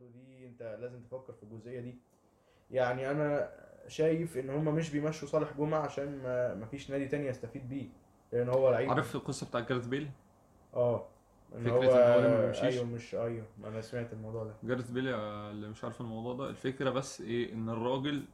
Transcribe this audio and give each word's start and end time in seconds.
برضو 0.00 0.12
دي 0.12 0.46
انت 0.46 0.76
لازم 0.80 1.00
تفكر 1.00 1.32
في 1.32 1.42
الجزئية 1.42 1.80
دي. 1.80 1.94
يعني 2.70 3.10
أنا 3.10 3.50
شايف 3.88 4.38
إن 4.38 4.50
هم 4.50 4.64
مش 4.74 4.90
بيمشوا 4.90 5.28
صالح 5.28 5.52
جمعة 5.58 5.80
عشان 5.80 6.22
ما 6.22 6.54
مفيش 6.54 6.90
نادي 6.90 7.08
تاني 7.08 7.26
يستفيد 7.26 7.68
بيه 7.68 7.88
لأن 8.32 8.48
هو 8.48 8.70
لعيب. 8.70 8.90
عارف 8.90 9.14
القصة 9.16 9.46
بتاعت 9.46 9.68
جارث 9.68 9.86
بيل؟ 9.86 10.10
آه 10.74 11.06
إن 11.54 11.60
فكرة 11.62 11.72
هو 11.74 11.82
إن 12.18 12.24
هو 12.24 12.30
ما 12.30 12.44
بيمشيش؟ 12.44 12.62
أيوه 12.64 12.84
مش 12.84 13.14
أيوه 13.14 13.44
أنا 13.64 13.80
سمعت 13.80 14.12
الموضوع 14.12 14.44
ده. 14.44 14.54
جارث 14.64 14.90
بيل 14.90 15.08
اللي 15.08 15.68
مش 15.68 15.84
عارف 15.84 16.00
الموضوع 16.00 16.34
ده 16.34 16.50
الفكرة 16.50 16.90
بس 16.90 17.20
إيه؟ 17.20 17.52
إن 17.52 17.68
الراجل 17.68 18.24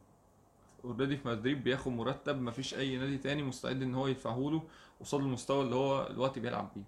اوريدي 0.84 1.16
في 1.16 1.28
مدريد 1.28 1.64
بياخد 1.64 1.92
مرتب 1.92 2.40
مفيش 2.40 2.74
أي 2.74 2.96
نادي 2.96 3.18
تاني 3.18 3.42
مستعد 3.42 3.82
إن 3.82 3.94
هو 3.94 4.06
يدفعه 4.06 4.38
له 4.38 4.62
قصاد 5.00 5.20
المستوى 5.20 5.62
اللي 5.64 5.74
هو 5.74 6.08
دلوقتي 6.08 6.40
بيلعب 6.40 6.70
بيه. 6.76 6.82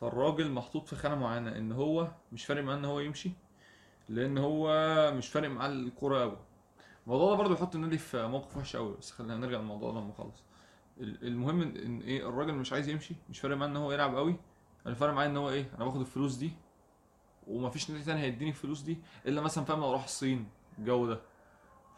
فالراجل 0.00 0.50
محطوط 0.50 0.86
في 0.88 0.96
خانة 0.96 1.14
معينة 1.14 1.56
إن 1.56 1.72
هو 1.72 2.08
مش 2.32 2.44
فارق 2.44 2.62
معاه 2.64 2.76
إن 2.76 2.84
هو 2.84 3.00
يمشي 3.00 3.30
لأن 4.08 4.38
هو 4.38 4.70
مش 5.16 5.28
فارق 5.28 5.48
معاه 5.48 5.68
الكورة 5.68 6.20
قوي 6.20 6.36
الموضوع 7.06 7.30
ده 7.30 7.36
برضه 7.36 7.54
بيحط 7.54 7.74
النادي 7.74 7.98
في 7.98 8.26
موقف 8.26 8.56
وحش 8.56 8.76
قوي 8.76 8.96
بس 8.96 9.10
خلينا 9.10 9.36
نرجع 9.36 9.58
للموضوع 9.58 9.92
ده 9.92 9.98
لما 10.00 10.08
نخلص. 10.08 10.42
ال- 11.00 11.26
المهم 11.26 11.62
ان 11.62 12.00
إيه 12.00 12.28
الراجل 12.28 12.54
مش 12.54 12.72
عايز 12.72 12.88
يمشي 12.88 13.14
مش 13.30 13.40
فارق 13.40 13.56
معاه 13.56 13.68
إن 13.68 13.76
هو 13.76 13.92
يلعب 13.92 14.16
قوي 14.16 14.36
أنا 14.86 14.94
فارق 14.94 15.12
معايا 15.12 15.28
إن 15.28 15.36
هو 15.36 15.50
إيه 15.50 15.70
أنا 15.76 15.84
باخد 15.84 16.00
الفلوس 16.00 16.34
دي 16.34 16.52
ومفيش 17.46 17.90
نادي 17.90 18.04
تاني 18.04 18.20
هيديني 18.20 18.50
الفلوس 18.50 18.80
دي 18.80 18.98
إلا 19.26 19.40
مثلا 19.40 19.64
فاهم 19.64 19.80
لو 19.80 19.92
راح 19.92 20.04
الصين 20.04 20.48
الجو 20.78 21.06
ده. 21.06 21.20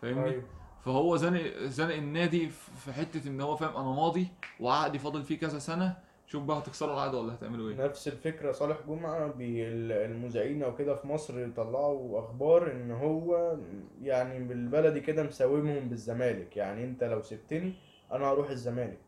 فاهمني؟ 0.03 0.25
أيوه. 0.31 0.45
فهو 0.85 1.17
زنق 1.17 1.57
زنق 1.59 1.95
النادي 1.95 2.49
في 2.51 2.93
حتة 2.93 3.29
إن 3.29 3.41
هو 3.41 3.57
فاهم 3.57 3.77
أنا 3.77 3.95
ماضي 3.95 4.29
وعقدي 4.61 4.99
فاضل 4.99 5.23
فيه 5.25 5.39
كذا 5.39 5.59
سنة 5.59 5.97
شوف 6.33 6.45
بقى 6.45 6.59
هتكسروا 6.59 6.95
العقد 6.95 7.15
ولا 7.15 7.35
هتعملوا 7.35 7.71
إيه. 7.71 7.77
نفس 7.85 8.09
الفكرة 8.09 8.53
صالح 8.53 8.77
جمعة 8.89 9.27
بي- 9.27 9.69
المذيعين 9.69 10.63
أو 10.63 10.75
كده 10.77 10.95
في 10.97 11.07
مصر 11.07 11.41
يطلعوا 11.41 12.19
أخبار 12.19 12.73
إن 12.73 12.91
هو 12.91 13.57
يعني 14.03 14.45
بالبلدي 14.45 15.01
كده 15.01 15.23
مساومهم 15.23 15.89
بالزمالك. 15.89 16.57
يعني 16.57 16.85
أنت 16.85 17.05
لو 17.05 17.23
سبتني 17.23 17.73
أنا 18.13 18.27
هروح 18.27 18.51
الزمالك. 18.51 18.99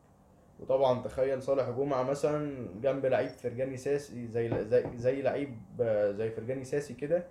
وطبعا 0.60 1.02
تخيل 1.02 1.42
صالح 1.42 1.70
جمعة 1.70 2.02
مثلا 2.02 2.68
جنب 2.82 3.06
لعيب 3.06 3.28
فرجاني 3.30 3.76
ساسي 3.76 4.26
زي 4.26 4.64
زي 4.64 4.84
زي 4.96 5.22
لعيب 5.22 5.58
زي 6.18 6.30
فرجاني 6.30 6.64
ساسي 6.64 6.94
كده 6.94 7.26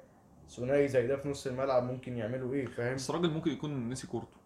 ثنائي 0.49 0.87
زي 0.87 1.07
ده 1.07 1.17
في 1.17 1.29
نص 1.29 1.47
الملعب 1.47 1.83
ممكن 1.83 2.17
يعملوا 2.17 2.53
إيه 2.53 2.65
فاهم؟ 2.65 2.95
بس 2.95 3.09
الراجل 3.09 3.29
ممكن 3.29 3.51
يكون 3.51 3.89
نسي 3.89 4.07
كورته. 4.07 4.37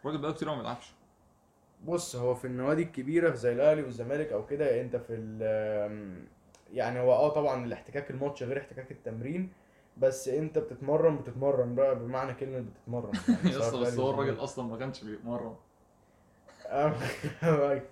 الراجل 0.00 0.18
بقى 0.18 0.32
كتير 0.32 0.48
ما 0.48 0.56
بيلعبش. 0.56 0.92
بص 1.86 2.16
هو 2.16 2.34
في 2.34 2.44
النوادي 2.46 2.82
الكبيرة 2.82 3.34
زي 3.34 3.52
الأهلي 3.52 3.82
والزمالك 3.82 4.32
أو 4.32 4.46
كده 4.46 4.80
أنت 4.80 4.96
في 4.96 5.14
ال 5.14 5.42
يعني 6.72 7.00
هو 7.00 7.12
آه 7.12 7.28
طبعا 7.28 7.64
الاحتكاك 7.64 8.10
الماتش 8.10 8.42
غير 8.42 8.58
احتكاك 8.58 8.90
التمرين 8.92 9.52
بس 9.96 10.28
أنت 10.28 10.58
بتتمرن 10.58 11.16
بتتمرن 11.16 11.74
بقى 11.74 11.98
بمعنى 11.98 12.34
كلمة 12.34 12.60
بتتمرن 12.60 13.12
يعني 13.44 13.56
بس 13.80 13.98
هو. 13.98 14.10
الراجل 14.10 14.34
أصلا 14.44 14.66
ما 14.68 14.76
كانش 14.78 15.04
بيتمرن. 15.04 15.54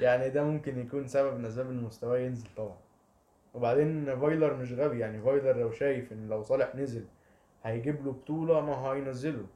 يعني 0.00 0.30
ده 0.30 0.44
ممكن 0.44 0.78
يكون 0.78 1.06
سبب 1.08 1.38
من 1.38 1.44
أسباب 1.44 1.70
إن 1.70 1.82
مستواه 1.82 2.18
ينزل 2.18 2.48
طبعا 2.56 2.76
وبعدين 3.54 4.20
فايلر 4.20 4.54
مش 4.54 4.72
غبي 4.72 4.98
يعني 4.98 5.22
فايلر 5.22 5.52
لو 5.56 5.70
شايف 5.70 6.12
إن 6.12 6.28
لو 6.28 6.42
صالح 6.42 6.74
نزل 6.74 7.04
هيجيب 7.62 8.04
له 8.06 8.12
بطولة 8.12 8.60
ما 8.60 8.74
هينزله 8.76 9.46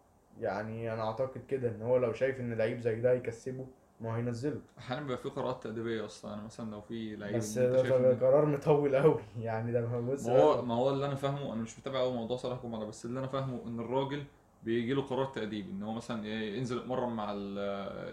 يعني 0.40 0.92
أنا 0.92 1.02
أعتقد 1.02 1.42
كده 1.48 1.68
إن 1.68 1.82
هو 1.82 1.96
لو 1.96 2.12
شايف 2.12 2.40
إن 2.40 2.52
لعيب 2.52 2.80
زي 2.80 3.00
ده 3.00 3.12
هيكسبه 3.12 3.66
ما 4.00 4.16
هينزله. 4.16 4.60
أحيانا 4.78 5.02
بيبقى 5.02 5.18
في 5.18 5.28
قرارات 5.28 5.62
تأديبية 5.62 6.04
أصلا 6.04 6.30
يعني 6.30 6.44
مثلا 6.44 6.70
لو 6.70 6.80
في 6.80 7.16
لعيب 7.16 7.36
بس 7.36 7.58
ده 7.58 8.14
قرار 8.20 8.46
مطول 8.46 8.96
قوي 8.96 9.20
يعني 9.40 9.72
ده 9.72 10.00
بص 10.00 10.26
ما 10.26 10.42
هو 10.42 10.62
ما 10.62 10.74
هو 10.74 10.90
اللي 10.90 11.06
أنا 11.06 11.14
فاهمه 11.14 11.52
أنا 11.52 11.62
مش 11.62 11.78
متابع 11.78 11.98
قوي 11.98 12.12
موضوع 12.12 12.36
صلاح 12.36 12.62
جمعة 12.62 12.84
بس 12.84 13.04
اللي 13.04 13.18
أنا 13.18 13.26
فاهمه 13.26 13.60
إن 13.66 13.80
الراجل 13.80 14.24
بيجي 14.62 14.94
له 14.94 15.02
قرار 15.02 15.26
تأديبي 15.26 15.70
إن 15.70 15.82
هو 15.82 15.92
مثلا 15.92 16.24
إيه 16.24 16.56
ينزل 16.58 16.76
يتمرن 16.78 17.12
مع 17.12 17.32
ال- 17.32 17.58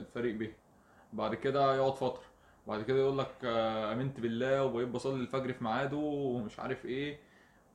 الفريق 0.01 0.35
به 0.35 0.51
بعد 1.13 1.35
كده 1.35 1.75
يقعد 1.75 1.95
فترة 1.95 2.23
بعد 2.67 2.81
كده 2.81 2.97
يقول 2.99 3.17
لك 3.17 3.31
آه، 3.43 3.93
آمنت 3.93 4.19
بالله 4.19 4.63
وبقيت 4.65 4.87
بصلي 4.87 5.21
الفجر 5.21 5.53
في 5.53 5.63
ميعاده 5.63 5.97
ومش 5.97 6.59
عارف 6.59 6.85
إيه 6.85 7.17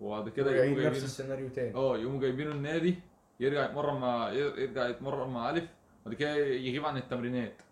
وبعد 0.00 0.28
كده 0.28 0.50
يقوموا 0.50 0.64
يعيد 0.64 0.78
نفس 0.78 0.82
جايبين 0.92 1.04
السيناريو 1.04 1.48
تاني. 1.48 1.74
آه 1.74 1.98
يقوموا 1.98 2.20
جايبينه 2.20 2.50
النادي 2.52 2.94
يرجع 3.42 3.64
يتمرن 3.64 4.00
مع 4.00 4.30
يرجع 4.30 4.88
يتمرن 4.88 5.28
مع 5.30 5.50
ألف 5.50 5.64
بعد 6.06 6.14
كده 6.14 6.30
يغيب 6.36 6.84
عن 6.84 6.97
التمرينات 6.97 7.62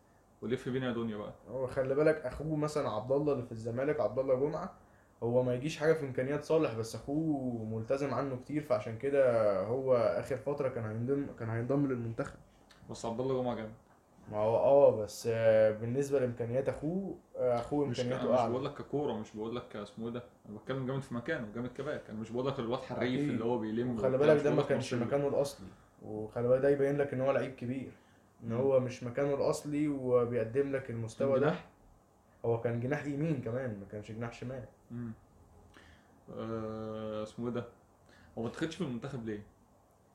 ويلف 0.42 0.68
بينا 0.68 0.86
يا 0.86 0.92
دنيا 0.92 1.16
بقى. 1.16 1.32
هو 1.50 1.66
خلي 1.66 1.94
بالك 1.94 2.16
أخوه 2.16 2.56
مثلا 2.56 2.88
عبد 2.90 3.12
الله 3.12 3.32
اللي 3.32 3.44
في 3.46 3.52
الزمالك 3.52 4.00
عبد 4.00 4.18
الله 4.18 4.34
جمعة 4.34 4.72
هو 5.22 5.42
ما 5.42 5.54
يجيش 5.54 5.76
حاجة 5.78 5.92
في 5.92 6.04
إمكانيات 6.06 6.44
صالح 6.44 6.74
بس 6.74 6.94
أخوه 6.94 7.64
ملتزم 7.64 8.14
عنه 8.14 8.36
كتير 8.36 8.62
فعشان 8.62 8.98
كده 8.98 9.60
هو 9.60 9.96
آخر 9.96 10.36
فترة 10.36 10.68
كان 10.68 10.84
هينضم 10.84 11.26
كان 11.38 11.50
هينضم 11.50 11.86
للمنتخب. 11.86 12.38
بس 12.90 13.04
عبد 13.04 13.20
الله 13.20 13.42
جمعة 13.42 13.54
جامد. 13.54 13.74
ما 14.32 14.36
هو 14.38 14.56
آه 14.56 14.96
بس 15.02 15.28
آه، 15.32 15.70
بالنسبة 15.70 16.20
لإمكانيات 16.20 16.68
أخوه 16.68 17.18
آه، 17.36 17.60
أخوه 17.60 17.86
إمكانياته 17.86 18.22
أنا 18.22 18.32
مش 18.32 18.38
أعلى 18.38 18.50
بقول 18.52 18.64
لك 18.64 18.74
ككورة 18.74 19.12
مش 19.12 19.36
بقول 19.36 19.56
لك 19.56 19.76
اسمه 19.76 20.06
إيه 20.06 20.12
ده 20.12 20.22
أنا 20.48 20.58
بتكلم 20.58 20.86
جامد 20.86 21.02
في 21.02 21.14
مكانه 21.14 21.48
جامد 21.54 21.72
كباك 21.72 22.02
أنا 22.10 22.20
مش 22.20 22.30
بقول 22.30 22.46
لك 22.46 22.58
الواد 22.58 22.80
حريف. 22.80 23.20
اللي 23.30 23.44
هو 23.44 23.58
بيلم 23.58 23.90
وبتاع، 23.90 24.08
بالك 24.08 24.42
ده 24.44 24.54
ما 24.54 24.62
كانش. 24.62 24.94
مكانه 24.94 25.28
الأصلي 25.28 25.66
وخلي 26.02 26.48
بالك 26.48 26.62
ده 26.62 26.68
يبين 26.70 26.96
لك 26.98 27.12
إن 27.14 27.20
هو 27.20 27.30
لعيب 27.32 27.54
كبير 27.54 27.90
إن 28.44 28.52
هو 28.52 28.80
مش 28.80 29.02
مكانه 29.04 29.34
الأصلي 29.34 29.88
وبيقدم 29.88 30.72
لك 30.72 30.90
المستوى 30.90 31.40
ده؟ 31.40 31.54
هو 32.44 32.60
كان 32.60 32.80
جناح 32.80 33.04
يمين 33.06 33.40
كمان 33.42 33.70
ما 33.80 33.86
كانش 33.92 34.12
جناح 34.12 34.32
شمال 34.32 34.64
مم. 34.90 35.12
آه، 36.38 37.22
اسمه 37.22 37.46
إيه 37.48 37.54
ده 37.54 37.64
هو 38.38 38.42
ما 38.42 38.48
اتخدش 38.48 38.74
في 38.76 38.80
المنتخب 38.84 39.26
ليه؟ 39.26 39.42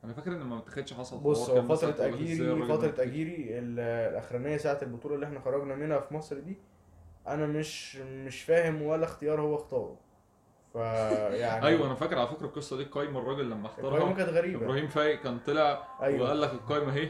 أنا 0.06 0.14
فاكر 0.14 0.32
إن 0.32 0.44
ما 0.44 0.58
اتخدش 0.58 0.94
حصل 0.94 1.18
بص 1.20 1.50
هو 1.50 1.56
كان 1.56 1.66
مثلا 1.66 1.92
فترة 1.92 2.06
تقول 2.06 2.14
لك 2.14 2.22
إزاي 2.22 2.34
أجيري 2.34 2.52
الراجل 2.52 2.68
ما 2.68 2.78
فترة 2.78 2.88
اتخدش. 2.90 3.08
أجيري 3.08 3.60
ال- 3.60 3.80
الأخرانية 3.80 4.58
ساعة 4.58 4.80
البطولة 4.82 5.16
اللي 5.16 5.26
إحنا 5.26 5.40
خرجنا 5.40 5.76
منها 5.76 6.00
في 6.00 6.14
مصر 6.14 6.40
دي 6.40 6.58
أنا 7.28 7.46
مش 7.48 7.96
مش 7.98 8.42
فاهم 8.44 8.82
ولا 8.82 9.04
اختيار 9.06 9.42
هو 9.42 9.56
اختاره 9.56 9.98
فيعني 10.74 11.66
أيوه 11.68 11.86
أنا 11.88 11.96
فاكر 11.96 12.18
على 12.20 12.28
فكرة 12.28 12.46
القصة 12.46 12.78
دي 12.78 12.84
قايمة 12.84 13.20
الراجل 13.20 13.50
لما 13.50 13.68
اختارها 13.68 14.14
كانت 14.14 14.30
غريبة 14.30 14.66
إبراهيم 14.66 14.88
فايق 14.88 15.22
كان 15.22 15.40
طلع 15.40 15.88
أيوة. 16.02 16.24
وقال 16.24 16.42
لك 16.42 16.52
القايمة 16.52 16.92
اهي 16.94 17.10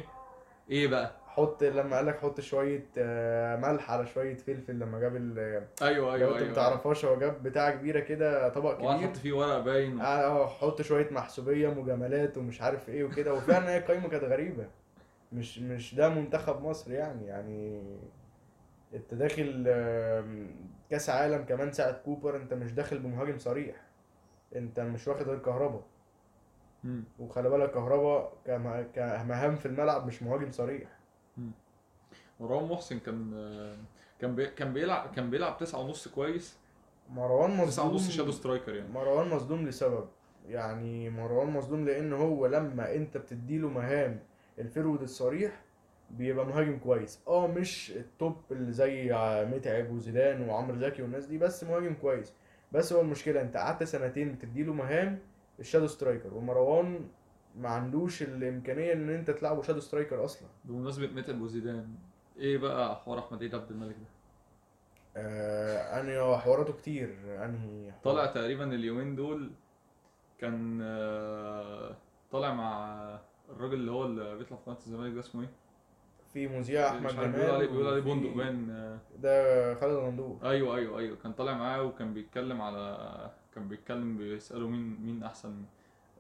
إيه 0.69 0.87
بقى؟ 0.87 1.11
حط 1.35 1.63
لما 1.63 1.95
قال 1.95 2.05
لك 2.05 2.19
حط 2.19 2.41
شوية 2.41 2.85
آه، 2.97 3.55
ملح 3.55 3.91
على 3.91 4.05
شوية 4.07 4.35
فلفل 4.35 4.79
لما 4.79 4.99
جاب 4.99 5.15
ال 5.15 5.63
أيوه 5.81 6.07
لو 6.09 6.13
أيوه 6.13 6.29
انت 6.31 6.37
أيوه. 6.41 6.51
متعرفهاش 6.51 7.05
هو 7.05 7.19
جاب 7.19 7.43
بتاع 7.43 7.69
كبيرة 7.71 7.99
كده 7.99 8.49
طبق 8.49 8.77
كبير. 8.77 9.09
حط 9.09 9.15
فيه 9.17 9.33
ورق 9.33 9.59
باين 9.59 10.01
آه 10.01 10.47
حط 10.47 10.81
شوية 10.81 11.09
محسوبية 11.11 11.69
مجاملات 11.69 12.37
ومش 12.37 12.61
عارف 12.61 12.89
إيه 12.89 13.03
وكده. 13.03 13.33
وفعلا 13.33 13.69
هي 13.69 13.77
القايمة 13.77 14.09
كانت 14.09 14.23
غريبة. 14.23 14.65
مش 15.33 15.59
مش 15.59 15.95
ده 15.95 16.09
منتخب 16.09 16.61
مصر 16.63 16.91
يعني. 16.91 17.25
يعني 17.27 17.83
أنت 18.93 19.13
داخل 19.13 19.63
كأس 20.89 21.09
عالم 21.09 21.43
كمان 21.45 21.71
ساعة 21.71 21.91
كوبر 21.91 22.35
أنت 22.35 22.53
مش 22.53 22.71
داخل 22.71 22.99
بمهاجم 22.99 23.37
صريح. 23.37 23.75
أنت 24.55 24.79
مش 24.79 25.07
واخد 25.07 25.29
غير 25.29 25.39
كهربا. 25.39 25.81
وخلي 27.19 27.49
بالك 27.49 27.71
كهربا 27.71 28.31
كم- 28.45 28.81
كمهام 28.95 29.55
في 29.55 29.65
الملعب 29.65 30.07
مش 30.07 30.23
مهاجم 30.23 30.51
صريح. 30.51 30.89
مروان 32.39 32.69
محسن 32.69 32.99
كان 32.99 33.31
كان 34.19 34.35
بي... 34.35 34.45
كان 34.45 34.73
بيلعب 34.73 35.11
كان 35.15 35.29
بيلعب 35.29 35.57
تسعة 35.57 35.79
ونص 35.79 36.07
كويس. 36.07 36.57
مروان 37.09 37.65
تسعة 37.65 37.89
ونص 37.89 38.09
shadow 38.09 38.23
مظلوم 38.23 38.31
striker 38.31 38.75
يعني. 38.75 38.89
مروان 38.89 39.27
مظلوم 39.29 39.67
لسبب. 39.67 40.05
يعني 40.47 41.09
مروان 41.09 41.49
مظلوم 41.49 41.85
لأن 41.85 42.13
هو 42.13 42.47
لما 42.47 42.95
أنت 42.95 43.17
بتديله 43.17 43.69
مهام 43.69 44.19
الفرود 44.59 45.01
الصريح 45.01 45.61
بيبقى 46.11 46.45
مهاجم 46.45 46.77
كويس. 46.77 47.19
آه 47.27 47.47
مش 47.47 47.91
ال 47.91 48.02
top 48.02 48.35
اللي 48.51 48.71
زي 48.71 49.09
متعب 49.51 49.91
وزيدان 49.91 50.49
وعمرو 50.49 50.77
زكي 50.77 51.01
والناس 51.01 51.25
دي 51.25 51.37
بس 51.37 51.63
مهاجم 51.63 51.93
كويس. 51.93 52.33
بس 52.71 52.93
هو 52.93 53.01
المشكلة 53.01 53.41
أنت 53.41 53.57
قعدت 53.57 53.83
سنتين 53.83 54.31
بتديله 54.31 54.73
مهام 54.73 55.19
ال 55.59 55.63
shadow 55.63 55.87
striker 55.87 56.33
ومروان 56.33 57.07
ما 57.57 57.69
عندوش 57.69 58.23
الإمكانية 58.23 58.93
إن 58.93 59.09
أنت 59.09 59.31
تلعبه 59.31 59.61
shadow 59.61 59.79
striker 59.79 60.25
أصلا. 60.25 60.47
بمناسبة 60.65 61.07
متعب 61.07 61.41
وزيدان 61.41 61.87
إيه 62.37 62.57
بقى 62.57 62.95
حوار 62.95 63.19
احمد 63.19 63.43
عيد 63.43 63.55
عبد 63.55 63.71
الملك 63.71 63.95
ده؟ 63.95 64.05
آه 65.17 66.01
انهي 66.01 66.37
حواراته 66.37 66.73
كتير 66.73 67.09
انهي 67.45 67.91
حوار؟ 67.91 68.01
طالع 68.03 68.25
تقريبا 68.25 68.75
اليومين 68.75 69.15
دول 69.15 69.51
كان 70.39 70.79
آه، 70.83 71.95
طالع 72.31 72.53
مع 72.53 72.95
الراجل 73.49 73.73
اللي 73.73 73.91
هو 73.91 74.05
اللي 74.05 74.35
بيطلع 74.35 74.57
في 74.57 74.63
قناة 74.65 74.77
الزمالك 74.77 75.13
ده 75.13 75.19
اسمه 75.19 75.41
إيه؟ 75.41 75.49
في 76.33 76.47
مذيع 76.47 76.87
أحمد 76.89 77.11
جمال 77.11 77.31
بيقول 77.31 77.49
عليه 77.55 77.67
بيقول 77.67 77.87
عليه 77.87 78.01
بندق 78.01 78.29
باين 78.35 78.69
آه، 78.69 78.97
ده 79.19 79.75
خالد 79.75 79.93
غندور 79.93 80.37
أيوه 80.43 80.75
أيوه 80.77 80.99
أيوه 80.99 81.17
كان 81.23 81.33
طالع 81.33 81.53
معاه 81.57 81.83
وكان 81.83 82.13
بيتكلم 82.13 82.61
على 82.61 83.31
كان 83.55 83.67
بيتكلم 83.67 84.17
بيسأله 84.17 84.67
مين 84.67 85.01
مين 85.05 85.23
أحسن 85.23 85.63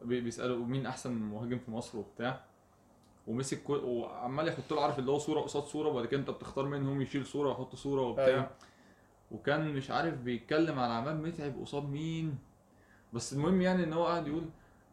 بي- 0.01 0.21
بيسأله 0.21 0.55
مين 0.65 0.85
أحسن 0.85 1.11
مهاجم 1.13 1.57
في 1.57 1.71
مصر 1.71 1.97
وبتاع 1.97 2.41
ومسك 3.27 3.63
كل 3.63 3.81
وعمال 3.83 4.47
يحط 4.47 4.73
له 4.73 4.81
عارف 4.81 4.99
اللي 4.99 5.11
هو 5.11 5.17
صورة 5.17 5.41
قصاد 5.41 5.63
صورة 5.63 5.89
وبعد 5.89 6.05
كده 6.05 6.19
انت 6.19 6.29
بتختار 6.29 6.65
منهم 6.65 7.01
يشيل 7.01 7.25
صورة 7.25 7.47
ويحط 7.49 7.75
صورة 7.75 8.01
وبتاع. 8.01 8.25
أيوة. 8.25 8.49
وكان 9.31 9.73
مش 9.73 9.91
عارف 9.91 10.13
بيتكلم 10.17 10.79
على 10.79 10.93
عماد 10.93 11.15
متعب 11.15 11.53
قصاد 11.61 11.89
مين. 11.89 12.37
بس 13.13 13.33
المهم 13.33 13.61
يعني 13.61 13.83
إن 13.83 13.93
هو 13.93 14.05
قاعد 14.05 14.27
يقول 14.27 14.43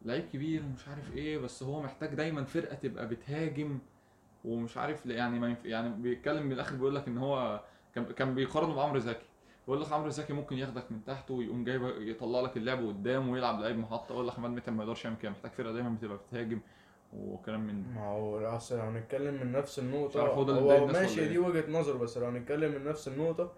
لعيب 0.05 0.23
كبير 0.33 0.63
ومش 0.63 0.87
عارف 0.87 1.15
إيه 1.17 1.37
بس 1.37 1.63
هو 1.63 1.81
محتاج 1.81 2.13
دايما 2.13 2.43
فرقة 2.43 2.75
تبقى 2.75 3.07
بتهاجم 3.07 3.79
ومش 4.45 4.77
عارف 4.77 5.05
يعني 5.05 5.39
ما 5.39 5.47
ينف... 5.49 5.65
يعني 5.65 5.89
بيتكلم 5.89 6.45
من 6.45 6.51
الآخر 6.51 6.75
بيقول 6.75 6.95
لك 6.95 7.07
إن 7.07 7.17
هو 7.17 7.63
كان 7.95 8.05
كان 8.05 8.35
بيقارنه 8.35 8.75
بعمرو 8.75 8.99
زكي. 8.99 9.25
بيقول 9.67 9.81
لك 9.81 9.91
عمرو 9.91 10.09
زكي 10.09 10.33
ممكن 10.33 10.57
ياخدك 10.57 10.91
من 10.91 11.03
تحت 11.05 11.31
ويقوم 11.31 11.63
جايب 11.63 11.83
يطلع 12.01 12.41
لك 12.41 12.57
اللعب 12.57 12.87
قدام 12.87 13.29
ويلعب 13.29 13.59
لعيب 13.59 13.77
محطة. 13.77 14.13
يقول 14.13 14.27
لك 14.27 14.33
احمد 14.33 14.49
متعب 14.49 14.75
ما 14.75 14.83
يقدرش 14.83 15.05
يعمل 15.05 15.17
كده 15.17 15.31
محتاج 15.31 15.51
فرقة 15.51 15.73
دايما 15.73 15.89
بتبقى 15.89 16.17
بتهاجم. 16.17 16.59
وكلام 17.17 17.67
من 17.67 17.83
ده. 17.83 17.89
ما 17.89 18.07
هو 18.07 18.39
اصل 18.39 18.77
لو 18.77 18.81
هنتكلم 18.83 19.33
من 19.33 19.51
نفس 19.51 19.79
النقطة 19.79 20.21
هو 20.21 20.41
هو 20.51 20.85
ماشي 20.87 21.25
دي 21.27 21.31
إيه؟ 21.31 21.39
وجهة 21.39 21.71
نظر 21.71 21.97
بس 21.97 22.17
لو 22.17 22.25
هنتكلم 22.25 22.71
من 22.71 22.83
نفس 22.83 23.07
النقطة 23.07 23.51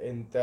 أنت 0.00 0.36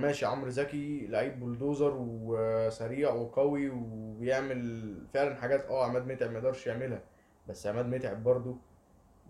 ماشي 0.00 0.26
عمرو 0.26 0.50
زكي 0.50 1.06
لعيب 1.06 1.40
بولدوزر 1.40 1.92
وسريع 1.98 3.12
وقوي 3.12 3.70
وبيعمل 3.70 4.94
فعلا 5.14 5.34
حاجات 5.34 5.66
آه 5.66 5.84
عماد 5.84 6.06
متعب 6.06 6.30
ما 6.30 6.38
يقدرش 6.38 6.66
يعملها 6.66 7.02
بس 7.48 7.66
عماد 7.66 7.86
متعب 7.86 8.24
برضو 8.24 8.56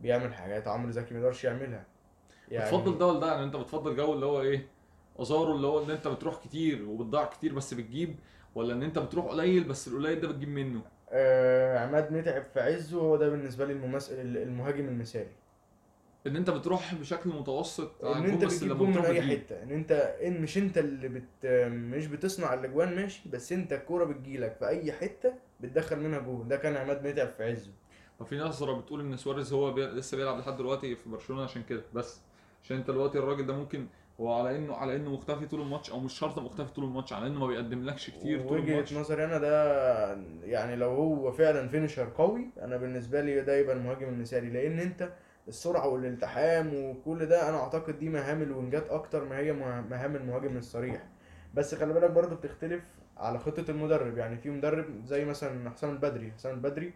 بيعمل 0.01 0.35
حاجات 0.35 0.69
عمرو 0.69 0.91
زكي 0.91 1.15
ما 1.15 1.21
يقدرش 1.21 1.45
يعملها. 1.45 1.87
بتفضل 2.53 2.99
ده 2.99 3.07
ولا 3.07 3.21
ده؟ 3.21 3.27
يعني 3.33 3.45
أنت 3.45 3.57
بتفضل 3.57 3.97
جو 3.97 4.13
اللي 4.13 4.27
هو 4.27 4.41
إيه 4.41 4.67
ازارو 5.21 5.53
اللي 5.57 5.67
هو 5.67 5.85
إن 5.85 5.91
أنت 5.91 6.09
بتروح 6.09 6.37
كتير 6.45 6.89
وبتضيع 6.89 7.25
كتير 7.25 7.55
بس 7.55 7.75
بتجيب 7.75 8.17
ولا 8.55 8.75
إن 8.75 8.83
أنت 8.83 8.99
بتروح 8.99 9.27
قليل 9.27 9.65
بس 9.65 9.89
القليل 9.89 10.21
ده 10.21 10.29
بتجيب 10.29 10.49
منه؟ 10.49 10.83
آه 11.13 11.79
عماد 11.79 12.13
متعب 12.13 12.45
في 12.55 12.61
عزه 12.61 13.01
هو 13.01 13.17
ده 13.17 13.29
بالنسبة 13.29 13.65
لي 13.65 13.73
الممثل 13.73 14.15
المهاجم 14.19 14.89
المثالي. 14.89 15.31
إن 16.27 16.37
أنت 16.37 16.51
بتروح 16.51 16.95
بشكل 16.95 17.31
متوسط 17.31 18.05
على 18.05 18.17
ان 18.19 18.25
انت 18.31 18.45
بتجيب 18.45 18.79
جون 18.79 18.91
من 18.91 18.97
أي. 18.99 19.23
حتة. 19.23 19.63
إن 19.63 19.71
أنت 19.71 19.93
إن 20.23 20.43
مش 20.43 20.59
أنت 20.59 20.79
اللي 20.79 21.09
بت 21.09 21.47
مش 21.73 22.07
بتصنع 22.07 22.55
الأجوان 22.55 22.97
ماشي 22.97 23.29
بس 23.29 23.53
أنت 23.53 23.73
الكورة 23.73 24.05
بتجيلك 24.05 24.57
في 24.59 24.69
أي 24.69 24.93
حتة 24.93 25.33
بتدخل 25.61 26.01
منها 26.01 26.19
جون. 26.19 26.49
ده 26.49 26.57
كان 26.57 26.77
عماد 26.77 27.07
متعب 27.07 27.29
في 27.37 27.45
عزه. 27.45 27.71
ففي 28.21 28.39
نظره 28.39 28.73
بتقول 28.81 29.01
إن 29.01 29.17
سواريز 29.17 29.53
هو 29.53 29.73
بي... 29.73 29.87
لسه 29.87 30.17
بيلعب 30.17 30.39
لحد 30.39 30.57
دلوقتي 30.57 30.97
في 30.97 31.09
برشلونة 31.09 31.43
عشان 31.43 31.63
كده. 31.63 31.83
بس 31.95 32.21
عشان 32.65 32.77
أنت 32.77 32.91
دلوقتي 32.91 33.19
الراجل 33.19 33.47
ده 33.47 33.53
ممكن 33.55 33.87
هو 34.23 34.33
على 34.33 34.57
انه 34.57 34.75
على 34.75 34.97
إنه 34.97 35.11
مختفي 35.11 35.47
طول 35.47 35.61
الماتش 35.61 35.91
أو 35.91 36.01
مش 36.01 36.19
شرط 36.19 36.39
مختفي 36.39 36.73
طول 36.73 36.85
الماتش 36.85 37.13
على 37.13 37.27
إنه 37.27 37.39
ما 37.41 37.47
بيقدملكش 37.47 38.11
كتير 38.11 38.43
طول 38.49 38.59
وجهة 38.59 38.73
الماتش. 38.73 38.93
نظري 38.95 39.25
أنا 39.25 39.39
ده 39.39 40.13
يعني 40.45 40.77
لو 40.77 40.91
هو 40.91 41.33
فعلا 41.33 41.69
finisher 41.69 42.09
قوي 42.15 42.51
أنا 42.63 42.77
بالنسبة 42.77 43.21
لي 43.21 43.41
ده 43.41 43.57
يبقى 43.57 43.77
المهاجم 43.77 44.09
المثالي. 44.09 44.51
لأن 44.51 44.79
أنت 44.79 45.09
السرعة 45.49 45.89
والالتحام 45.89 46.75
وكل 46.75 47.27
ده 47.27 47.49
أنا 47.49 47.57
أعتقد 47.61 47.99
دي 47.99 48.09
مهام 48.09 48.43
الوينجات 48.43 48.91
أكتر 48.91 49.25
ما 49.25 49.39
هي 49.39 49.53
مه- 49.53 49.81
مهام 49.81 50.17
المهاجم 50.17 50.57
الصريح. 50.57 51.03
بس 51.55 51.75
خلي 51.75 51.93
بالك 51.93 52.11
برضه 52.11 52.37
بتختلف 52.37 52.83
على 53.17 53.39
خطة 53.39 53.71
المدرب. 53.71 54.19
يعني 54.19 54.37
في 54.39 54.51
مدرب 54.51 54.87
زي 55.07 55.25
مثلا 55.25 55.71
حسام 55.71 55.91
البدري 55.91 56.33
حسام 56.33 56.55
البدري 56.55 56.93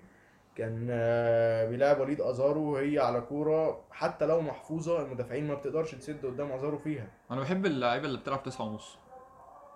كان 0.56 0.86
آه، 0.90 1.68
بيلعب 1.68 2.00
وليد 2.00 2.20
أزارو 2.20 2.76
هي 2.76 2.98
على 2.98 3.20
كورة. 3.20 3.84
حتى 3.90 4.26
لو 4.26 4.40
محفوظة 4.40 5.02
المدافعين 5.02 5.46
ما 5.48 5.54
بتقدرش 5.54 5.94
تسد 5.94 6.26
قدام 6.26 6.52
أزارو 6.52 6.78
فيها. 6.78 7.08
أنا 7.30 7.40
بحب 7.40 7.66
اللعيبة 7.66 8.06
اللي 8.06 8.18
بتلعب 8.18 8.42
تسعة 8.42 8.64
ونص. 8.64 8.96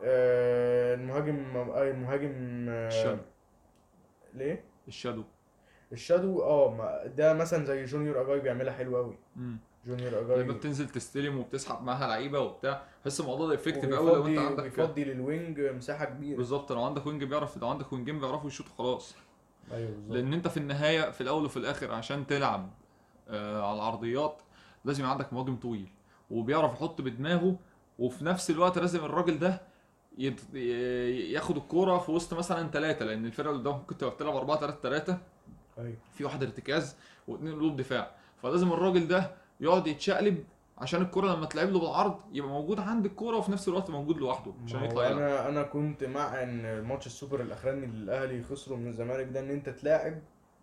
آه، 0.02 0.94
المهاجم 0.94 1.56
آه، 1.56 1.90
المهاجم 1.90 2.66
آه، 2.68 2.88
الشادو. 2.88 3.22
ليه؟ 4.34 4.64
ال 4.88 4.93
shadow. 4.93 5.22
ال 5.92 6.00
shadow 6.00 6.42
آه 6.42 7.06
ده 7.06 7.32
مثلا 7.34 7.64
زي 7.64 7.84
جونيور 7.84 8.22
أجاي 8.22 8.40
بيعملها 8.40 8.72
حلو 8.72 8.96
قوي 8.96 9.18
امم 9.36 9.58
جونيور 9.86 10.10
لما 10.10 10.34
اجاي 10.34 10.44
بتنزل 10.44 10.88
تستلم 10.88 11.38
وبتسحب 11.38 11.82
معاها 11.82 12.06
لعيبة 12.08 12.40
وبتاع. 12.40 12.82
بحس 13.04 13.20
الموضوع 13.20 13.48
ده 13.48 13.54
effective 13.54 13.94
قوي 13.94 14.10
لو 14.10 14.26
أنت 14.26 14.38
عندك 14.38 14.62
بيفضي 14.64 15.04
لل 15.04 15.23
wing 15.23 15.60
مساحة 15.60 16.04
كبيرة. 16.04 16.36
بالظبط. 16.36 16.72
لو 16.72 16.82
عندك 16.82 17.06
wing 17.06 17.24
بيعرف 17.24 17.56
لو 17.56 17.68
عندك 17.68 17.92
وينجين 17.92 18.20
بيعرفوا 18.20 18.48
يشوطوا 18.48 18.72
خلاص. 18.78 19.16
أيوه 19.72 19.90
بالظبط. 19.90 20.12
لأن 20.16 20.32
أنت 20.32 20.48
في 20.48 20.56
النهاية 20.56 21.10
في 21.10 21.20
الأول 21.20 21.44
وفي 21.44 21.56
الآخر 21.56 21.92
عشان 21.92 22.26
تلعب 22.26 22.70
آه 23.28 23.62
على 23.62 23.74
العرضيات 23.76 24.42
لازم 24.84 25.04
عندك 25.06 25.32
مهاجم 25.32 25.56
طويل 25.56 25.88
وبيعرف 26.30 26.72
يحط 26.72 27.00
بدماغه 27.00 27.56
وفي 27.98 28.24
نفس 28.24 28.50
الوقت 28.50 28.78
لازم 28.78 29.04
الراجل 29.04 29.38
ده 29.38 29.60
يت- 30.18 30.54
ياخد 31.34 31.56
الكورة 31.56 31.98
في 31.98 32.10
وسط 32.12 32.34
مثلا 32.34 32.68
ثلاثة 32.70 33.04
لأن 33.04 33.26
الفرقة 33.26 33.50
اللي 33.50 33.60
قدام 33.60 33.74
ممكن 33.74 33.96
تبقى 33.98 34.14
بتلعب 34.14 34.36
4 34.36 34.60
3 34.60 34.80
3 34.82 35.18
أيوه. 35.78 35.96
في 36.14 36.24
واحد 36.24 36.42
ارتكاز 36.42 36.96
واثنين 37.28 37.54
قلوب 37.54 37.76
دفاع. 37.76 38.10
فلازم 38.42 38.72
الراجل 38.72 39.08
ده 39.08 39.30
يقعد 39.60 39.86
يتشقلب 39.86 40.44
عشان 40.80 41.02
الكوره 41.02 41.34
لما 41.34 41.46
تلعب 41.46 41.68
له 41.70 41.80
بالعرض 41.80 42.20
يبقى 42.32 42.50
موجود 42.50 42.80
عند 42.80 43.04
الكوره 43.06 43.36
وفي 43.36 43.52
نفس 43.52 43.68
الوقت 43.68 43.90
موجود 43.90 44.16
لوحده 44.18 44.52
عشان 44.64 44.84
يطلع 44.84 45.04
يلعب. 45.06 45.18
أنا 45.18 45.48
أنا 45.48 45.62
كنت 45.62 46.04
مع 46.04 46.42
إن 46.42 46.80
ماتش 46.82 47.06
السوبر 47.06 47.40
الأخراني 47.40 47.84
اللي 47.86 48.02
الأهلي 48.04 48.42
خسروا 48.42 48.78
من 48.78 48.86
الزمالك 48.88 49.26
ده 49.28 49.40
إن 49.40 49.50
أنت 49.50 49.68
تلاعب 49.68 50.18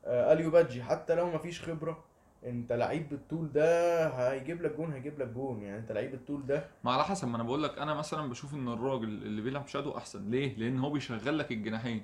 آه، 0.05 0.33
أليو 0.33 0.51
بادجي 0.51 0.83
حتى 0.83 1.15
لو 1.15 1.31
مفيش 1.31 1.61
خبرة 1.61 2.03
أنت 2.45 2.71
لعيب 2.73 3.09
بالطول 3.09 3.51
ده 3.51 4.07
هيجيب 4.07 4.61
لك 4.61 4.75
جون 4.77 4.93
هيجيب 4.93 5.19
لك 5.19 5.27
جون. 5.27 5.61
يعني 5.63 5.77
أنت 5.77 5.91
لعيب 5.91 6.11
بالطول 6.11 6.45
ده 6.45 6.65
ما 6.83 6.91
على 6.91 7.03
حسب 7.03 7.27
ما 7.27 7.35
أنا 7.35 7.43
بقول 7.43 7.63
لك 7.63 7.77
أنا 7.79 7.93
مثلا 7.93 8.29
بشوف 8.29 8.53
إن 8.53 8.67
الراجل 8.67 9.03
اللي 9.07 9.41
بيلعب 9.41 9.67
shadow 9.67 9.97
أحسن. 9.97 10.29
ليه؟ 10.29 10.57
لأن 10.57 10.79
هو 10.79 10.89
بيشغل 10.89 11.37
لك 11.39 11.51
الجناحين. 11.51 12.03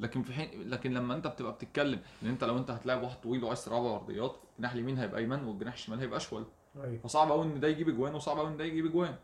لكن 0.00 0.22
في 0.22 0.32
حين 0.32 0.70
لكن 0.70 0.92
لما 0.94 1.14
أنت 1.14 1.26
بتبقى 1.26 1.52
بتتكلم 1.52 2.00
إن 2.22 2.28
أنت 2.28 2.44
لو 2.44 2.58
أنت 2.58 2.70
هتلاعب 2.70 3.02
واحد 3.02 3.20
طويل 3.20 3.44
وعايز 3.44 3.64
تلعبه 3.64 3.94
عرضيات 3.94 4.36
الجناح 4.54 4.72
اليمين 4.72 4.98
هيبقى 4.98 5.20
أيمن 5.20 5.44
والجناح 5.44 5.74
الشمال 5.74 6.00
هيبقى 6.00 6.16
أشول. 6.16 6.44
أيوه. 6.84 6.98
فصعب 6.98 7.30
قوي 7.32 7.44
إن 7.44 7.60
ده 7.60 7.68
يجيب 7.68 7.88
اجوان 7.88 8.14
وصعب 8.14 8.38
قوي 8.38 8.48
إن 8.48 8.56
ده 8.56 8.64
يجيب 8.64 8.86
اجوان 8.86 9.14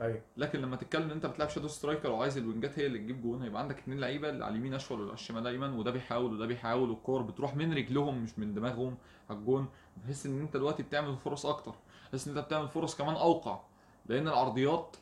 أيوه. 0.00 0.20
لكن 0.36 0.60
لما 0.60 0.76
تتكلم 0.76 1.02
إن 1.04 1.10
أنت 1.10 1.26
بتلعب 1.26 1.48
shadow 1.48 1.68
striker 1.68 2.10
وعايز 2.10 2.36
ال 2.36 2.43
wingات 2.43 2.78
هي 2.78 2.86
اللي 2.86 2.98
تجيب 2.98 3.22
جون 3.22 3.42
هيبقى 3.42 3.62
عندك 3.62 3.78
اتنين 3.78 4.00
لعيبة 4.00 4.28
اللي 4.28 4.44
على 4.44 4.52
اليمين 4.52 4.74
أشول 4.74 4.96
واللي 4.98 5.10
على 5.12 5.18
الشمال 5.20 5.46
أيمن 5.46 5.72
وده 5.72 5.90
بيحاول 5.90 6.32
وده 6.34 6.46
بيحاول 6.46 6.90
والكور 6.90 7.22
بتروح 7.22 7.56
من 7.56 7.74
رجلهم 7.74 8.22
مش 8.22 8.38
من 8.38 8.54
دماغهم 8.54 8.96
على 9.30 9.38
الجون. 9.38 9.68
بتحس 9.96 10.26
إن 10.26 10.40
أنت 10.40 10.56
دلوقتي 10.56 10.82
بتعمل 10.82 11.16
فرص 11.16 11.46
أكتر 11.46 11.74
تحس 12.12 12.28
إن 12.28 12.36
أنت 12.36 12.46
بتعمل 12.46 12.68
فرص 12.68 12.96
كمان 12.96 13.14
أوقع. 13.14 13.60
لأن 14.06 14.28
العرضيات 14.28 14.96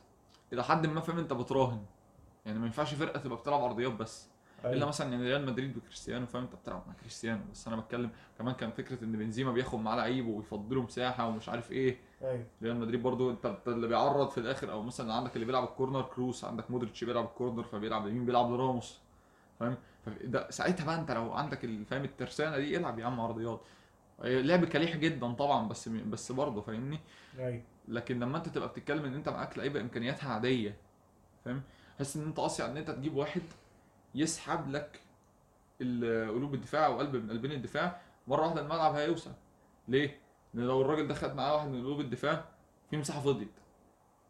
إلى 0.52 0.64
حد 0.64 0.87
ما 0.87 1.00
فاهم 1.00 1.19
أنت 1.19 1.32
بتراهن. 1.32 1.82
يعني 2.47 2.58
ما 2.58 2.67
ينفعش 2.67 2.94
فرقة 2.94 3.20
تبقى 3.20 3.38
بتلعب 3.38 3.61
عرضيات 3.61 3.93
بس. 3.93 4.29
إلا 4.64 4.72
أيوه. 4.72 4.88
مثلا 4.88 5.12
يعني 5.12 5.24
ريال 5.24 5.46
مدريد 5.46 5.76
وكريستيانو 5.76 6.26
فاهم؟ 6.26 6.42
أنت 6.42 6.54
بتلعب 6.54 6.82
مع 6.86 6.92
كريستيانو 7.00 7.40
بس 7.52 7.66
أنا 7.68 7.76
بتكلم 7.76 8.10
كمان 8.38 8.54
كان 8.54 8.70
فكرة 8.70 9.04
إن 9.04 9.12
بنزيما 9.12 9.52
بياخد 9.52 9.78
معاه 9.78 9.96
لعيب 9.96 10.28
ويفضله 10.28 10.82
مساحه 10.82 11.28
ومش 11.28 11.48
عارف 11.48 11.72
إيه. 11.72 11.98
أيوه. 12.22 12.44
ريال 12.62 12.76
مدريد 12.76 13.02
برضو 13.02 13.30
أنت 13.30 13.56
اللي 13.66 13.88
بيعرض 13.88 14.28
في 14.30 14.38
الآخر 14.38 14.72
أو 14.72 14.82
مثلا 14.82 15.14
عندك 15.14 15.34
اللي 15.34 15.46
بيلعب 15.46 15.64
ال 15.64 15.70
corner 15.70 16.02
كروس 16.02 16.44
عندك 16.44 16.70
مودريتش 16.70 17.04
بيلعب 17.04 17.24
ال 17.25 17.30
corner 17.30 17.62
فبيلعب 17.62 18.06
يمين 18.08 18.24
بيلعب 18.26 18.50
لراموس 18.52 18.98
فاهم؟ 19.60 19.76
فده 20.06 20.50
ساعتها 20.50 20.86
بقى 20.86 21.00
أنت 21.00 21.10
لو 21.10 21.32
عندك 21.32 21.58
فاهم؟ 21.90 22.04
الترسانة 22.04 22.56
دي 22.58 22.76
العب 22.76 22.99
يا 22.99 23.04
عم 23.06 23.20
عرضيات. 23.20 23.61
لعب 24.25 24.64
كليح 24.64 24.96
جدا 24.96 25.32
طبعا 25.32 25.68
بس 25.68 25.88
بس 25.88 26.32
برضه 26.32 26.61
فاهمني؟ 26.61 26.99
أيوه. 27.38 27.62
لكن 27.88 28.20
لما 28.20 28.38
أنت 28.38 28.49
تبقى 28.49 28.68
بتتكلم 28.68 29.04
إن 29.04 29.14
أنت 29.14 29.28
معاك 29.28 29.58
لعيبة 29.58 29.80
إمكانياتها 29.80 30.32
عادية 30.32 30.76
فاهم؟ 31.44 31.62
حس 31.99 32.16
إن 32.16 32.23
أنت 32.26 32.40
قاسي 32.40 32.62
على 32.62 32.73
إن 32.73 32.76
أنت 32.76 32.90
تجيب 32.90 33.16
واحد 33.16 33.42
يسحب 34.14 34.71
لك 34.71 35.00
قلوب 36.29 36.55
الدفاع 36.55 36.87
أو 36.87 36.99
قلب 36.99 37.17
من 37.17 37.31
قلبين 37.31 37.52
الدفاع 37.52 38.00
مرة 38.26 38.43
واحدة 38.43 38.61
الملعب 38.61 38.95
هيوسع. 38.95 39.31
ليه؟ 39.88 40.19
لأن 40.55 40.67
لو 40.67 40.81
الراجل 40.83 41.09
ده 41.09 41.14
خد 41.14 41.35
معاه 41.35 41.55
واحد 41.55 41.69
من 41.69 41.81
قلوب 41.81 42.00
الدفاع 42.00 42.45
في 42.90 42.97
مساحة 42.97 43.21
فضيت. 43.21 43.49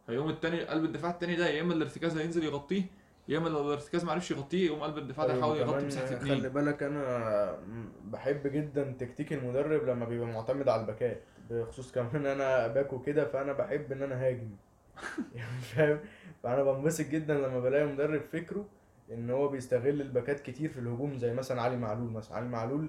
فيقوم 0.07 0.31
التاني 0.31 0.65
قلب 0.65 0.85
الدفاع 0.85 1.11
التاني 1.11 1.37
ده 1.37 1.49
يا 1.49 1.61
إما 1.61 1.75
الارتكاز 1.75 2.19
هينزل 2.19 2.45
يغطيه 2.45 2.83
يا 3.29 3.39
إما 3.39 3.49
لو 3.49 3.67
الارتكاز 3.67 4.05
ما 4.05 4.13
عرفش 4.13 4.31
يغطيه 4.31 4.67
يقوم 4.67 4.81
قلب 4.81 4.99
الدفاع 4.99 5.27
ده 5.27 5.33
أيوة، 5.33 5.57
يحاول 5.57 5.59
يغطي 5.59 5.87
مساحة 5.87 6.07
خلي 6.07 6.17
اتنين 6.17 6.49
بالك 6.49 6.83
أنا 6.83 7.59
بحب 8.05 8.47
جدا 8.47 8.95
تكتيك 8.99 9.33
المدرب 9.33 9.89
لما 9.89 10.05
بيبقى 10.05 10.27
معتمد 10.27 10.69
على 10.69 10.81
الباكات 10.81 11.23
بخصوص 11.51 11.93
كمان 11.93 12.27
أنا 12.27 12.67
باك 12.67 13.03
وكده 13.03 13.25
فأنا 13.25 13.53
بحب 13.53 13.93
إن 13.93 14.03
أنا 14.03 14.27
هاجم. 14.27 14.51
يعني 15.35 15.61
فاهم؟ 15.61 15.99
فأنا 16.43 16.63
بنبسط 16.63 17.05
جدا 17.07 17.35
لما 17.35 17.61
بلاقي 17.61 17.87
مدرب 17.87 18.21
فكره 18.33 18.69
إن 19.13 19.31
هو 19.31 19.49
بيستغل 19.49 20.01
الباكات 20.01 20.41
كتير 20.41 20.69
في 20.71 20.81
الهجوم 20.81 21.19
زي 21.19 21.35
مثلا 21.35 21.63
علي 21.63 21.77
معلول 21.77 22.11
مثلا. 22.11 22.37
علي 22.37 22.49
معلول 22.49 22.89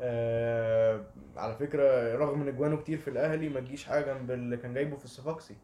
آه 0.00 1.04
على 1.36 1.54
فكرة 1.54 2.16
رغم 2.16 2.42
إن 2.42 2.48
اجوانه 2.48 2.76
كتير 2.76 2.98
في 2.98 3.08
الأهلي 3.10 3.48
ما 3.48 3.60
تجيش 3.60 3.84
حاجة 3.84 4.12
جنب 4.14 4.30
اللي 4.30 4.56
كان 4.56 4.74
جايبه 4.74 4.96
في 4.96 5.04
الصفاقسي. 5.04 5.54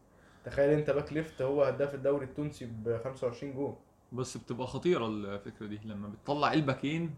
تخيل 0.45 0.69
أنت 0.69 0.89
back 0.89 1.13
left 1.13 1.41
هو 1.41 1.63
هداف 1.63 1.95
الدوري 1.95 2.25
التونسي 2.25 2.65
ب 2.65 2.97
25 3.03 3.53
جول. 3.53 3.73
بس 4.13 4.37
بتبقى 4.37 4.67
خطيرة 4.67 5.07
الفكرة 5.07 5.65
دي. 5.67 5.79
لما 5.85 6.07
بتطلع 6.09 6.53
الباكين 6.53 7.11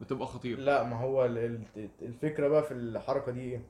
بتبقى 0.00 0.26
خطيرة. 0.26 0.60
لا 0.60 0.82
ما 0.84 0.96
هو 1.00 1.24
ال- 1.24 1.38
ال- 1.76 1.88
الفكرة 2.02 2.48
بقى 2.48 2.62
في 2.62 2.74
الحركة 2.74 3.32
دي 3.32 3.40
إيه؟ 3.40 3.60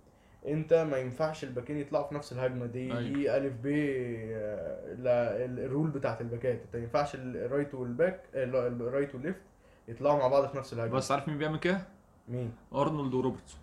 انت 0.46 0.74
ما 0.74 0.96
ينفعش 0.98 1.44
الباكين 1.44 1.78
يطلعوا 1.78 2.08
في 2.08 2.14
نفس 2.14 2.32
الهجمة 2.32 2.66
دي 2.66 2.92
أيوة. 2.98 3.00
دي 3.14 3.36
ألف 3.36 3.52
ب 3.62 3.66
آه، 3.66 5.46
ال 5.46 5.55
role 5.55 5.90
بتاعت 5.90 6.20
الباكات 6.20 6.60
انت 6.62 6.76
ما 6.76 6.82
ينفعش 6.82 7.14
ال- 7.14 7.36
الرايت 7.36 7.74
والباك 7.74 8.20
الرايت 8.34 9.14
والليفت 9.14 9.40
يطلعوا 9.88 10.18
مع 10.18 10.28
بعض 10.28 10.48
في 10.48 10.56
نفس 10.58 10.72
الهجمة 10.72 10.96
بس 10.96 11.12
عارف 11.12 11.28
مين 11.28 11.38
بيعمل 11.38 11.58
كده؟ 11.58 11.80
مين 12.28 12.52
أرنولد 12.74 13.14
وروبرتسون 13.14 13.60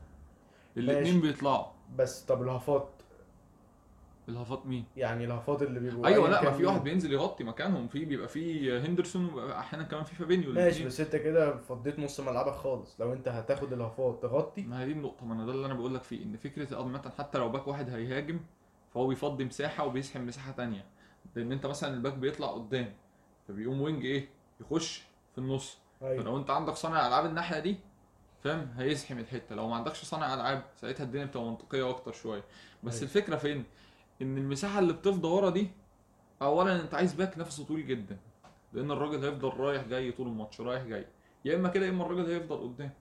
الاثنين. 0.78 1.22
بيطلعوا 1.22 1.66
بس 1.98 2.22
طب 2.22 2.42
الهافات 2.42 2.90
الهافات 4.30 4.66
مين؟ 4.66 4.86
يعني 4.98 5.26
الهافات 5.26 5.62
اللي 5.62 5.80
بيبقوا 5.80 6.08
أيوه 6.08 6.30
لا 6.30 6.44
ما 6.44 6.52
في 6.52 6.66
واحد. 6.66 6.84
بينزل 6.84 7.14
يغطي 7.14 7.44
مكانهم 7.44 7.88
في 7.88 8.06
بيبقى 8.06 8.28
في 8.28 8.72
هندرسون 8.80 9.26
وبيبقى 9.26 9.60
أحيانا 9.60 9.84
كمان 9.84 10.04
في 10.04 10.16
فابينيو 10.16 10.52
ماشي. 10.52 10.86
بس 10.86 11.02
أنت 11.02 11.16
كده 11.16 11.58
فضيت 11.58 12.00
نص 12.00 12.20
ملعبك 12.20 12.54
خالص. 12.56 13.02
لو 13.02 13.14
أنت 13.14 13.28
هتاخد 13.28 13.74
الهافات 13.74 14.20
تغطي. 14.22 14.62
ما 14.62 14.82
هي 14.82 14.86
دي 14.86 14.92
النقطة 14.92 15.26
ما 15.26 15.34
أنا 15.34 15.46
ده 15.46 15.52
اللي 15.52 15.66
أنا 15.66 15.74
بقول 15.74 15.96
لك 15.96 16.04
فيه 16.04 16.24
إن 16.24 16.38
فكرة 16.38 16.78
عامة 16.78 17.12
حتى 17.18 17.38
لو 17.38 17.50
باك 17.50 17.68
واحد 17.68 17.90
هيهاجم 17.90 18.40
فهو 18.94 19.08
بيفضي 19.08 19.46
مساحة 19.46 19.86
وبيسحب 19.86 20.22
مساحة 20.22 20.52
تانية. 20.52 20.86
لأن 21.36 21.52
أنت 21.52 21.66
مثلا 21.66 21.94
الباك 21.94 22.14
بيطلع 22.14 22.48
قدام 22.48 22.94
فبيقوم 23.48 23.82
wing 23.82 24.06
إيه؟ 24.06 24.30
يخش 24.62 25.04
في 25.32 25.38
النص. 25.38 25.78
أيوه. 26.02 26.24
فلو 26.24 26.38
أنت 26.38 26.50
عندك 26.50 26.74
صانع 26.74 27.08
ألعاب 27.08 27.26
الناحية 27.26 27.60
دي 27.60 27.78
فاهم؟ 28.44 28.74
هيزحم 28.78 29.20
الحتة. 29.20 29.56
لو 29.56 29.68
ما 29.68 29.76
عندكش 29.76 30.06
صانع 30.06 30.34
ألعاب 30.34 30.64
ساعتها 30.76 31.04
الدنيا 31.04 31.26
بتبقى 31.26 31.46
منطقية 31.46 31.90
أكتر 31.90 32.12
شوية. 32.12 32.44
بس 32.84 32.94
أيوة. 32.94 33.04
الفكرة 33.04 33.36
فين؟ 33.36 33.64
إن 34.22 34.38
المساحة 34.38 34.80
اللي 34.80 34.94
بتفضى 34.94 35.28
ورا 35.28 35.50
دي 35.50 35.72
اولا 36.42 36.82
أنت 36.82 36.94
عايز 36.94 37.14
باك 37.14 37.38
نفسه 37.38 37.66
طويل 37.66 37.88
جدا 37.88 38.18
لأن 38.74 38.92
الراجل 38.92 39.26
هيفضل 39.26 39.58
رايح 39.58 39.84
جاي 39.88 40.12
طول 40.12 40.28
الماتش 40.28 40.62
رايح 40.62 40.84
جاي. 40.84 41.06
يا 41.46 41.56
إما 41.56 41.70
كده 41.70 41.86
يا 41.86 41.90
إما 41.92 42.06
الراجل 42.06 42.32
هيفضل 42.32 42.58
قدام. 42.58 42.92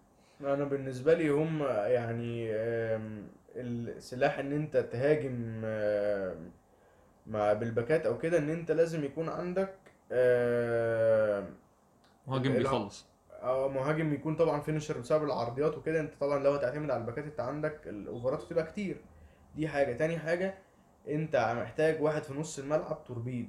أنا 0.40 0.64
بالنسبة 0.64 1.14
لي 1.14 1.28
هم 1.28 1.62
يعني 1.62 2.48
السلاح 3.56 4.38
إن 4.38 4.52
أنت 4.52 4.76
تهاجم 4.76 5.60
مع 7.26 7.52
بالباكات 7.52 8.06
أو 8.06 8.18
كده 8.18 8.38
إن 8.38 8.50
أنت 8.50 8.70
لازم 8.70 9.04
يكون 9.04 9.28
عندك 9.28 9.74
مهاجم 12.26 12.52
بيخلص. 12.52 13.06
آه 13.42 13.68
مهاجم 13.68 14.14
يكون 14.14 14.36
طبعا 14.36 14.60
finisher 14.60 14.98
بسبب 14.98 15.24
العرضيات 15.24 15.78
وكده. 15.78 16.00
أنت 16.00 16.14
طبعا 16.20 16.38
لو 16.38 16.52
هتعتمد 16.52 16.90
على 16.90 17.00
الباكات 17.00 17.24
أنت 17.24 17.40
عندك 17.40 17.88
ال 17.88 17.97
overات 17.97 18.44
بتبقى 18.44 18.64
كتير. 18.64 18.96
دي 19.56 19.68
حاجة. 19.68 19.92
تاني 19.96 20.18
حاجة 20.18 20.54
انت 21.08 21.54
محتاج 21.62 22.02
واحد 22.02 22.22
في 22.22 22.34
نص 22.34 22.58
الملعب 22.58 23.04
توربيد. 23.04 23.48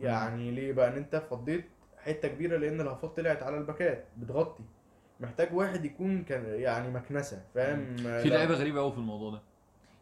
يعني 0.00 0.50
ليه 0.50 0.72
بقى؟ 0.72 0.88
ان 0.88 0.96
انت 0.96 1.16
فضيت 1.30 1.64
حتة 1.98 2.28
كبيرة 2.28 2.56
لأن 2.56 2.80
الهافات 2.80 3.16
طلعت 3.16 3.42
على 3.42 3.58
الباكات 3.58 4.04
بتغطي. 4.16 4.64
محتاج 5.20 5.54
واحد 5.54 5.84
يكون 5.84 6.24
كان 6.24 6.44
يعني 6.60 6.90
مكنسة 6.90 7.42
فاهم؟ 7.54 7.96
في 7.96 8.28
لعيبة 8.28 8.54
غريبة 8.54 8.80
قوي 8.80 8.92
في 8.92 8.98
الموضوع 8.98 9.30
ده. 9.30 9.40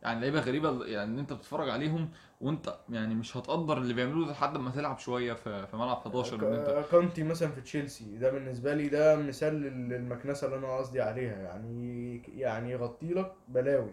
يعني 0.03 0.21
لعيبة 0.21 0.41
غريبة 0.41 0.85
يعني 0.85 1.11
إن 1.13 1.19
أنت 1.19 1.33
بتتفرج 1.33 1.71
عليهم 1.71 2.09
وأنت 2.41 2.75
يعني 2.91 3.15
مش 3.15 3.37
هتقدر 3.37 3.79
اللي 3.79 3.95
بيعملوه 3.95 4.31
لحد 4.31 4.57
ما 4.57 4.71
تلعب 4.71 4.99
شوية 4.99 5.33
في 5.33 5.67
في 5.67 5.77
ملعب 5.77 5.97
11 5.97 6.49
إن 6.49 6.55
أنت 6.55 6.85
كانتي 6.91 7.23
مثلا 7.23 7.49
في 7.49 7.61
تشيلسي 7.61 8.19
ده 8.19 8.31
بالنسبة 8.31 8.75
لي 8.75 8.89
ده 8.89 9.17
مثال 9.17 9.55
للمكنسة 9.89 10.47
اللي 10.47 10.59
أنا 10.59 10.77
قصدي 10.77 11.01
عليها. 11.01 11.37
يعني 11.39 12.23
يعني 12.35 12.71
يغطي 12.71 13.15
لك 13.15 13.33
بلاوي. 13.49 13.91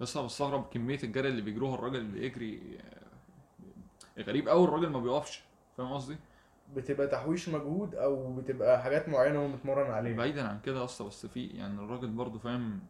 بس 0.00 0.16
أنا 0.16 0.26
بستغرب 0.26 0.66
كميه 0.72 0.98
الجري 1.04 1.28
اللي 1.28 1.42
بيجروها 1.42 1.74
الراجل 1.74 1.96
اللي 1.96 2.20
بيجري 2.20 2.78
غريب 4.18 4.48
قوي 4.48 4.64
الراجل 4.64 4.88
ما 4.90 5.00
بيقفش 5.00 5.42
فاهم 5.76 5.92
قصدي؟ 5.92 6.16
بتبقى 6.76 7.06
تحويش 7.06 7.48
مجهود 7.48 7.94
أو 7.94 8.32
بتبقى 8.36 8.82
حاجات 8.82 9.08
معينة 9.08 9.38
هو 9.38 9.48
متمرن 9.48 9.90
عليها. 9.90 10.16
بعيدا 10.16 10.48
عن 10.48 10.60
كده 10.60 10.80
يا 10.80 10.84
اسطى 10.84 11.04
بس 11.04 11.26
في 11.26 11.46
يعني 11.46 11.80
الراجل 11.80 12.08
برضه 12.08 12.38
فاهم 12.38 12.80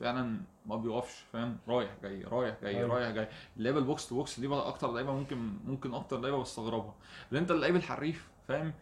فعلا 0.00 0.40
ما 0.66 0.76
بيقفش 0.76 1.24
فاهم؟ 1.32 1.58
رايح 1.68 1.90
جاي 2.02 2.22
رايح 2.22 2.56
جاي 2.62 2.76
أيوة. 2.78 2.94
رايح 2.94 3.10
جاي. 3.10 3.28
اللعيبه 3.56 3.78
ال 3.78 3.86
box 3.86 4.08
to 4.08 4.14
box 4.14 4.40
دي 4.40 4.46
بقى 4.46 4.68
أكتر 4.68 4.92
لعيبه 4.92 5.12
ممكن 5.12 5.52
ممكن 5.66 5.94
أكتر 5.94 6.20
لعيبه 6.20 6.38
بستغربها. 6.40 6.94
لأن 7.30 7.42
أنت 7.42 7.50
اللعيب 7.50 7.76
الحريف 7.76 8.28
فاهم؟ 8.48 8.72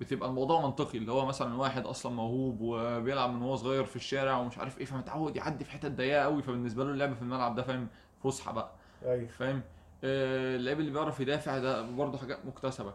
بتبقى 0.00 0.28
الموضوع 0.28 0.60
منطقي 0.62 0.98
اللي 0.98 1.12
هو 1.12 1.26
مثلا 1.26 1.54
واحد 1.54 1.86
أصلا 1.86 2.12
موهوب 2.12 2.56
وبيلعب 2.60 3.30
من 3.30 3.42
وهو 3.42 3.56
صغير 3.56 3.84
في 3.84 3.96
الشارع 3.96 4.38
ومش 4.38 4.58
عارف 4.58 4.78
إيه 4.78 4.84
فمتعود 4.84 5.36
يعدي 5.36 5.64
في 5.64 5.70
حتت 5.70 5.90
ضيقة 5.90 6.22
قوي 6.22 6.42
فبالنسبة 6.42 6.84
له 6.84 6.90
اللعب 6.90 7.14
في 7.14 7.22
الملعب 7.22 7.54
ده 7.54 7.62
فاهم 7.62 7.88
فسحة 8.24 8.52
بقى. 8.52 8.70
أيوه. 9.04 9.26
فاهم؟ 9.28 9.62
آه، 10.04 10.56
اللعيب 10.56 10.80
اللي 10.80 10.90
بيعرف 10.90 11.20
يدافع 11.20 11.58
ده 11.58 11.82
برضه 11.82 12.18
حاجات 12.18 12.46
مكتسبة. 12.46 12.94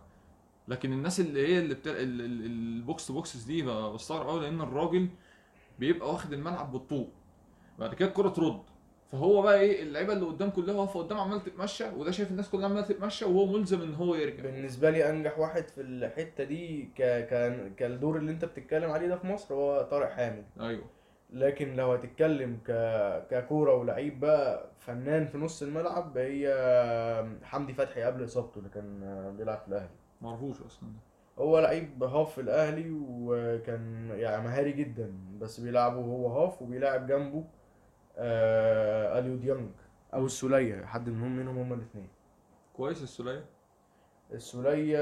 لكن 0.68 0.94
الناس 0.94 1.20
اللي 1.20 1.48
هي 1.48 1.60
اللي 1.60 1.74
ال- 1.86 2.46
ال 2.46 2.62
box 2.62 3.12
boxes 3.12 3.44
دي 3.44 3.62
بستغرب 3.64 4.28
قوي 4.28 4.42
لأن 4.42 4.62
الراجل 4.62 5.10
بيبقى 5.80 6.10
واخد 6.14 6.34
الملعب 6.34 6.72
بالطول 6.72 7.08
بعد 7.80 7.94
كده 7.94 8.08
الكرة 8.10 8.30
ترد. 8.30 8.62
فهو 9.14 9.42
بقى 9.42 9.60
إيه 9.60 9.84
اللعيبة 9.84 10.14
اللي 10.14 10.26
قدام 10.26 10.50
كلها 10.50 10.76
واقفة 10.76 11.00
قدام 11.00 11.18
عمالة 11.20 11.42
تتمشى 11.42 11.84
وده 11.98 12.12
شايف 12.12 12.32
الناس 12.32 12.50
كلها 12.50 12.66
عمالة 12.66 12.82
تتمشى 12.82 13.26
وهو 13.26 13.46
ملزم 13.46 13.82
إن 13.82 13.94
هو 13.96 14.16
يرجع. 14.16 14.44
بالنسبة 14.44 14.90
لي 14.90 15.10
أنجح 15.10 15.40
واحد 15.40 15.68
في 15.68 15.82
الحتة 15.82 16.44
دي 16.44 16.84
ك... 16.98 17.02
ك... 17.02 17.60
كالدور 17.76 18.18
اللي 18.18 18.32
أنت 18.32 18.46
بتتكلم 18.46 18.92
عليه 18.92 19.08
ده 19.08 19.16
في 19.16 19.28
مصر 19.28 19.56
هو 19.56 19.82
طارق 19.92 20.10
حامد. 20.10 20.44
أيوه. 20.60 20.84
لكن 21.34 21.76
لو 21.76 21.92
هتتكلم 21.92 22.58
ك... 22.68 22.72
ككورة 23.32 23.76
ولعيب 23.76 24.20
بقى 24.20 24.66
فنان 24.80 25.26
في 25.26 25.38
نص 25.38 25.62
الملعب 25.62 26.18
هي 26.18 26.48
حمدي 27.44 27.74
فتحي 27.74 28.02
قبل 28.04 28.24
إصابته 28.24 28.58
اللي 28.58 28.70
كان 28.70 29.00
بيلعب 29.38 29.58
في 29.58 29.68
الأهلي. 29.68 29.90
معرفوش 30.22 30.62
أصلا 30.62 30.90
هو 31.40 31.60
لعيب 31.60 32.04
half 32.04 32.34
في 32.34 32.42
الأهلي 32.42 32.92
وكان 32.92 34.10
يعني 34.16 34.44
مهاري 34.44 34.72
جدا 34.72 35.12
بس 35.40 35.60
بيلعبه 35.60 35.96
هو 36.00 36.28
half 36.28 36.62
وبيلعب 36.62 37.08
جنبه 37.08 37.44
آه 38.18 39.20
أليو 39.20 39.36
ديانج 39.36 39.70
أو 40.14 40.26
السولية 40.26 40.86
حد 40.86 41.10
منهم 41.10 41.36
منهم 41.38 41.58
هما 41.58 41.76
الاثنين 41.76 42.08
كويس 42.74 43.04
السولية؟ 43.04 43.46
السولية 44.34 45.00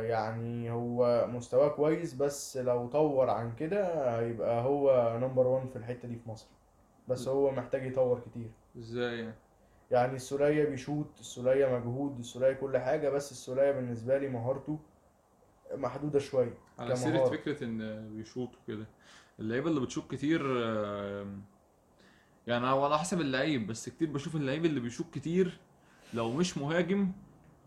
يعني 0.00 0.70
هو 0.70 1.26
مستواه 1.32 1.68
كويس 1.68 2.14
بس 2.14 2.56
لو 2.56 2.88
طور 2.88 3.30
عن 3.30 3.54
كده 3.54 4.10
هيبقى 4.18 4.62
هو 4.64 5.18
number 5.20 5.46
1 5.46 5.68
في 5.68 5.76
الحتة 5.76 6.08
دي 6.08 6.16
في 6.16 6.28
مصر. 6.28 6.46
بس 7.08 7.28
هو 7.28 7.50
محتاج 7.50 7.86
يطور 7.86 8.20
كتير. 8.20 8.50
إزاي 8.78 9.18
يعني؟ 9.18 9.34
يعني 9.90 10.16
السولية 10.16 10.64
بيشوط 10.64 11.06
السولية 11.20 11.66
مجهود 11.78 12.18
السولية 12.18 12.52
كل 12.52 12.78
حاجة 12.78 13.08
بس 13.08 13.32
السولية 13.32 13.70
بالنسبة 13.70 14.18
لي 14.18 14.28
مهارته 14.28 14.78
محدودة 15.74 16.18
شوية 16.18 16.54
على 16.78 16.96
سيرة 16.96 17.10
كمهارة. 17.16 17.30
فكرة 17.36 17.64
إن 17.64 18.08
بيشوط 18.16 18.48
وكده 18.62 18.86
اللعيبة 19.40 19.68
اللي 19.70 19.80
بتشوط 19.80 20.10
كتير 20.10 20.40
آم، 20.64 21.42
يعني 22.46 22.66
هو 22.66 22.84
على 22.84 22.98
حسب 22.98 23.20
اللعيب 23.20 23.66
بس 23.66 23.88
كتير 23.88 24.10
بشوف 24.10 24.36
اللعيب 24.36 24.64
اللي 24.64 24.80
بيشوط 24.80 25.06
كتير 25.14 25.58
لو 26.14 26.32
مش 26.32 26.58
مهاجم 26.58 27.12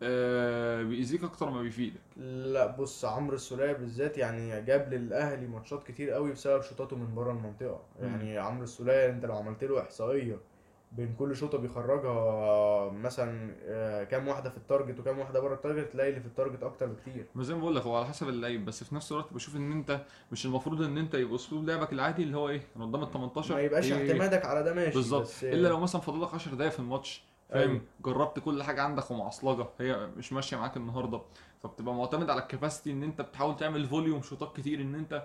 آه، 0.03 0.83
بيأذيك 0.83 1.23
أكتر 1.23 1.49
ما 1.49 1.61
بيفيدك. 1.61 1.99
لا 2.17 2.67
بص 2.67 3.05
عمرو 3.05 3.35
السولية 3.35 3.73
بالذات 3.73 4.17
يعني 4.17 4.61
جاب 4.61 4.93
للأهلي 4.93 5.47
ماتشات 5.47 5.87
كتير 5.87 6.09
قوي 6.11 6.31
بسبب 6.31 6.61
شوطاته 6.61 6.95
من 6.95 7.15
بره 7.15 7.31
المنطقة. 7.31 7.81
يعني 8.01 8.37
عمرو 8.37 8.63
السولية 8.63 9.09
انت 9.09 9.25
لو 9.25 9.35
عملت 9.35 9.63
له 9.63 9.81
إحصائية 9.81 10.37
بين 10.91 11.15
كل 11.19 11.35
شوطة 11.35 11.57
بيخرجها 11.57 12.89
مثلا 12.89 13.55
آه، 13.63 14.03
كام 14.03 14.27
واحدة 14.27 14.49
في 14.49 14.57
ال 14.57 14.63
target 14.63 14.99
وكام 14.99 15.19
واحدة 15.19 15.39
بره 15.39 15.53
ال 15.53 15.59
target 15.59 15.91
تلاقي 15.93 16.09
اللي 16.09 16.21
في 16.21 16.27
ال 16.27 16.32
target 16.32 16.63
أكتر 16.63 16.85
بكتير. 16.85 17.25
ما 17.35 17.43
زي 17.43 17.53
ما 17.53 17.59
بقول 17.59 17.75
لك 17.75 17.81
هو 17.83 17.95
على 17.95 18.05
حسب 18.05 18.29
اللعيب 18.29 18.65
بس 18.65 18.83
في 18.83 18.95
نفس 18.95 19.11
الوقت 19.11 19.33
بشوف 19.33 19.55
إن 19.55 19.71
أنت 19.71 20.01
مش 20.31 20.45
المفروض 20.45 20.81
إن 20.81 20.97
أنت 20.97 21.13
يبقى 21.13 21.35
أسلوب 21.35 21.65
لعبك 21.69 21.93
العادي 21.93 22.23
اللي 22.23 22.37
هو 22.37 22.49
إيه 22.49 22.61
أنا 22.75 22.85
قدام 22.85 23.03
ال 23.03 23.11
18 23.11 23.55
ما 23.55 23.61
يبقاش 23.61 23.91
إيه 23.91 24.09
اعتمادك 24.11 24.45
على 24.45 24.63
ده 24.63 24.73
ماشي 24.73 24.93
بالظبط. 24.95 25.21
بس 25.21 25.43
إلا 25.43 25.67
لو 25.67 25.79
مثلا 25.79 26.01
فاضل 26.01 26.21
لك 26.21 26.33
10 26.33 26.55
دقايق 26.55 26.71
في 26.71 26.79
الماتش 26.79 27.23
فاهم؟ 27.49 27.69
أيوة. 27.69 27.81
جربت 28.05 28.39
كل 28.39 28.63
حاجة 28.63 28.81
عندك 28.81 29.11
ومعصلجة 29.11 29.65
هي 29.79 30.07
مش 30.17 30.33
ماشية 30.33 30.57
معاك 30.57 30.77
النهارده. 30.77 31.21
فبتبقى 31.63 31.93
معتمد 31.95 32.29
على 32.29 32.41
ال 32.41 32.47
capacity 32.47 32.91
إن 32.91 33.03
أنت 33.03 33.21
بتحاول 33.21 33.55
تعمل 33.57 33.85
volume 33.85 34.21
شوطات 34.21 34.57
كتير 34.57 34.81
إن 34.81 34.95
أنت 34.95 35.23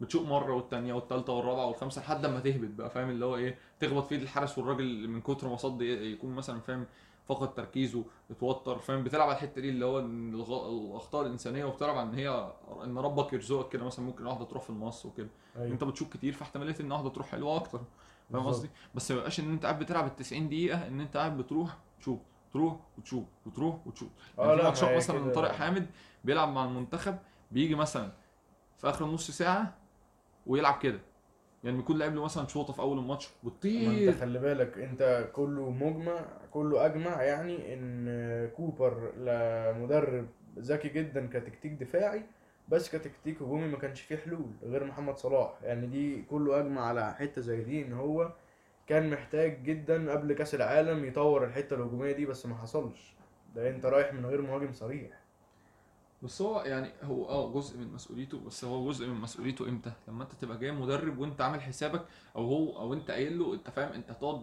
بتشوط 0.00 0.26
مرة 0.26 0.52
والتانية 0.52 0.92
والتالتة 0.92 1.32
والرابعة 1.32 1.66
والخامسة 1.66 2.00
لحد 2.02 2.26
ما 2.26 2.40
تهبط 2.40 2.68
بقى 2.70 2.90
فاهم 2.90 3.10
اللي 3.10 3.24
هو 3.24 3.36
إيه 3.36 3.58
تخبط 3.80 4.06
في 4.06 4.14
إيد 4.14 4.22
الحارس 4.22 4.58
والراجل 4.58 5.08
من 5.08 5.20
كتر 5.20 5.48
ما 5.48 5.56
صد 5.56 5.82
يكون 5.82 6.34
مثلا 6.34 6.60
فاهم 6.60 6.86
فقد 7.28 7.54
تركيزه 7.54 8.04
اتوتر 8.30 8.78
فاهم 8.78 9.04
بتلعب 9.04 9.28
على 9.28 9.36
الحتة 9.36 9.60
دي 9.60 9.68
اللي 9.70 9.84
هو 9.84 9.98
الأخطاء 9.98 11.22
الإنسانية 11.26 11.64
وبتلعب 11.64 11.98
على 11.98 12.08
إن 12.08 12.14
هي 12.14 12.52
إن 12.84 12.98
ربك 12.98 13.32
يرزقك 13.32 13.68
كده 13.72 13.84
مثلا 13.84 14.04
ممكن 14.04 14.26
واحدة 14.26 14.44
تروح 14.44 14.62
في 14.62 14.70
المقص 14.70 15.06
وكده 15.06 15.28
أيوة. 15.56 15.72
أنت 15.72 15.84
بتشوط 15.84 16.12
كتير 16.12 16.32
فاحتمالية 16.32 16.74
إن 16.80 16.92
واحدة 16.92 17.08
تروح 17.08 17.26
حلوة 17.28 17.56
أكتر 17.56 17.80
فاهم. 18.32 18.46
قصدي 18.46 18.70
بس 18.94 19.10
ما 19.10 19.16
يبقاش 19.18 19.40
إن 19.40 19.52
أنت 19.52 19.62
قاعد 19.62 19.78
بتلعب 19.78 20.06
ال 20.06 20.16
90 20.16 20.48
دقيقة 20.48 20.86
إن 20.88 21.00
أنت 21.00 21.16
قاعد 21.16 21.36
بتروح 21.36 21.78
تشوط 22.00 22.18
تروح 22.52 22.76
وتشوط 22.98 23.24
وتروح 23.46 23.86
وتشوط 23.86 24.08
آه 24.38 24.46
يعني 24.46 24.58
في 24.58 24.64
ماتشات 24.64 24.84
ما 24.88 24.90
هي 24.92 24.96
مثلا. 24.96 25.32
طارق 25.34 25.52
حامد 25.52 25.86
بيلعب 26.24 26.48
مع 26.48 26.64
المنتخب 26.64 27.18
بيجي 27.50 27.74
مثلا 27.74 28.12
في 28.78 28.88
آخر 28.90 29.06
نص 29.06 29.30
ساعة 29.30 29.79
ويلعب 30.46 30.78
كده. 30.82 30.98
يعني 31.64 31.76
بيكون 31.76 31.98
لعب 31.98 32.14
له 32.14 32.24
مثلا 32.24 32.46
شوطه 32.46 32.72
في 32.72 32.80
أول 32.80 32.98
الماتش 32.98 33.28
ما 33.44 33.50
أنت 33.64 34.10
خلي 34.20 34.38
بالك 34.38 34.78
أنت 34.78 35.28
كله 35.32 35.70
مجمع 35.70 36.24
كله 36.50 36.86
أجمع 36.86 37.22
يعني 37.22 37.74
إن 37.74 38.48
كوبر 38.56 39.12
مدرب 39.78 40.26
ذكي 40.58 40.88
جدا 40.88 41.26
كتكتيك 41.26 41.72
دفاعي 41.72 42.22
بس 42.68 42.96
كتكتيك 42.96 43.42
هجومي 43.42 43.68
ما 43.68 43.78
كانش 43.78 44.00
فيه 44.00 44.16
حلول 44.16 44.50
غير 44.62 44.84
محمد 44.84 45.16
صلاح. 45.18 45.58
يعني 45.62 45.86
دي 45.86 46.22
كله 46.22 46.60
أجمع 46.60 46.86
على 46.86 47.14
حتة 47.14 47.40
زي 47.40 47.62
دي 47.62 47.82
إن 47.86 47.92
هو 47.92 48.32
كان 48.86 49.10
محتاج 49.10 49.62
جدا 49.62 50.12
قبل 50.12 50.32
كأس 50.32 50.54
العالم 50.54 51.04
يطور 51.04 51.44
الحتة 51.44 51.76
الهجومية 51.76 52.12
دي 52.12 52.26
بس 52.26 52.46
ما 52.46 52.54
حصلش. 52.54 53.14
ده 53.54 53.70
أنت 53.70 53.86
رايح 53.86 54.12
من 54.12 54.26
غير 54.26 54.42
مهاجم 54.42 54.72
صريح. 54.72 55.19
بس 56.22 56.42
هو 56.42 56.60
يعني 56.60 56.88
هو 57.02 57.28
آه 57.28 57.52
جزء 57.52 57.78
من 57.78 57.92
مسؤوليته 57.92 58.40
بس 58.40 58.64
هو 58.64 58.88
جزء 58.90 59.06
من 59.06 59.14
مسؤوليته 59.20 59.68
إمتى؟ 59.68 59.92
لما 60.08 60.22
انت 60.22 60.32
تبقى 60.40 60.58
جاي 60.58 60.72
مدرب 60.72 61.18
وانت 61.18 61.40
عامل 61.40 61.60
حسابك 61.60 62.02
أو 62.36 62.42
هو 62.44 62.78
أو 62.80 62.94
انت 62.94 63.10
قايل 63.10 63.38
له 63.38 63.54
انت 63.54 63.70
فاهم 63.70 63.92
انت 63.92 64.10
هتقعد 64.10 64.40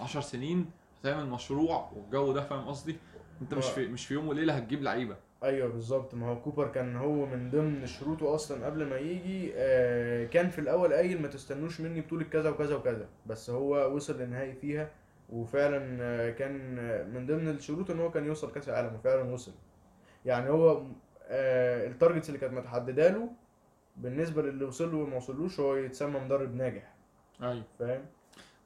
10 0.00 0.20
سنين 0.20 0.70
هتعمل 1.00 1.30
مشروع 1.30 1.90
والجو 1.96 2.32
ده 2.32 2.40
فاهم 2.40 2.68
قصدي؟ 2.68 2.96
انت 3.42 3.54
مش 3.54 3.64
ما- 3.66 3.70
في 3.72 3.86
مش 3.86 4.06
في 4.06 4.14
يوم 4.14 4.28
وليلة 4.28 4.52
هتجيب 4.56 4.82
لعيبة. 4.82 5.16
أيوه 5.42 5.68
بالظبط. 5.68 6.14
ما 6.14 6.28
هو 6.28 6.40
كوبر 6.42 6.68
كان 6.68 6.96
هو 6.96 7.26
من 7.26 7.50
ضمن 7.50 7.86
شروطه 7.86 8.34
أصلا 8.34 8.66
قبل 8.66 8.86
ما 8.86 8.96
يجي 8.96 9.52
آه، 9.54 10.26
كان 10.26 10.50
في 10.50 10.58
الأول 10.60 10.92
قايل 10.92 11.22
ما 11.22 11.28
تستنوش 11.28 11.80
مني 11.80 12.00
بطولة 12.00 12.24
كذا 12.24 12.50
وكذا 12.50 12.76
وكذا 12.76 13.08
بس 13.26 13.50
هو 13.50 13.94
وصل 13.96 14.18
للنهائي 14.20 14.52
فيها 14.54 14.90
وفعلا 15.30 15.98
آه، 16.02 16.30
كان 16.30 16.54
من 17.14 17.26
ضمن 17.26 17.48
الشروط 17.48 17.90
ان 17.90 18.00
هو 18.00 18.10
كان 18.10 18.26
يوصل 18.26 18.52
كأس 18.52 18.68
العالم 18.68 18.94
وفعلا 18.94 19.22
وصل. 19.22 19.52
يعني 20.24 20.50
هو 20.50 20.82
ال 21.30 21.42
targets 21.42 22.28
اللي 22.28 22.40
كانت 22.40 22.52
متحددة 22.52 23.10
له 23.10 23.30
بالنسبة 23.96 24.42
للي 24.42 24.64
وصل 24.64 24.92
له 24.92 24.98
وما 24.98 25.16
وصلوش 25.16 25.60
هو 25.60 25.74
يتسمى 25.76 26.20
مدرب 26.20 26.54
ناجح. 26.54 26.94
أيوه. 27.42 27.64
فاهم؟ 27.78 28.06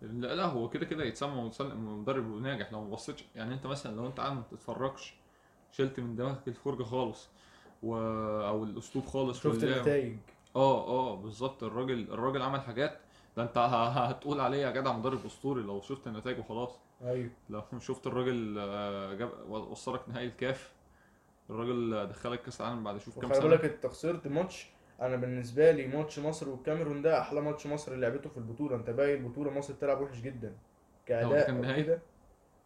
لا 0.03 0.35
لا 0.35 0.45
هو 0.45 0.69
كده 0.69 0.87
كده 0.87 1.05
يتسمى 1.05 1.51
مدرب 1.75 2.43
ناجح. 2.43 2.73
لو 2.73 2.85
ما 2.85 2.91
بصيتش 2.91 3.25
يعني 3.35 3.55
أنت 3.55 3.67
مثلا 3.67 3.97
لو 3.97 4.07
أنت 4.07 4.21
قاعد 4.21 4.33
ما 4.33 4.41
بتتفرجش 4.41 5.15
شلت 5.73 6.01
من 6.01 6.17
دماغك 6.17 6.49
الفرجة 6.49 6.83
خالص 6.83 7.29
و... 7.83 7.97
أو 8.49 8.65
الأسلوب 8.65 9.05
خالص 9.07 9.41
شفت. 9.41 9.65
النتائج. 9.65 10.17
آه 10.57 10.87
آه 10.87 11.17
بالظبط. 11.17 11.63
الراجل 11.65 12.13
الراجل 12.13 12.43
عمل 12.43 12.61
حاجات. 12.61 12.99
ده 13.37 13.43
أنت 13.43 13.59
هتقول 13.59 14.41
عليه 14.41 14.59
يا 14.59 14.71
جدع 14.71 14.93
مدرب 14.93 15.27
أسطوري 15.27 15.63
لو 15.63 15.81
شفت 15.81 16.07
النتائج 16.07 16.39
وخلاص. 16.39 16.79
أيوه. 17.03 17.31
لو 17.51 17.63
شفت 17.79 18.07
الراجل 18.07 18.57
آه، 18.59 19.15
جاب 19.15 19.31
وصلك 19.49 20.09
نهائي 20.09 20.27
الكاف. 20.27 20.74
الراجل 21.51 22.07
دخلك 22.09 22.43
كأس 22.43 22.61
العالم 22.61 22.85
بعد 22.85 22.99
شوف 22.99 23.19
كام 23.19 23.33
سنة. 23.33 23.49
بالك 23.49 23.65
انت 23.65 23.87
خسرت 23.87 24.27
ماتش 24.27 24.71
أنا 25.01 25.17
بالنسبة 25.17 25.71
لي 25.71 25.87
ماتش 25.87 26.19
مصر 26.19 26.49
والكاميرون 26.49 27.03
ده 27.03 27.21
أحلى 27.21 27.41
ماتش 27.41 27.67
مصر 27.67 27.93
اللي 27.93 28.07
لعبته 28.09 28.31
في 28.31 28.37
البطولة. 28.37 28.77
انت 28.77 28.91
باقي 28.91 29.15
البطوله 29.15 29.51
مصر 29.51 29.75
بتلعب 29.75 30.01
وحش 30.01 30.21
جدا. 30.21 30.55
كأداء 31.07 31.47
كان 31.47 31.61
نهائي؟ 31.61 31.99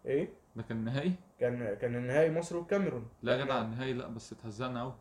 إيه؟ 0.07 0.29
ده 0.57 0.63
كان 0.63 0.85
نهائي؟ 0.85 1.13
كان 1.41 1.75
كان 1.75 1.97
النهائي 1.97 2.31
مصر 2.31 2.57
والكاميرون. 2.57 3.07
لا 3.23 3.37
يا 3.39 3.45
جدع 3.45 3.61
النهائي 3.63 3.93
لا 3.93 4.09
بس 4.09 4.33
اتهزقنا 4.33 4.83
قوي 4.83 4.95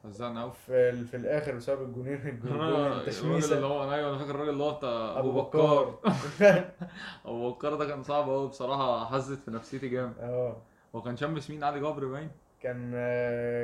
اتهزقنا 0.00 0.42
قوي 0.42 0.52
في 0.52 0.72
ال- 0.90 1.06
في 1.06 1.16
الآخر 1.16 1.54
بسبب 1.54 1.82
الجونين 1.82 2.14
الجون 2.28 2.52
الراجل 2.52 2.76
اللي 2.86 3.00
التشميسه 3.00 3.66
هو 3.66 3.92
أيوه 3.94 4.10
أنا 4.10 4.18
فاكر 4.18 4.30
الراجل 4.30 4.50
اللي 4.50 4.62
هو 4.64 4.74
بتاع 4.74 5.18
أبو 5.18 5.32
بكار. 5.42 5.98
أبو 7.26 7.50
بكر 7.50 7.74
ده 7.74 7.86
كان 7.86 8.02
صعب 8.02 8.28
قوي 8.30 8.48
بصراحة 8.48 9.04
حزت 9.04 9.38
في 9.44 9.50
نفسيتي 9.50 9.88
جامد. 9.88 10.18
آه. 10.18 10.56
هو 10.94 11.02
كان 11.02 11.16
شمس 11.16 11.50
مين؟ 11.50 11.64
علي 11.64 11.80
جبر 11.80 12.04
باين. 12.06 12.30
كان 12.60 12.90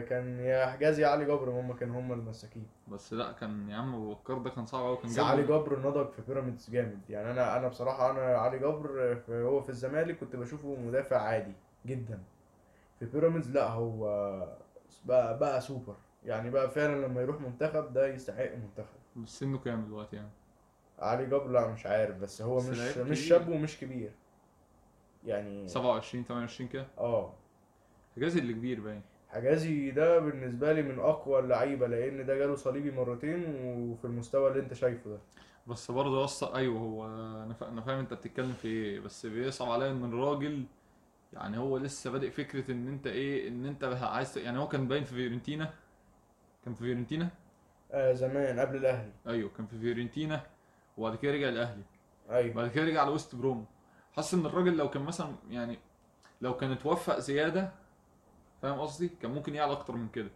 كان 0.08 0.40
يا 0.40 0.66
حجازي 0.66 1.02
يا 1.02 1.08
علي 1.08 1.24
جبر 1.24 1.50
هم 1.50 1.72
كانوا 1.72 2.00
هم 2.00 2.12
المساكين. 2.12 2.66
بس 2.88 3.12
لا 3.12 3.32
كان 3.32 3.68
يا 3.70 3.76
عم 3.76 4.10
بكر 4.10 4.38
ده 4.38 4.50
كان 4.50 4.66
صعب 4.66 4.84
قوي 4.84 4.96
كان 4.96 5.24
علي 5.24 5.42
جبر 5.42 5.78
نضج 5.88 6.10
في 6.10 6.22
بيراميدز 6.28 6.70
جامد. 6.70 7.00
يعني 7.10 7.30
أنا 7.30 7.56
أنا 7.56 7.68
بصراحة 7.68 8.10
أنا 8.10 8.20
علي 8.20 8.58
جبر 8.58 9.18
هو 9.30 9.60
في 9.60 9.68
الزمالك 9.68 10.18
كنت 10.18 10.36
بشوفه 10.36 10.76
مدافع 10.76 11.16
عادي 11.22 11.52
جدا. 11.86 12.22
في 12.98 13.04
بيراميدز 13.06 13.50
لا 13.50 13.68
هو 13.70 14.04
بقى 15.04 15.38
بقى 15.38 15.60
سوبر. 15.60 15.94
يعني 16.24 16.50
بقى 16.50 16.70
فعلا 16.70 17.06
لما 17.06 17.20
يروح 17.22 17.40
منتخب 17.40 17.92
ده 17.92 18.06
يستحق 18.06 18.54
منتخب. 18.54 18.96
بس 19.16 19.28
سنه 19.40 19.58
كام 19.58 19.84
دلوقتي 19.84 20.16
يعني؟ 20.16 20.28
علي 20.98 21.26
جبر 21.26 21.46
لا 21.48 21.66
مش 21.68 21.86
عارف. 21.86 22.16
بس 22.16 22.42
هو 22.42 22.56
مش 22.56 22.96
مش. 22.96 23.18
شاب 23.20 23.48
ومش 23.48 23.80
كبير. 23.80 24.10
يعني 25.24 25.68
27 25.68 26.24
28 26.24 26.68
كده؟ 26.70 26.86
آه. 26.98 27.32
حجازي 28.16 28.38
اللي 28.40 28.52
كبير 28.52 28.80
باين. 28.80 29.02
حجازي 29.28 29.90
ده 29.90 30.18
بالنسبة 30.18 30.72
لي 30.72 30.82
من 30.82 30.98
أقوى 30.98 31.38
اللعيبة 31.38 31.86
لأن 31.86 32.26
ده 32.26 32.34
جاله 32.38 32.54
صليبي 32.54 32.90
مرتين 32.90 33.44
وفي 33.64 34.04
المستوى 34.04 34.48
اللي 34.50 34.60
أنت 34.62 34.74
شايفه 34.74 35.10
ده. 35.10 35.18
بس 35.66 35.90
برضه 35.90 36.24
يسطا 36.24 36.56
أيوه 36.56 36.78
هو 36.80 37.06
أنا 37.44 37.54
فا- 37.54 37.68
أنا 37.68 37.80
فاهم 37.80 37.98
أنت 37.98 38.14
بتتكلم 38.14 38.52
في 38.52 38.68
إيه 38.68 39.00
بس 39.00 39.26
بيصعب 39.26 39.70
عليا 39.70 39.90
إن 39.90 40.04
الراجل 40.04 40.64
يعني 41.32 41.58
هو 41.58 41.78
لسه 41.78 42.10
بادئ 42.10 42.30
فكرة 42.30 42.70
إن 42.72 42.88
أنت 42.88 43.06
إيه 43.06 43.48
إن 43.48 43.66
أنت 43.66 43.84
عايز 43.84 44.38
يعني 44.38 44.58
هو 44.58 44.68
كان 44.68 44.88
باين 44.88 45.04
في 45.04 45.14
فيورنتينا؟ 45.14 45.70
كان 46.64 46.74
في 46.74 46.80
فيورنتينا؟ 46.84 47.28
آه 47.92 48.12
زمان 48.12 48.60
قبل 48.60 48.76
الأهلي. 48.76 49.12
أيوه 49.26 49.50
كان 49.56 49.66
في 49.66 49.78
فيورنتينا 49.78 50.40
وبعد 50.98 51.16
كده 51.16 51.32
رجع 51.32 51.48
الأهلي. 51.48 51.82
أيوه. 52.30 52.54
بعد 52.54 52.70
كده 52.70 52.84
رجع 52.84 53.04
لويست 53.04 53.34
بروم. 53.34 53.66
حاسس 54.12 54.34
إن 54.34 54.46
الراجل 54.46 54.76
لو 54.76 54.90
كان 54.90 55.02
مثلا 55.02 55.34
يعني 55.50 55.78
لو 56.40 56.56
كان 56.56 56.72
اتوفق 56.72 57.18
زيادة 57.18 57.72
فاهم 58.62 58.80
قصدي؟ 58.80 59.10
كان 59.22 59.30
ممكن 59.30 59.54
يعلى 59.54 59.72
أكتر 59.72 59.96
من 59.96 60.08
كده. 60.08 60.30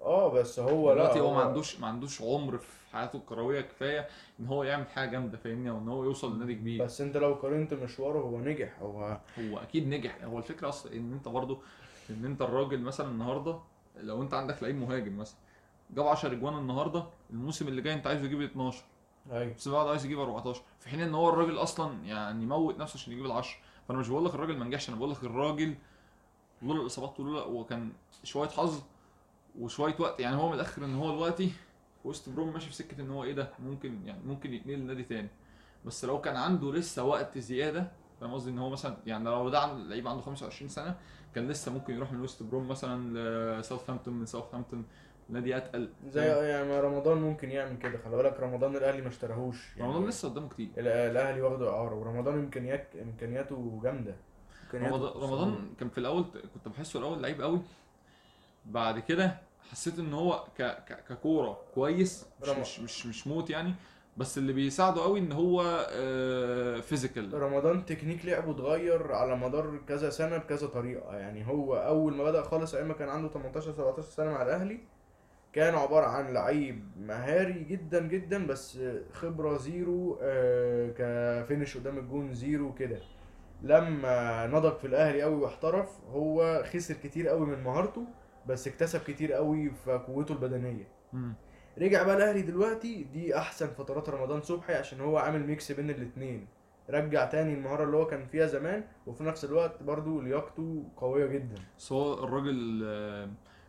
آه 0.00 0.32
بس 0.32 0.58
هو 0.58 0.92
لا 0.92 0.94
دلوقتي 0.94 1.20
هو 1.20 1.34
ما 1.34 1.40
عندوش 1.42 1.80
ما 1.80 1.86
عندوش 1.86 2.22
عمر 2.22 2.58
في 2.58 2.72
حياته 2.92 3.16
الكروية 3.16 3.60
كفاية 3.60 4.08
إن 4.40 4.46
هو 4.46 4.64
يعمل 4.64 4.86
حاجة 4.86 5.10
جامدة 5.10 5.38
فاهمني؟ 5.38 5.70
أو 5.70 5.78
إن 5.78 5.88
هو 5.88 6.04
يوصل 6.04 6.36
لنادي 6.36 6.54
كبير. 6.54 6.84
بس 6.84 7.00
أنت 7.00 7.16
لو 7.16 7.34
قارنت 7.34 7.74
مشواره 7.74 8.18
هو 8.18 8.38
نجح. 8.40 8.78
هو 8.82 9.18
هو 9.38 9.58
أكيد 9.58 9.88
نجح. 9.88 10.24
هو 10.24 10.38
الفكرة 10.38 10.68
أصلا 10.68 10.92
إن 10.92 11.12
أنت 11.12 11.28
برضو 11.28 11.58
إن 12.10 12.24
أنت 12.24 12.42
الراجل 12.42 12.80
مثلا 12.80 13.08
النهارده 13.08 13.58
لو 13.96 14.22
أنت 14.22 14.34
عندك 14.34 14.62
لعيب 14.62 14.76
مهاجم 14.76 15.18
مثلا 15.18 15.36
جاب 15.90 16.06
10 16.06 16.32
أجوان 16.32 16.54
النهارده 16.58 17.04
الموسم 17.30 17.68
اللي 17.68 17.82
جاي 17.82 17.94
أنت 17.94 18.06
عايزه 18.06 18.24
يجيب 18.24 18.40
12 18.42 18.84
أيوه. 19.32 19.54
بس 19.54 19.68
بعد 19.68 19.86
عايز 19.86 20.04
يجيب 20.04 20.18
14 20.20 20.62
في 20.80 20.88
حين 20.88 21.00
إن 21.00 21.14
هو 21.14 21.28
الراجل 21.28 21.58
أصلا 21.58 22.04
يعني 22.04 22.46
موت 22.46 22.78
نفسه 22.78 22.94
عشان 22.96 23.12
يجيب 23.12 23.26
ال10 23.28 23.46
فأنا 23.88 23.98
مش 23.98 24.08
بقول 24.08 24.24
لك 24.24 24.34
الراجل 24.34 24.56
ما 24.56 24.64
نجحش 24.64 24.88
أنا 24.88 24.96
بقول 24.96 25.10
لك 25.10 25.22
الراجل 25.22 25.74
لولا 26.62 26.80
الإصابات 26.80 27.20
ولولا 27.20 27.40
هو 27.40 27.64
كان 27.64 27.92
شوية 28.24 28.48
حظ 28.48 28.82
وشوية 29.60 29.94
وقت. 29.98 30.20
يعني 30.20 30.36
هو 30.36 30.48
من 30.48 30.54
الآخر 30.54 30.84
إن 30.84 30.94
هو 30.94 31.10
دلوقتي 31.14 31.46
في 32.02 32.08
وسط 32.08 32.28
بروم 32.28 32.52
ماشي 32.52 32.66
في 32.66 32.74
سكة 32.74 33.00
إن 33.00 33.10
هو 33.10 33.24
إيه 33.24 33.32
ده؟ 33.32 33.48
ممكن 33.58 34.06
يعني 34.06 34.22
ممكن 34.26 34.52
يتنقل 34.54 34.78
لنادي 34.78 35.02
تاني. 35.02 35.28
بس 35.84 36.04
لو 36.04 36.20
كان 36.20 36.36
عنده 36.36 36.72
لسه 36.72 37.04
وقت 37.04 37.38
زيادة 37.38 37.90
فاهم 38.20 38.34
قصدي؟ 38.34 38.50
إن 38.50 38.58
هو 38.58 38.70
مثلا 38.70 38.96
يعني 39.06 39.24
لو 39.24 39.48
ده 39.48 39.60
عن- 39.60 39.88
لعيب 39.88 40.08
عنده 40.08 40.22
25 40.22 40.68
سنة 40.68 40.96
كان 41.34 41.48
لسه 41.48 41.72
ممكن 41.72 41.94
يروح 41.94 42.12
من 42.12 42.20
وست 42.20 42.42
بروم 42.42 42.68
مثلا 42.68 43.18
لساوثهامبتون 43.60 44.14
من 44.14 44.26
ساوثهامبتون 44.26 44.84
نادي 45.28 45.56
أتقل. 45.56 45.88
زي 46.08 46.26
يعني 46.26 46.80
رمضان 46.80 47.18
ممكن 47.18 47.50
يعمل 47.50 47.78
كده. 47.78 47.98
خلي 48.04 48.16
بالك 48.16 48.40
رمضان 48.40 48.76
الأهلي 48.76 49.02
ما 49.02 49.08
اشتراهوش. 49.08 49.76
يعني 49.76 49.90
رمضان 49.92 50.08
لسه 50.08 50.28
قدامه 50.28 50.48
كتير. 50.48 50.68
ال- 50.78 50.88
الأهلي 50.88 51.42
واخده 51.42 51.70
إعارة 51.70 51.94
ورمضان 51.94 52.38
امكانيات 52.38 52.88
إمكانياته 53.02 53.80
جامدة. 53.82 54.16
رمضان 54.74 55.22
رمضان 55.22 55.56
كان 55.80 55.88
في 55.88 55.98
الأول 55.98 56.24
كنت 56.54 56.68
بحسه 56.68 56.98
الأول 56.98 57.22
لعيب 57.22 57.42
قوي. 57.42 57.60
بعد 58.66 58.98
كده 58.98 59.34
حسيت 59.70 59.98
إن 59.98 60.12
هو 60.14 60.44
ك 60.58 60.62
ك 60.62 61.04
ككورة 61.08 61.58
كويس 61.74 62.26
مش 62.42 62.48
رم- 62.48 62.60
مش 62.60 62.80
مش, 62.80 63.06
مش 63.06 63.26
موت 63.26 63.50
يعني. 63.50 63.74
بس 64.16 64.38
اللي 64.38 64.52
بيساعده 64.52 65.02
قوي 65.02 65.18
إن 65.18 65.32
هو 65.32 65.62
physical 66.82 67.34
رمضان 67.42 67.84
تكنيك 67.84 68.26
لعبه 68.26 68.50
اتغير 68.50 69.12
على 69.12 69.36
مدار 69.36 69.78
كذا 69.88 70.10
سنة 70.10 70.36
بكذا 70.36 70.66
طريقة. 70.66 71.16
يعني 71.16 71.46
هو 71.48 71.76
أول 71.76 72.14
ما 72.14 72.24
بدأ 72.24 72.42
خالص 72.42 72.74
أيام 72.74 72.88
ما 72.88 72.94
كان 72.94 73.08
عنده 73.08 73.28
18 73.28 73.72
17 73.72 74.02
سنة 74.08 74.30
مع 74.30 74.42
الأهلي 74.42 74.78
كان 75.52 75.74
عبارة 75.74 76.06
عن 76.06 76.32
لعيب 76.34 76.84
مهاري 77.00 77.64
جدا 77.64 78.06
جدا 78.06 78.46
بس 78.46 78.78
خبرة 79.12 79.56
zero 79.56 80.18
آه، 80.22 80.90
ك 81.42 81.47
finish 81.47 81.76
قدام 81.76 81.98
الجون 81.98 82.34
zero 82.34 82.74
كده. 82.74 82.98
لما 83.64 84.46
نضج 84.46 84.76
في 84.76 84.86
الأهلي 84.86 85.22
قوي 85.22 85.34
واحترف 85.36 85.88
هو 86.10 86.62
خسر 86.72 86.94
كتير 86.94 87.28
قوي 87.28 87.46
من 87.46 87.62
مهارته 87.64 88.06
بس 88.46 88.68
اكتسب 88.68 89.00
كتير 89.00 89.32
قوي 89.32 89.70
في 89.70 89.92
قوته 89.92 90.32
البدنية. 90.32 90.88
رجع 91.78 92.02
بقى 92.02 92.16
الأهلي 92.16 92.42
دلوقتي 92.42 93.04
دي 93.04 93.38
أحسن 93.38 93.66
فترات 93.66 94.08
رمضان 94.08 94.40
صبحي 94.40 94.74
عشان 94.74 95.00
هو 95.00 95.18
عامل 95.18 95.46
mix 95.46 95.72
بين 95.72 95.90
الاتنين. 95.90 96.46
رجع 96.90 97.24
تاني 97.24 97.54
المهارة 97.54 97.84
اللي 97.84 97.96
هو 97.96 98.06
كان 98.06 98.26
فيها 98.26 98.46
زمان 98.46 98.84
وفي 99.06 99.24
نفس 99.24 99.44
الوقت 99.44 99.82
برضو 99.82 100.20
لياقته 100.20 100.84
قوية 100.96 101.26
جدا. 101.26 101.54
هو 101.92 102.24
الراجل 102.24 102.82
آه، 102.86 103.28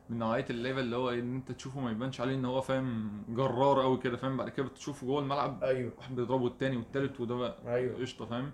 من 0.10 0.19
نوعية 0.19 0.45
اللعيبه 0.49 0.79
اللي 0.79 0.95
هو 0.95 1.10
إن 1.10 1.36
أنت 1.36 1.51
تشوفه 1.51 1.79
ما 1.79 1.91
يبانش 1.91 2.21
عليه 2.21 2.36
إن 2.36 2.45
هو 2.45 2.62
فاهم 2.62 3.23
جرار 3.29 3.81
قوي 3.81 3.97
كده 3.97 4.17
فاهم؟ 4.17 4.38
بعد 4.38 4.49
كده 4.49 4.65
بتشوفه 4.65 5.08
جوه 5.08 5.19
الملعب 5.21 5.63
أيوه. 5.63 5.91
واحد 5.97 6.15
بيضربه 6.15 6.47
التاني 6.47 6.77
والتالت 6.77 7.19
وده 7.19 7.36
بقى 7.36 7.55
أيوه. 7.67 7.99
قشطة 8.01 8.25
فاهم؟ 8.25 8.51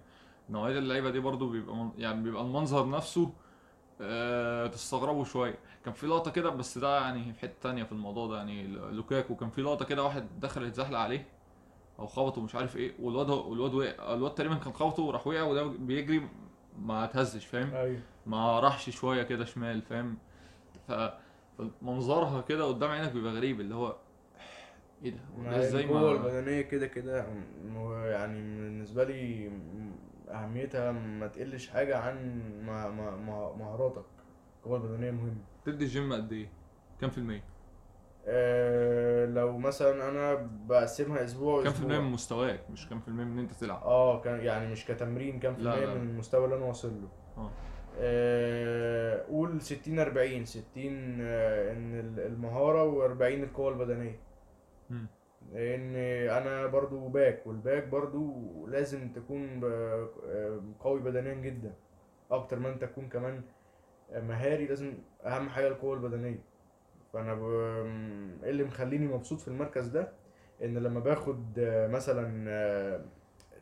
نوعية 0.51 0.77
اللعيبة 0.77 1.09
دي 1.09 1.19
برضو 1.19 1.49
بيبقى. 1.49 1.89
يعني 1.97 2.23
بيبقى 2.23 2.41
المنظر 2.41 2.89
نفسه 2.89 3.33
آه 4.01 4.67
تستغربوا 4.67 5.23
شوية. 5.25 5.55
كان 5.85 5.93
في 5.93 6.07
لقطة 6.07 6.31
كده 6.31 6.49
بس 6.49 6.77
ده 6.77 6.99
يعني 7.01 7.33
في 7.33 7.39
حتة 7.39 7.53
تانية 7.61 7.83
في 7.83 7.91
الموضوع 7.91 8.27
ده 8.27 8.37
يعني 8.37 8.67
لوكاكو. 8.67 9.35
كان 9.35 9.49
في 9.49 9.61
لقطة 9.61 9.85
كده 9.85 10.03
واحد 10.03 10.39
دخل 10.39 10.63
يتزحلق 10.63 10.99
عليه 10.99 11.25
أو 11.99 12.07
خبطه 12.07 12.41
مش 12.41 12.55
عارف 12.55 12.77
إيه 12.77 12.93
والواد 12.99 13.29
والواد 13.29 13.73
وقع. 13.73 14.13
الواد 14.13 14.35
تقريبا 14.35 14.55
كان 14.55 14.73
خبطه 14.73 15.03
وراح 15.03 15.27
وقع 15.27 15.41
وده 15.43 15.63
بيجري 15.63 16.27
ما 16.79 17.05
تهزش 17.05 17.45
فاهم؟ 17.45 17.73
أيوه. 17.73 17.99
ما 18.25 18.59
راحش 18.59 18.89
شوية 18.89 19.23
كده 19.23 19.45
شمال 19.45 19.81
فاهم؟ 19.81 20.17
ف 20.87 20.91
فمنظرها 21.57 22.41
كده 22.41 22.65
قدام 22.65 22.89
عينك 22.91 23.11
بيبقى 23.11 23.33
غريب 23.33 23.59
اللي 23.61 23.75
هو 23.75 23.95
إيه 25.03 25.11
ده؟ 25.11 25.49
ده 25.51 25.59
إزاي 25.59 25.85
ما 25.85 26.11
البدنية 26.11 26.61
كده 26.61 26.87
كده 26.87 27.25
م- 27.65 27.95
يعني 28.05 28.33
بالنسبة 28.61 29.03
لي 29.03 29.51
أهميتها 30.31 30.91
ما 30.91 31.27
تقلش 31.27 31.69
حاجة 31.69 31.97
عن 31.97 32.41
مهاراتك. 33.57 34.05
القوة 34.59 34.77
البدنية 34.77 35.11
مهمة. 35.11 35.41
تدي 35.65 35.83
الجيم 35.85 36.13
قد 36.13 36.31
إيه؟ 36.33 36.49
كام 37.01 37.09
في 37.09 37.17
المية؟ 37.17 37.43
آه 38.25 39.25
لو 39.25 39.57
مثلا 39.57 40.09
أنا 40.09 40.49
بقسمها 40.67 41.23
أسبوع 41.23 41.63
كام 41.63 41.73
في 41.73 41.79
المية 41.79 41.93
واسبوع 41.95 42.07
من 42.07 42.13
مستواك؟ 42.13 42.69
مش 42.69 42.89
كام 42.89 42.99
في 42.99 43.07
المية 43.07 43.23
من 43.23 43.31
إن 43.31 43.39
أنت 43.39 43.51
تلعب. 43.51 43.83
آه 43.83 44.21
كان 44.21 44.39
يعني 44.39 44.71
مش 44.71 44.85
كتمرين 44.85 45.39
كام 45.39 45.55
في 45.55 45.61
لا. 45.61 45.93
من 45.95 46.09
المستوى 46.09 46.45
اللي 46.45 46.55
أنا 46.55 46.65
واصل 46.65 47.01
له. 47.01 47.09
آه. 47.37 47.51
آه، 47.99 49.25
قول 49.27 49.61
60 49.61 49.99
40 49.99 50.45
60 50.45 50.67
آه، 51.21 51.71
إن 51.73 51.99
ال- 51.99 52.19
المهارة 52.19 52.91
و40 53.17 53.21
القوة 53.21 53.69
البدنية. 53.73 54.19
مم. 54.89 55.07
لأن 55.51 55.95
أنا 56.29 56.67
برضو 56.67 57.07
back 57.07 57.47
وال 57.47 57.61
back 57.61 57.87
برضو 57.87 58.33
لازم 58.67 59.09
تكون 59.13 59.59
قوي 60.79 60.99
بدنيا 60.99 61.33
جدا. 61.33 61.73
أكتر 62.31 62.59
ما 62.59 62.69
أنت 62.69 62.81
تكون 62.83 63.09
كمان 63.09 63.41
مهاري 64.13 64.65
لازم 64.65 64.93
أهم 65.25 65.49
حاجة 65.49 65.67
القوة 65.67 65.93
البدنية. 65.93 66.39
فأنا 67.13 67.33
ب... 67.33 67.43
إيه 68.43 68.49
اللي 68.49 68.63
مخليني 68.63 69.07
مبسوط 69.07 69.39
في 69.41 69.47
المركز 69.47 69.87
ده؟ 69.87 70.11
إن 70.63 70.77
لما 70.77 70.99
باخد 70.99 71.59
مثلا 71.89 72.47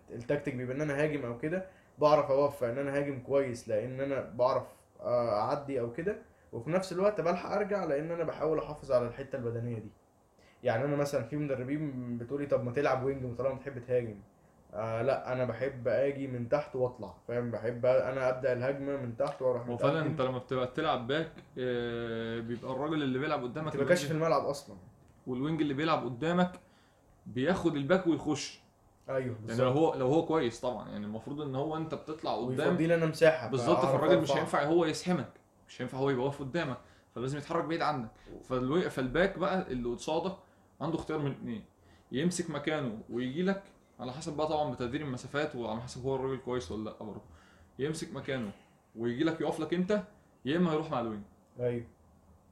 التكتيك 0.09 0.55
بيبقى 0.55 0.75
إن 0.75 0.81
أنا 0.81 1.03
هاجم 1.03 1.25
أو 1.25 1.37
كده 1.37 1.65
بعرف 1.99 2.31
أوفق 2.31 2.67
إن 2.67 2.77
أنا 2.77 2.97
هاجم 2.97 3.19
كويس 3.19 3.69
لأن 3.69 4.01
أنا 4.01 4.21
بعرف 4.35 4.63
أعدي 5.01 5.79
أو 5.79 5.91
كده. 5.93 6.15
وفي 6.53 6.69
نفس 6.69 6.91
الوقت 6.93 7.21
بلحق 7.21 7.51
أرجع 7.51 7.83
لأن 7.83 8.11
أنا 8.11 8.23
بحاول 8.23 8.59
أحافظ 8.59 8.91
على 8.91 9.07
الحتة 9.07 9.35
البدنية 9.35 9.79
دي. 9.79 9.91
يعني 10.63 10.85
أنا 10.85 10.95
مثلا 10.95 11.23
في 11.23 11.37
مدربين 11.37 12.17
بتقولي 12.17 12.45
طب 12.45 12.63
ما 12.63 12.71
تلعب 12.71 13.03
وينج 13.03 13.37
طالما 13.37 13.53
بتحب 13.55 13.79
تهاجم 13.79 14.15
آه 14.73 15.01
لا 15.01 15.33
أنا 15.33 15.45
بحب 15.45 15.87
آجي 15.87 16.27
من 16.27 16.49
تحت 16.49 16.75
وأطلع 16.75 17.13
فاهم 17.27 17.51
بحب 17.51 17.85
أنا 17.85 18.29
أبدأ 18.29 18.53
الهجمة 18.53 18.97
من 18.97 19.17
تحت 19.17 19.41
وأروح 19.41 19.67
هو 19.67 19.77
فعلا 19.77 19.93
متقدم. 19.93 20.09
انت 20.11 20.21
لما 20.21 20.37
بتبقى 20.37 20.67
تلعب 20.67 21.07
back 21.07 21.31
آه، 21.59 22.39
بيبقى 22.39 22.71
الراجل 22.71 23.03
اللي 23.03 23.19
بيلعب 23.19 23.43
قدامك 23.43 23.71
كاشف 23.77 24.11
الوينج- 24.11 24.11
الملعب 24.23 24.45
أصلا 24.45 24.75
وال 25.27 25.38
wing 25.38 25.61
اللي 25.61 25.73
بيلعب 25.73 26.03
قدامك 26.05 26.51
بياخد 27.25 27.75
ال 27.75 27.82
back 27.82 28.07
ويخش 28.07 28.59
أيوه 29.09 29.19
يعني 29.19 29.29
لو 29.31 29.45
بالظبط 29.47 29.77
هو 29.77 29.95
لو 29.95 30.07
هو 30.07 30.25
كويس 30.25 30.59
طبعا 30.59 30.89
يعني 30.89 31.05
المفروض 31.05 31.41
إن 31.41 31.55
هو 31.55 31.77
أنت 31.77 31.95
بتطلع 31.95 32.35
قدام 32.35 32.67
ويفضي 32.67 32.87
لي 32.87 32.95
أنا 32.95 33.05
مساحة 33.05 33.47
بالظبط 33.49 33.85
فالراجل 33.85 34.21
مش. 34.21 34.31
هينفع 34.31 34.63
هو 34.63 34.85
يسحمك 34.85 35.29
مش 35.67 35.81
هينفع 35.81 35.97
هو 35.97 36.09
يبقى 36.09 36.25
واقف 36.25 36.39
قدامك 36.39 36.77
فلازم 37.15 37.37
يتحرك 37.37 37.63
بعيد 37.63 37.81
عنك. 37.81 38.09
فال 38.89 39.05
back 39.05 39.37
بقى 39.39 39.71
اللي 39.71 39.89
قصادك 39.89 40.35
عنده 40.81 40.95
اختيار 40.95 41.19
من 41.19 41.31
اتنين. 41.31 41.63
يمسك 42.11 42.49
مكانه 42.49 43.01
ويجي 43.09 43.43
لك 43.43 43.63
على 43.99 44.11
حسب 44.13 44.37
بقى 44.37 44.47
طبعا 44.47 44.71
بتقدير 44.71 45.01
المسافات 45.01 45.55
وعلى 45.55 45.81
حسب 45.81 46.03
هو 46.05 46.15
الراجل 46.15 46.37
كويس 46.37 46.71
ولا 46.71 46.89
لأ 46.89 47.03
برضه. 47.03 47.21
يمسك 47.79 48.13
مكانه 48.13 48.51
ويجي 48.95 49.23
لك 49.23 49.41
يقف 49.41 49.59
لك 49.59 49.73
انت 49.73 50.03
يا 50.45 50.57
إما 50.57 50.71
هيروح 50.71 50.91
مع 50.91 50.99
ال 50.99 51.03
wing. 51.03 51.23
أيوه. 51.59 51.85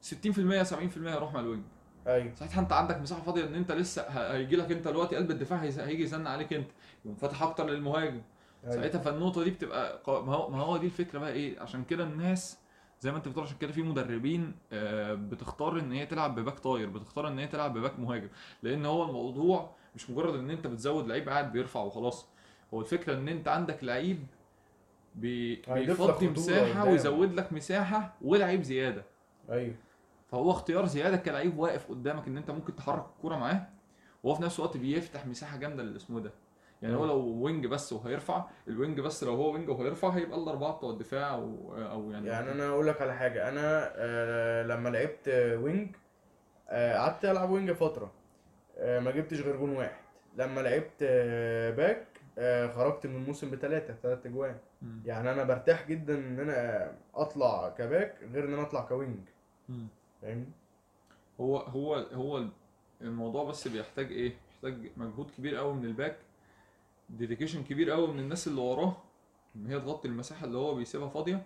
60% 0.01 0.63
70% 0.63 0.73
هيروح 0.97 1.33
مع 1.33 1.39
ال 1.39 1.43
wing. 1.43 1.63
أيوه. 2.07 2.35
ساعتها 2.35 2.59
أنت 2.59 2.71
عندك 2.73 2.97
مساحة 3.01 3.21
فاضية 3.21 3.45
إن 3.45 3.55
أنت 3.55 3.71
لسه 3.71 4.01
هيجي 4.01 4.55
لك 4.55 4.71
أنت 4.71 4.87
دلوقتي 4.87 5.15
قلب 5.15 5.31
الدفاع 5.31 5.59
هيجي 5.59 6.03
يزن 6.03 6.27
عليك 6.27 6.53
أنت 6.53 6.67
يقوم 7.05 7.15
فاتح 7.15 7.43
أكتر 7.43 7.69
للمهاجم. 7.69 8.21
أيوه. 8.63 8.75
ساعتها 8.75 8.99
فالنقطة 8.99 9.43
دي 9.43 9.49
بتبقى 9.51 10.01
ما 10.07 10.35
هو 10.35 10.49
ما 10.49 10.57
هو 10.61 10.77
دي 10.77 10.85
الفكرة 10.85 11.19
بقى 11.19 11.31
إيه؟ 11.31 11.59
عشان 11.59 11.83
كده 11.83 12.03
الناس 12.03 12.57
زي 13.01 13.11
ما 13.11 13.17
انت 13.17 13.27
بتقول 13.27 13.43
عشان 13.43 13.57
كده 13.57 13.71
في 13.71 13.83
مدربين 13.83 14.53
آه، 14.73 15.13
بتختار 15.13 15.79
ان 15.79 15.91
هي 15.91 16.05
تلعب 16.05 16.35
ب 16.39 16.43
back 16.43 16.59
طاير 16.59 16.89
بتختار 16.89 17.27
ان 17.27 17.39
هي 17.39 17.47
تلعب 17.47 17.73
ب 17.77 17.82
back 17.82 17.99
مهاجم 17.99 18.27
لأن 18.63 18.85
هو 18.85 19.03
الموضوع 19.03 19.69
مش 19.95 20.09
مجرد 20.09 20.35
ان 20.35 20.49
انت 20.49 20.67
بتزود 20.67 21.07
لعيب 21.07 21.29
قاعد 21.29 21.51
بيرفع 21.51 21.79
وخلاص. 21.81 22.25
هو 22.73 22.81
الفكرة 22.81 23.13
ان 23.13 23.27
انت 23.27 23.47
عندك 23.47 23.83
لعيب 23.83 24.25
بي- 25.15 25.61
بيفضي 25.87 26.27
مساحة. 26.41 26.83
ويزود 26.91 27.33
لك 27.33 27.53
مساحة 27.53 28.13
ولعيب 28.21 28.61
زيادة. 28.63 29.03
أيوه. 29.49 29.75
فهو 30.31 30.51
اختيار 30.51 30.85
زيادة 30.85 31.17
كلعيب 31.17 31.57
واقف 31.59 31.87
قدامك 31.89 32.27
ان 32.27 32.37
انت 32.37 32.51
ممكن 32.51 32.75
تحرك 32.75 33.05
الكورة 33.15 33.35
معاه 33.35 33.67
وهو 34.23 34.35
في 34.35 34.43
نفس 34.43 34.59
الوقت 34.59 34.77
بيفتح 34.77 35.25
مساحة 35.25 35.57
جامدة 35.57 35.83
للاسمه 35.83 36.19
ده. 36.19 36.31
يعني 36.81 36.95
هو. 36.95 37.05
لو 37.05 37.19
wing 37.19 37.67
بس 37.67 37.93
وهيرفع 37.93 38.45
ال 38.67 38.74
wing 38.74 38.99
بس 38.99 39.23
لو 39.23 39.35
هو 39.35 39.53
wing 39.53 39.69
وهيرفع 39.69 40.09
هيبقى 40.09 40.37
الأربعة 40.37 40.77
بتوع 40.77 40.89
الدفاع 40.89 41.33
أو 41.33 41.75
أو 41.77 42.11
يعني 42.11 42.27
يعني 42.27 42.51
أنا 42.51 42.67
أقول 42.69 42.87
لك 42.87 43.01
على 43.01 43.15
حاجة 43.15 43.49
أنا 43.49 43.93
آه 43.95 44.63
لما 44.63 44.89
لعبت 44.89 45.27
wing 45.63 45.95
آه، 46.69 46.97
قعدت 46.97 47.25
ألعب 47.25 47.49
wing 47.49 47.71
فترة 47.71 48.11
آه 48.77 48.99
ما 48.99 49.11
جبتش 49.11 49.41
غير 49.41 49.55
جون 49.57 49.69
واحد 49.69 50.01
لما 50.37 50.61
لعبت 50.61 51.03
back 51.77 52.07
خرجت 52.75 53.07
من 53.07 53.15
الموسم 53.15 53.51
بثلاثه 53.51 53.95
ثلاث 54.03 54.25
أجوان. 54.25 54.57
يعني 55.05 55.31
أنا 55.31 55.43
برتاح 55.43 55.87
جدا 55.87 56.15
إن 56.17 56.39
أنا 56.39 56.91
أطلع 57.15 57.69
ك 57.77 57.85
back 57.85 58.15
غير 58.33 58.45
إن 58.45 58.53
أنا 58.53 58.61
أطلع 58.61 58.81
ك 58.81 58.87
wing. 58.87 59.19
فاهمني 60.21 60.45
هو 61.39 61.57
هو 61.57 61.95
هو 61.95 62.43
الموضوع 63.01 63.43
بس 63.43 63.67
بيحتاج 63.67 64.11
إيه 64.11 64.33
بيحتاج 64.49 64.91
مجهود 64.97 65.31
كبير 65.37 65.55
قوي 65.55 65.73
من 65.73 65.85
ال 65.85 65.91
back 65.91 66.17
dedication 67.09 67.63
كبير 67.63 67.91
قوي 67.91 68.07
من 68.07 68.19
الناس 68.19 68.47
اللي 68.47 68.61
وراه 68.61 68.97
إن 69.55 69.67
هي 69.67 69.79
تغطي 69.79 70.07
المساحة 70.07 70.45
اللي 70.45 70.57
هو 70.57 70.75
بيسيبها 70.75 71.07
فاضية. 71.09 71.45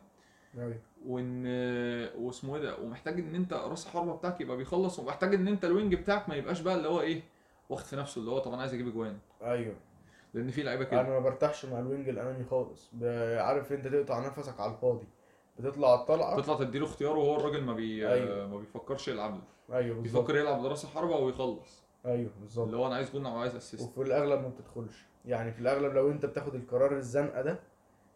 أيوه. 0.58 0.80
وإن 1.06 1.46
واسمه 2.18 2.56
إيه 2.56 2.62
ده 2.62 2.78
ومحتاج 2.78 3.20
إن 3.20 3.36
أنت 3.36 3.54
رأس 3.54 3.86
الحربة 3.86 4.16
بتاعك 4.16 4.42
يبقى 4.42 4.58
بيخلص 4.58 5.00
ومحتاج 5.00 5.34
إن 5.34 5.48
أنت 5.48 5.66
ال 5.66 5.72
wing 5.72 5.96
بتاعك 5.96 6.30
ما 6.30 6.36
يبقاش 6.36 6.62
بقى 6.62 6.76
اللي 6.76 6.88
هو 6.88 7.02
إيه 7.02 7.22
واخد 7.70 7.86
في 7.86 7.96
نفسه 7.96 8.20
اللي 8.20 8.32
هو 8.32 8.40
طب 8.40 8.52
أنا 8.54 8.62
عايز 8.62 8.74
أجيب 8.74 8.88
اجوان 8.88 9.18
أيوه. 9.42 9.76
لأن 10.34 10.50
في 10.52 10.64
لعيبة 10.64 10.84
كده. 10.84 11.02
أنا 11.02 11.10
ما 11.10 11.20
برتاحش 11.20 11.66
مع 11.66 11.80
ال 11.80 11.86
wing 11.86 12.10
الامامي 12.10 12.46
خالص. 12.46 12.90
عارف 13.38 13.74
أنت 13.74 13.88
تقطع 13.88 14.28
نفسك 14.28 14.60
على 14.60 14.72
الفاضي. 14.72 15.08
بتطلع 15.60 15.96
الطلعه 15.96 16.42
تطلع 16.42 16.58
تديله 16.58 16.86
اختيار 16.86 17.18
وهو 17.18 17.36
الراجل 17.36 17.64
ما 17.64 17.74
بي 17.74 18.08
أيوه. 18.10 18.48
ما 18.48 18.58
بيفكرش 18.58 19.08
يلعب. 19.08 19.34
له 19.70 19.78
أيوه 19.78 20.02
بالظبط. 20.02 20.22
بيفكر 20.22 20.38
يلعب 20.40 20.64
لرأس 20.64 20.84
الحربة 20.86 21.16
ويخلص. 21.16 21.84
أيوه 22.06 22.32
بالظبط. 22.42 22.66
اللي 22.66 22.78
هو 22.78 22.88
أنا 22.88 22.96
عايز 22.96 23.12
جون 23.12 23.26
أو 23.26 23.38
عايز 23.38 23.56
assist 23.56 23.84
وفي 23.84 24.02
الأغلب 24.02 24.42
ما 24.42 24.48
بتدخلش. 24.48 25.11
يعني 25.26 25.52
في 25.52 25.60
الأغلب 25.60 25.94
لو 25.94 26.12
أنت 26.12 26.26
بتاخد 26.26 26.56
القرار 26.56 26.98
الزنقة 26.98 27.42
ده 27.42 27.60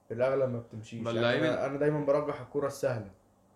في 0.07 0.13
الأغلب 0.13 0.49
ما 0.53 0.59
بتمشيش. 0.59 1.05
يعني 1.07 1.49
أنا, 1.49 1.65
أنا 1.65 1.77
دايما 1.77 2.05
برجح 2.05 2.41
الكره 2.41 2.67
السهلة. 2.67 3.11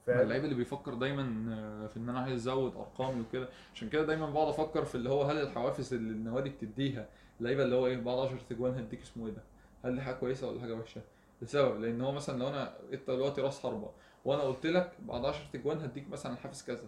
فاهم؟ 0.07 0.19
اللعيب 0.19 0.43
اللي 0.43 0.55
بيفكر 0.55 0.93
دايما 0.93 1.53
آه، 1.55 1.87
في 1.87 1.97
إن 1.97 2.09
أنا 2.09 2.19
عايز 2.19 2.33
أزود 2.47 2.75
أرقامي 2.75 3.21
وكده. 3.21 3.49
عشان 3.73 3.89
كده 3.89 4.03
دايما 4.05 4.29
بقعد 4.29 4.47
أفكر 4.47 4.85
في 4.85 4.95
اللي 4.95 5.09
هو 5.09 5.23
هل 5.23 5.37
الحوافز 5.41 5.93
اللي 5.93 6.11
النوادي 6.11 6.49
بتديها 6.49 7.09
اللعيبة 7.39 7.63
اللي 7.63 7.75
هو 7.75 7.87
إيه 7.87 7.97
بعد 7.97 8.17
10 8.19 8.37
تجوان 8.49 8.73
هديك 8.73 9.01
اسمه 9.01 9.27
إيه 9.27 9.33
ده؟ 9.33 9.43
هل 9.85 9.95
دي 9.95 10.01
حاجة 10.01 10.15
كويسة 10.15 10.47
ولا 10.49 10.61
حاجة 10.61 10.73
وحشة؟ 10.73 11.01
لسبب 11.41 11.79
لأن 11.81 12.01
هو 12.01 12.11
مثلا 12.11 12.39
لو 12.39 12.47
أنا 12.47 12.73
أنت 12.93 13.09
دلوقتي 13.11 13.41
راس 13.41 13.59
حربة 13.59 13.89
وأنا 14.25 14.41
قلت 14.41 14.65
لك 14.65 14.91
بعد 14.99 15.25
10 15.25 15.41
تجوان 15.53 15.77
هديك 15.79 16.09
مثلا 16.09 16.35
حافز 16.35 16.63
كذا. 16.63 16.87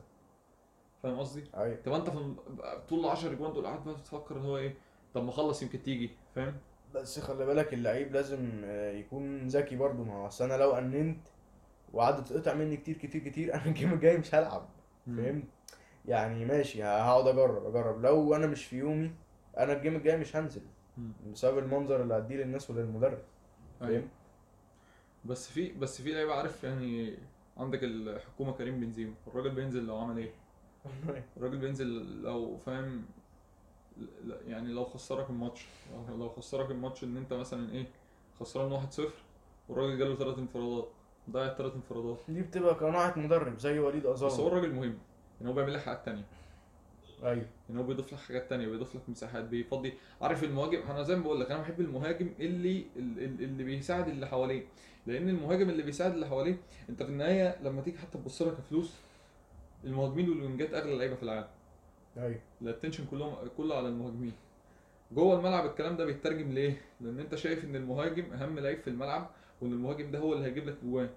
فاهم 1.03 1.19
قصدي؟ 1.19 1.43
أيوه. 1.57 1.77
طب 1.85 1.93
أنت 1.93 2.09
في 2.09 2.35
طول 2.89 2.99
ال 2.99 3.05
10 3.09 3.33
جوان 3.33 3.53
دول 3.53 3.65
قاعد 3.65 3.83
بقى 3.85 3.95
بتفكر 3.95 4.35
اللي 4.35 4.47
هو 4.47 4.57
إيه؟ 4.57 4.75
طب 5.13 5.23
ما 5.23 5.29
اخلص 5.29 5.61
يمكن 5.63 5.83
تيجي 5.83 6.09
فاهم؟ 6.35 6.53
بس 6.95 7.19
خلي 7.19 7.45
بالك 7.45 7.73
اللعيب 7.73 8.13
لازم 8.13 8.61
آه، 8.65 8.91
يكون 8.91 9.47
ذكي 9.47 9.75
برضو 9.75 10.03
ما 10.03 10.13
هو 10.13 10.27
أصل 10.27 10.43
أنا 10.45 10.63
لو 10.63 10.71
أنانت 10.71 11.27
وقعدت 11.93 12.27
تقطع 12.27 12.53
مني 12.53 12.77
كتير 12.77 12.97
كتير 12.97 13.21
كتير 13.21 13.53
أنا 13.55 13.65
ال 13.65 13.71
game 13.71 13.93
الجاي 13.93 14.17
مش 14.17 14.35
هلعب. 14.35 14.69
فهمت 15.05 15.43
يعني 16.05 16.45
ماشي 16.45 16.83
هقعد 16.83 17.27
أجرب 17.27 17.65
أجرب. 17.65 18.01
لو 18.01 18.35
أنا 18.35 18.47
مش 18.47 18.65
في 18.65 18.77
يومي 18.77 19.11
أنا 19.57 19.73
ال 19.73 19.78
game 19.78 19.95
الجاي 19.95 20.17
مش 20.17 20.35
هنزل. 20.35 20.61
بسبب 21.33 21.57
المنظر 21.57 22.01
اللي 22.01 22.17
هديه 22.17 22.35
للناس 22.35 22.69
وللمدرب. 22.69 23.19
أيوة. 23.81 23.91
فاهم؟ 23.91 24.09
بس 25.25 25.47
في 25.51 25.71
بس 25.71 26.01
في 26.01 26.13
لعيبه 26.13 26.33
عارف 26.33 26.63
يعني 26.63 27.17
عندك 27.57 27.83
الحكومة 27.83 28.51
كريم 28.51 28.79
بنزيما. 28.79 29.13
الراجل 29.27 29.49
بينزل 29.49 29.85
لو 29.85 29.97
عمل 29.97 30.17
إيه؟ 30.17 30.31
الراجل 31.37 31.57
بينزل 31.57 32.21
لو 32.21 32.57
فاهم؟ 32.57 33.05
يعني 34.47 34.73
لو 34.73 34.83
خسرك 34.85 35.29
الماتش 35.29 35.65
لو- 36.09 36.29
خسرك 36.29 36.71
الماتش 36.71 37.03
إن 37.03 37.17
أنت 37.17 37.33
مثلا 37.33 37.71
إيه 37.71 37.85
خسران 38.39 38.71
1-0 38.71 39.01
والراجل 39.69 39.97
جاله 39.97 40.15
ثلاث 40.15 40.37
انفرادات 40.37 40.87
ضيع 41.31 41.53
ثلاث 41.53 41.73
انفرادات. 41.75 42.17
دي 42.29 42.41
بتبقى 42.41 42.73
قناعة 42.73 43.19
مدرب 43.19 43.59
زي 43.59 43.79
وليد 43.79 44.07
بس 44.07 44.21
هو 44.39 44.47
الراجل 44.47 44.73
مهم 44.73 44.97
إن 45.41 45.47
هو 45.47 45.53
بيعمل 45.53 45.73
لك 45.73 45.79
حاجات 45.81 46.05
تانية. 46.05 46.23
أيوه. 47.23 47.45
إن 47.69 47.77
هو 47.77 47.83
بيضيف 47.83 48.13
لك 48.13 48.19
حاجات 48.19 48.49
تانية 48.49 48.67
بيضيف 48.67 48.95
لك 48.95 49.01
مساحات 49.09 49.43
بيفضي. 49.43 49.93
عارف 50.21 50.43
المهاجم 50.43 50.81
أنا 50.81 51.03
زي 51.03 51.15
ما 51.15 51.23
بقول 51.23 51.39
لك 51.41 51.51
أنا 51.51 51.61
بحب 51.61 51.79
المهاجم 51.81 52.29
اللي 52.39 52.85
اللي 52.95 53.25
اللي 53.25 53.63
بيساعد 53.63 54.07
اللي 54.07 54.27
حواليه. 54.27 54.63
لأن 55.07 55.29
المهاجم 55.29 55.69
اللي 55.69 55.83
بيساعد 55.83 56.11
اللي 56.13 56.27
حواليه 56.27 56.57
أنت 56.89 57.03
في 57.03 57.09
النهاية 57.09 57.61
لما 57.63 57.81
تيجي 57.81 57.97
حتى 57.97 58.17
تبص 58.17 58.41
لها 58.41 58.53
كفلوس 58.53 58.93
المهاجمين 59.83 60.29
والوينجات 60.29 60.73
أغلى 60.73 60.97
لعيبة 60.97 61.15
في 61.15 61.23
العالم. 61.23 61.47
أيوه. 62.17 62.39
ال 62.61 62.66
attention 62.66 63.05
كلهم 63.11 63.35
كله 63.57 63.75
على 63.77 63.87
المهاجمين. 63.87 64.33
جوه 65.11 65.37
الملعب 65.39 65.65
الكلام 65.65 65.97
ده 65.97 66.05
بيترجم 66.05 66.51
ليه؟ 66.51 66.81
لأن 67.01 67.19
أنت 67.19 67.35
شايف 67.35 67.65
إن 67.65 67.75
المهاجم 67.75 68.33
أهم 68.33 68.59
لعيب 68.59 68.79
في 68.79 68.89
الملعب 68.89 69.29
وإن 69.61 69.71
المهاجم 69.71 70.11
ده 70.11 70.19
هو 70.19 70.33
اللي 70.33 70.45
هيجيب 70.45 70.69
لك 70.69 70.75
جوان. 70.83 71.09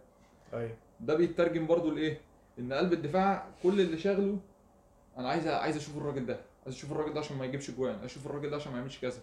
أيوه. 0.55 0.75
ده 1.01 1.15
بيترجم 1.15 1.67
برضو 1.67 1.91
لإيه؟ 1.91 2.21
إن 2.59 2.73
قلب 2.73 2.93
الدفاع 2.93 3.47
كل 3.63 3.81
اللي 3.81 3.99
شاغله 3.99 4.39
أنا 5.19 5.29
عايز 5.29 5.47
عايز 5.47 5.77
أشوف 5.77 5.97
الراجل 5.97 6.27
ده 6.27 6.41
عايز 6.65 6.75
أشوف 6.77 6.93
الراجل 6.93 7.13
ده 7.15 7.21
عشان 7.21 7.37
ما 7.37 7.45
يجيبش 7.45 7.71
جوان 7.71 7.93
عايز 7.95 8.05
أشوف 8.05 8.27
الراجل 8.27 8.51
ده 8.51 8.57
عشان 8.57 8.73
ما 8.73 8.79
يعملش 8.79 8.99
كذا. 9.01 9.21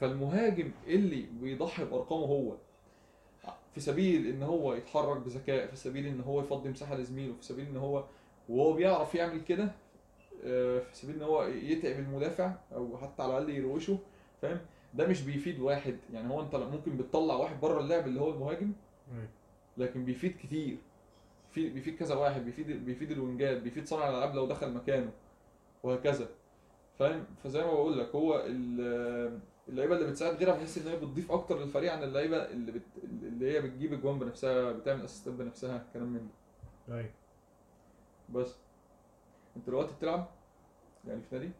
فالمهاجم 0.00 0.70
اللي 0.86 1.26
بيضحي 1.40 1.84
بأرقامه 1.84 2.24
هو 2.26 2.54
في 3.74 3.80
سبيل 3.80 4.26
إن 4.26 4.42
هو 4.42 4.74
يتحرك 4.74 5.16
بذكاء 5.16 5.66
في 5.66 5.76
سبيل 5.76 6.06
إن 6.06 6.20
هو 6.20 6.40
يفضي 6.40 6.68
مساحة 6.68 6.94
لزميله 6.96 7.34
في 7.40 7.44
سبيل 7.44 7.66
إن 7.66 7.76
هو 7.76 8.04
وهو 8.48 8.72
بيعرف 8.72 9.14
يعمل 9.14 9.40
كده 9.40 9.72
في 10.42 10.88
سبيل 10.92 11.16
إن 11.16 11.22
هو 11.22 11.42
يتعب 11.44 11.98
المدافع 11.98 12.52
أو 12.74 12.98
حتى 12.98 13.22
على 13.22 13.38
الأقل 13.38 13.50
يروشه 13.50 13.98
فاهم؟ 14.42 14.58
ده 14.94 15.06
مش 15.06 15.22
بيفيد 15.22 15.60
واحد 15.60 15.98
يعني 16.12 16.28
هو 16.30 16.40
أنت 16.40 16.54
ممكن 16.54 16.96
بتطلع 16.96 17.34
واحد 17.34 17.60
بره 17.60 17.80
اللعب 17.80 18.06
اللي 18.06 18.20
هو 18.20 18.30
المهاجم 18.30 18.72
لكن 19.76 20.04
بيفيد 20.04 20.36
كتير. 20.36 20.78
في 21.50 21.68
بيفيد 21.70 21.96
كذا 21.96 22.14
واحد 22.14 22.44
بيفيد 22.44 22.84
بيفيد 22.84 23.10
الوينجات 23.10 23.62
بيفيد 23.62 23.86
صانع 23.86 24.08
الألعاب 24.08 24.34
لو 24.34 24.46
دخل 24.46 24.72
مكانه 24.74 25.10
وهكذا. 25.82 26.28
فاهم؟ 26.98 27.24
فزي 27.44 27.60
ما 27.60 27.72
بقول 27.72 27.98
لك 27.98 28.14
هو 28.14 28.42
ال- 28.46 29.40
اللعيبة 29.68 29.96
اللي 29.96 30.06
بتساعد 30.10 30.34
غيرها 30.36 30.54
بحس 30.56 30.78
إن 30.78 30.88
هي 30.88 30.96
بتضيف 30.96 31.32
أكتر 31.32 31.58
للفريق 31.58 31.92
عن 31.92 32.02
اللعيبة 32.02 32.36
اللي 32.36 32.72
بت... 32.72 32.82
اللي 33.04 33.52
هي 33.52 33.60
بتجيب 33.60 33.92
أجوان 33.92 34.18
بنفسها 34.18 34.72
بتعمل 34.72 35.04
أسيستات 35.04 35.34
بنفسها 35.34 35.86
كلام 35.94 36.06
من 36.08 36.28
ده. 36.88 36.94
أيوه. 36.96 37.10
بس. 38.28 38.54
انت 39.58 39.66
دلوقتي 39.66 39.94
بتلعب؟ 39.94 40.26
يعني 41.06 41.20
في 41.30 41.34
نادي؟ 41.36 41.50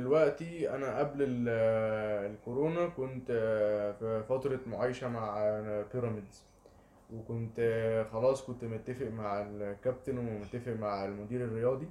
دلوقتي 0.00 0.70
أنا 0.70 0.98
قبل 0.98 1.46
آه، 1.48 2.26
الكورونا 2.26 2.86
كنت 2.88 3.26
آه، 3.30 3.92
في 3.92 4.22
فترة 4.28 4.60
معايشة 4.66 5.08
مع 5.08 5.38
آه، 5.38 5.84
بيراميدز. 5.94 6.44
وكنت 7.14 7.60
خلاص 8.12 8.44
كنت 8.46 8.64
متفق 8.64 9.06
مع 9.06 9.42
الكابتن 9.42 10.18
ومتفق 10.18 10.72
مع 10.72 11.04
المدير 11.04 11.44
الرياضي 11.44 11.88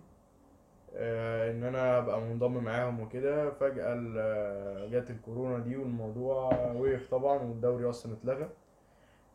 إن 1.52 1.64
أنا 1.64 1.98
أبقى 1.98 2.22
منضم 2.22 2.64
معاهم 2.64 3.00
وكده. 3.00 3.52
فجأة 3.52 3.96
جت 4.92 5.10
الكورونا 5.10 5.60
دي 5.60 5.78
والموضوع 5.78 6.50
وقف 6.72 7.08
طبعا 7.12 7.38
والدوري 7.38 7.90
أصلا 7.90 8.14
اتلغى. 8.14 8.50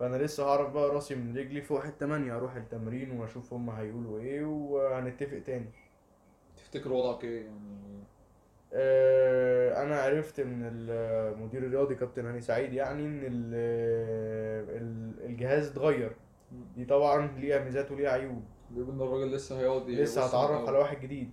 فأنا 0.01 0.17
لسه 0.17 0.45
هعرف 0.45 0.71
بقى 0.73 0.89
راسي 0.89 1.15
من 1.15 1.37
رجلي 1.39 1.63
في 1.63 1.73
واحد 1.75 1.93
تمانية 1.93 2.37
أروح 2.37 2.57
التمرين 2.57 3.11
وأشوف 3.11 3.53
هم 3.53 3.71
هيقولوا 3.71 4.19
إيه 4.21 4.45
وهنتفق 4.45 5.39
تاني. 5.39 5.71
تفتكر 6.57 6.93
وضعك 6.93 7.25
إيه 7.25 7.45
يعني؟ 7.45 8.05
آه، 8.73 9.83
أنا 9.83 10.01
عرفت 10.01 10.41
من 10.41 10.63
المدير 10.73 11.63
الرياضي 11.63 11.95
كابتن 11.95 12.27
هاني 12.27 12.41
سعيد 12.41 12.73
يعني 12.73 13.07
إن 13.07 13.21
ال- 13.25 13.55
ال- 14.83 15.25
الجهاز 15.31 15.71
اتغير. 15.71 16.13
دي 16.77 16.85
طبعا 16.85 17.27
ليها 17.39 17.65
ميزات 17.65 17.91
وليها 17.93 18.11
عيوب. 18.11 18.43
بيقول 18.71 18.91
إن 18.95 19.01
الراجل 19.01 19.33
لسه 19.33 19.61
هيقعد 19.61 19.91
لسه 19.91 20.25
هتعرف. 20.25 20.69
على 20.69 20.79
واحد 20.79 21.01
جديد. 21.01 21.31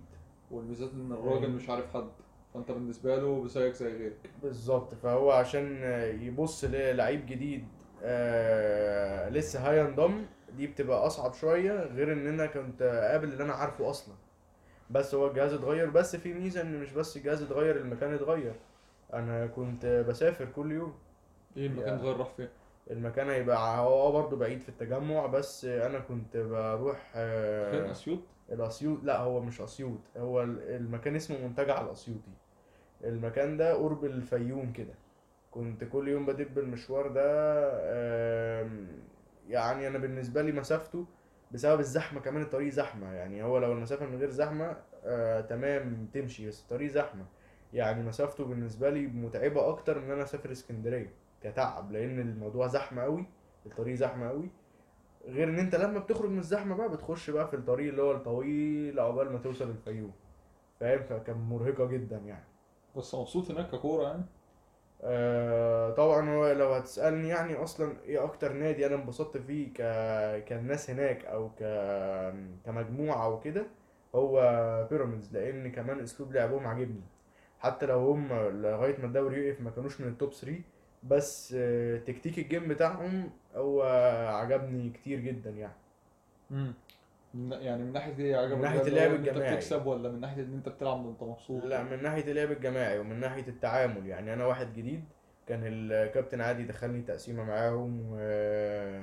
والميزات 0.50 0.90
إن 0.92 1.12
الراجل. 1.12 1.50
مش 1.50 1.70
عارف 1.70 1.94
حد 1.94 2.08
فأنت 2.54 2.70
بالنسبة 2.70 3.16
له 3.16 3.46
زيك 3.46 3.72
زي 3.74 3.96
غيرك. 3.96 4.30
بالظبط 4.42 4.94
فهو 4.94 5.30
عشان 5.30 5.82
يبص 6.20 6.64
للعيب 6.64 7.26
جديد 7.26 7.64
آه 8.02 9.28
لسه 9.28 9.70
هينضم 9.70 10.24
دي 10.56 10.66
بتبقى 10.66 11.06
أصعب 11.06 11.34
شوية 11.34 11.72
غير 11.84 12.12
إن 12.12 12.26
أنا 12.26 12.46
كنت 12.46 12.82
قابل 12.82 13.28
اللي 13.32 13.44
أنا 13.44 13.52
عارفه 13.52 13.90
أصلا. 13.90 14.14
بس 14.90 15.14
هو 15.14 15.26
الجهاز 15.26 15.52
اتغير 15.52 15.90
بس 15.90 16.16
في 16.16 16.34
ميزة 16.34 16.60
إن 16.60 16.80
مش 16.80 16.92
بس 16.92 17.16
الجهاز 17.16 17.42
اتغير 17.42 17.76
المكان 17.76 18.14
اتغير. 18.14 18.54
أنا 19.12 19.46
كنت 19.46 20.04
بسافر 20.08 20.44
كل 20.44 20.72
يوم. 20.72 20.94
إيه 21.56 21.66
المكان. 21.66 21.94
اتغير 21.94 22.16
راح 22.16 22.28
فين؟ 22.36 22.48
المكان 22.90 23.28
هيبقى 23.30 23.78
هو 23.78 24.08
آه 24.08 24.12
برضه 24.12 24.36
بعيد 24.36 24.60
في 24.60 24.68
التجمع 24.68 25.26
بس 25.26 25.64
أنا 25.64 25.98
كنت 25.98 26.36
بروح 26.36 26.96
فين 27.12 27.84
آه 27.84 27.90
أسيوط؟ 27.90 28.18
الأسيوط. 28.52 28.98
لا 29.04 29.18
هو 29.20 29.40
مش 29.40 29.60
أسيوط 29.60 29.98
هو 30.16 30.42
ال- 30.42 30.62
المكان 30.76 31.16
اسمه 31.16 31.38
منتجع 31.46 31.80
الأسيوطي. 31.80 32.30
المكان 33.04 33.56
ده 33.56 33.74
قرب 33.74 34.04
الفيوم 34.04 34.72
كده. 34.72 34.94
كنت 35.52 35.84
كل 35.84 36.08
يوم 36.08 36.26
بدب 36.26 36.58
المشوار 36.58 37.08
ده 37.08 37.22
يعني 39.48 39.88
أنا 39.88 39.98
بالنسبة 39.98 40.42
لي 40.42 40.52
مسافته 40.52 41.06
بسبب 41.52 41.80
الزحمة 41.80 42.20
كمان 42.20 42.42
الطريق 42.42 42.68
زحمة. 42.72 43.12
يعني 43.12 43.42
هو 43.42 43.58
لو 43.58 43.72
المسافة 43.72 44.06
من 44.06 44.18
غير 44.18 44.30
زحمة 44.30 44.76
آه 45.04 45.40
تمام 45.40 46.08
تمشي 46.14 46.48
بس 46.48 46.62
الطريق 46.62 46.90
زحمة. 46.90 47.24
يعني 47.72 48.02
مسافته 48.02 48.44
بالنسبة 48.44 48.90
لي 48.90 49.06
متعبة 49.06 49.68
أكتر 49.68 49.98
من 49.98 50.04
إن 50.04 50.10
أنا 50.10 50.22
أسافر 50.22 50.52
اسكندرية 50.52 51.12
كتعب 51.42 51.92
لأن 51.92 52.18
الموضوع 52.20 52.66
زحمة 52.66 53.02
قوي 53.02 53.26
الطريق 53.66 53.94
زحمة 53.94 54.28
قوي 54.28 54.50
غير 55.26 55.48
إن 55.48 55.58
أنت 55.58 55.74
لما 55.74 55.98
بتخرج 55.98 56.30
من 56.30 56.38
الزحمة 56.38 56.76
بقى 56.76 56.88
بتخش 56.88 57.30
بقى 57.30 57.48
في 57.48 57.56
الطريق 57.56 57.88
اللي 57.88 58.02
هو 58.02 58.12
الطويل 58.12 59.00
عقبال 59.00 59.32
ما 59.32 59.38
توصل 59.38 59.70
الفيوم. 59.70 60.12
فاهم؟ 60.80 61.02
فكان 61.02 61.36
مرهقة 61.36 61.86
جدا 61.86 62.16
يعني. 62.16 62.44
بس 62.96 63.14
مبسوط 63.14 63.50
هناك 63.50 63.70
ككورة 63.70 64.08
يعني؟ 64.08 64.22
آه 65.04 65.90
طبعا 65.90 66.30
هو 66.30 66.52
لو 66.52 66.72
هتسألني 66.72 67.28
يعني 67.28 67.54
أصلا 67.56 67.96
إيه 68.04 68.24
أكتر 68.24 68.52
نادي 68.52 68.86
أنا 68.86 68.94
انبسطت 68.94 69.36
فيه 69.38 69.68
ك... 69.74 69.76
كالناس 70.44 70.90
هناك 70.90 71.24
أو 71.24 71.50
ك... 71.58 71.62
كمجموعة 72.66 73.24
أو 73.24 73.40
كده 73.40 73.66
هو 74.14 74.34
بيراميدز 74.90 75.32
لأن 75.36 75.72
كمان 75.72 76.00
أسلوب 76.00 76.32
لعبهم 76.32 76.66
عاجبني. 76.66 77.00
حتى 77.60 77.86
لو 77.86 77.98
هم 78.12 78.28
لغاية 78.62 78.98
ما 79.00 79.06
الدوري 79.06 79.48
يقف 79.48 79.60
ما 79.60 79.70
كانوش 79.70 80.00
من 80.00 80.08
ال 80.08 80.14
top 80.14 80.32
3 80.32 80.62
بس 81.02 81.54
آه، 81.58 81.98
تكتيك 81.98 82.38
ال 82.38 82.44
game 82.44 82.68
بتاعهم 82.68 83.30
هو 83.54 83.82
عجبني 84.28 84.90
كتير 84.90 85.20
جدا 85.20 85.50
يعني. 85.50 85.74
امم 86.50 86.74
يعني 87.34 87.82
من 87.82 87.92
ناحية 87.92 88.18
إيه 88.18 88.36
عجبك 88.36 88.58
من 88.58 88.64
اللي 88.66 88.88
اللعب 88.88 89.10
إن 89.10 89.16
أنت 89.16 89.28
الجماعي. 89.28 89.52
بتكسب 89.56 89.86
ولا 89.86 90.08
من 90.08 90.20
ناحية 90.20 90.42
إن 90.42 90.54
أنت 90.54 90.68
بتلعب 90.68 91.04
وأنت 91.04 91.22
مبسوط 91.22 91.64
لا 91.64 91.82
من 91.82 92.02
ناحية 92.02 92.30
اللعب 92.30 92.50
الجماعي 92.52 92.98
ومن 92.98 93.20
ناحية 93.20 93.48
التعامل 93.48 94.06
يعني 94.06 94.32
أنا 94.34 94.46
واحد 94.46 94.72
جديد 94.72 95.04
كان 95.46 95.60
الكابتن 95.64 96.40
عادي 96.40 96.64
دخلني 96.64 97.02
تقسيمة 97.02 97.44
معاهم 97.44 98.00
و- 98.10 99.02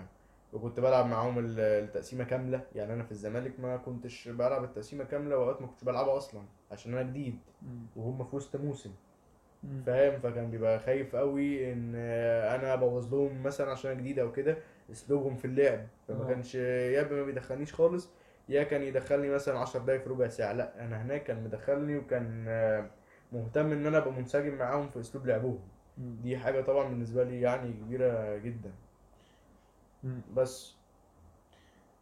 وكنت 0.53 0.79
بلعب 0.79 1.05
معاهم 1.05 1.39
ال- 1.39 1.59
التقسيمة 1.59 2.23
كاملة 2.23 2.61
يعني 2.75 2.93
أنا 2.93 3.03
في 3.03 3.11
الزمالك 3.11 3.59
ما 3.59 3.77
كنتش 3.77 4.27
بلعب 4.27 4.63
التقسيمة 4.63 5.03
كاملة 5.03 5.37
وأوقات 5.37 5.61
ما 5.61 5.67
كنتش 5.67 5.83
بلعبها 5.83 6.17
أصلا 6.17 6.41
عشان 6.71 6.93
أنا 6.93 7.01
جديد. 7.01 7.39
وهم 7.95 8.23
في 8.23 8.35
وسط 8.35 8.55
موسم. 8.55 8.91
فاهم 9.85 10.19
فكان 10.19 10.51
بيبقى 10.51 10.79
خايف 10.79 11.15
قوي 11.15 11.73
إن 11.73 11.95
أنا 12.55 12.73
أبوظ 12.73 13.13
لهم 13.13 13.43
مثلا 13.43 13.71
عشان 13.71 13.91
أنا 13.91 13.99
جديد 13.99 14.19
أو 14.19 14.31
كده 14.31 14.57
أسلوبهم 14.91 15.35
في 15.35 15.45
اللعب 15.45 15.87
فما 16.07 16.23
آه. 16.23 16.27
كانش 16.27 16.55
يا 16.55 17.01
إما 17.01 17.11
ما 17.11 17.23
بيدخلنيش 17.23 17.73
خالص 17.73 18.09
يا 18.49 18.63
كان 18.63 18.81
يدخلني 18.83 19.29
مثلا 19.29 19.59
10 19.59 19.79
دقايق 19.79 20.01
في 20.03 20.09
ربع 20.09 20.27
ساعة. 20.27 20.53
لا 20.53 20.85
أنا 20.85 21.01
هناك 21.01 21.23
كان 21.23 21.43
مدخلني 21.43 21.97
وكان 21.97 22.45
آه، 22.47 22.89
مهتم 23.31 23.71
إن 23.71 23.85
أنا 23.85 23.97
أبقى 23.97 24.11
منسجم 24.11 24.55
معاهم 24.55 24.89
في 24.89 24.99
أسلوب 24.99 25.25
لعبهم. 25.27 25.59
دي 25.97 26.37
حاجة 26.37 26.61
طبعا 26.61 26.89
بالنسبة 26.89 27.23
لي 27.23 27.41
يعني 27.41 27.73
كبيرة 27.73 28.37
جدا. 28.37 28.71
بس. 30.33 30.75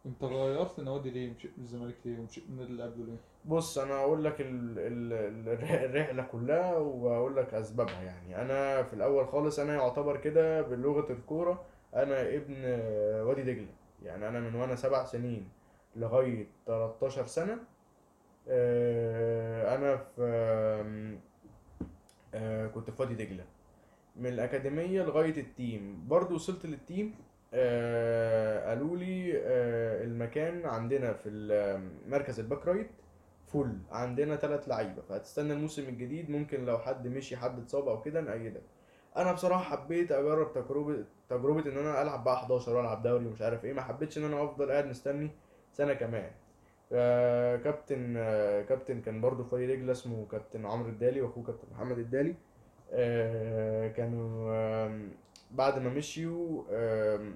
أنت 0.06 0.24
غيرت 0.24 0.80
نوادي 0.80 1.10
ليه؟ 1.10 1.30
مشيت 1.34 1.50
من 1.58 1.64
الزمالك 1.64 1.94
ليه؟ 2.04 2.18
ومشيت 2.18 2.44
من 2.50 2.60
اللي 2.60 2.82
قبله 2.82 3.04
ليه؟ 3.06 3.16
بص 3.44 3.78
أنا 3.78 3.94
هقول 3.94 4.24
لك 4.24 4.40
ال- 4.40 4.78
ال- 4.78 5.12
ال- 5.48 5.84
الرحلة 5.84 6.22
كلها 6.22 6.76
وهقول 6.76 7.36
لك 7.36 7.54
أسبابها 7.54 8.02
يعني. 8.02 8.42
أنا 8.42 8.82
في 8.82 8.94
الأول 8.94 9.28
خالص 9.28 9.58
أنا 9.58 9.74
يعتبر 9.74 10.16
كده 10.16 10.62
بلغة 10.62 11.12
الكورة 11.12 11.64
أنا 11.94 12.20
ابن 12.34 12.54
وادي 13.26 13.42
دجلة. 13.42 13.68
يعني 14.02 14.28
أنا 14.28 14.40
من 14.40 14.54
وأنا 14.54 14.74
سبع 14.76 15.04
سنين. 15.04 15.48
لغاية 15.98 16.46
13 16.66 17.26
سنة. 17.26 17.58
آه، 18.48 19.74
أنا 19.76 19.96
في 19.96 21.18
آه، 22.34 22.66
كنت 22.66 22.90
في 22.90 23.02
وادي 23.02 23.14
دجلة. 23.14 23.44
من 24.16 24.26
الأكاديمية 24.26 25.02
لغاية 25.02 25.40
ال 25.40 25.51
team. 25.51 26.04
برضو 26.08 26.34
وصلت 26.34 26.66
لل 26.66 26.82
team 26.82 27.14
آه 27.54 28.68
قالوا 28.68 28.96
لي 28.96 29.32
المكان 30.04 30.66
عندنا 30.66 31.12
في 31.12 31.30
مركز 32.08 32.40
ال 32.40 32.45
back 32.45 32.66
right 32.68 32.90
full. 33.46 33.78
عندنا 33.90 34.36
ثلاث 34.36 34.68
لعيبة. 34.68 35.02
فهتستنى 35.08 35.52
الموسم 35.52 35.82
الجديد. 35.88 36.30
ممكن 36.30 36.64
لو 36.64 36.78
حد 36.78 37.06
مشي 37.08 37.36
حد 37.36 37.58
اتصاب 37.58 37.88
أو 37.88 38.02
كده 38.02 38.20
نقيدك. 38.20 38.62
أنا 39.16 39.32
بصراحة 39.32 39.76
حبيت 39.76 40.12
أجرب 40.12 40.52
تجربة 40.52 41.04
تجربة 41.30 41.70
إن 41.72 41.78
أنا 41.78 42.02
ألعب 42.02 42.24
بقى 42.24 42.34
11 42.34 42.76
وألعب 42.76 43.02
دوري 43.02 43.26
ومش 43.26 43.42
عارف 43.42 43.64
إيه. 43.64 43.72
ما 43.72 43.82
حبيتش 43.82 44.18
إن 44.18 44.24
أنا 44.24 44.44
أفضل 44.44 44.70
قاعد 44.70 44.86
مستني 44.86 45.30
سنة 45.78 45.94
كمان. 45.94 46.30
آه، 46.92 47.56
كابتن 47.56 48.14
آه، 48.16 48.62
كابتن 48.62 49.00
كان 49.00 49.20
برضو 49.20 49.44
وادي 49.52 49.66
دجلة 49.76 49.92
اسمه 49.92 50.26
كابتن 50.30 50.66
عمرو 50.66 50.88
الدالي 50.88 51.20
وأخوه 51.20 51.44
كابتن 51.44 51.68
محمد 51.74 51.98
الدالي. 51.98 52.34
آه، 52.92 53.88
كانوا 53.88 54.52
آم، 54.86 55.10
بعد 55.50 55.78
ما 55.78 55.90
مشيوا 55.90 56.62
آم، 56.70 57.34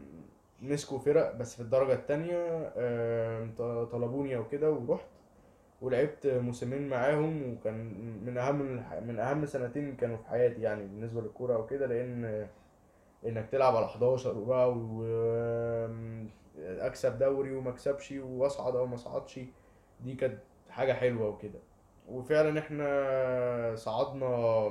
مسكوا 0.63 0.99
فرق 0.99 1.37
بس 1.37 1.55
في 1.57 1.61
الدرجة 1.63 1.93
التانية 1.93 2.73
آم، 2.77 3.53
ط- 3.59 3.89
طلبوني 3.93 4.37
أو 4.37 4.49
كده 4.49 4.71
ورحت 4.71 5.07
ولعبت 5.83 6.27
موسمين 6.27 6.89
معاهم 6.89 7.53
وكان 7.53 7.77
من 8.27 8.39
الح- 8.39 9.03
من 9.03 9.19
أهم 9.19 9.47
سنتين 9.47 9.97
كانوا 9.97 10.17
في 10.17 10.27
حياتي 10.29 10.61
يعني 10.63 10.83
بالنسبة 10.87 11.21
للكورة 11.21 11.55
أو 11.55 11.67
كده 11.67 11.87
لأن 11.87 12.49
إنك 13.27 13.49
تلعب 13.51 13.77
على 13.77 13.87
11 13.87 14.39
وبقى 14.39 14.69
وأكسب 16.63 17.19
دوري 17.19 17.57
وما 17.57 17.71
أكسبش 17.71 18.13
وأصعد 18.13 18.77
أو 18.77 18.87
ما 18.87 18.95
أصعدش 18.95 19.41
دي 20.01 20.15
كانت 20.15 20.39
حاجة 20.71 20.93
حلوة 20.93 21.29
وكده. 21.29 21.59
وفعلا 22.09 22.59
إحنا 22.59 23.75
صعدنا 23.77 24.69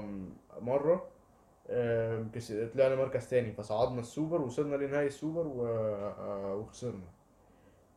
كس- 2.34 2.54
طلعنا 2.74 2.96
مركز 2.96 3.30
تاني 3.30 3.52
فصعدنا 3.54 4.00
السوبر 4.00 4.42
وصلنا 4.42 4.76
لنهائي 4.76 5.08
السوبر. 5.08 5.46
آه، 5.68 6.56
وخسرنا. 6.56 7.08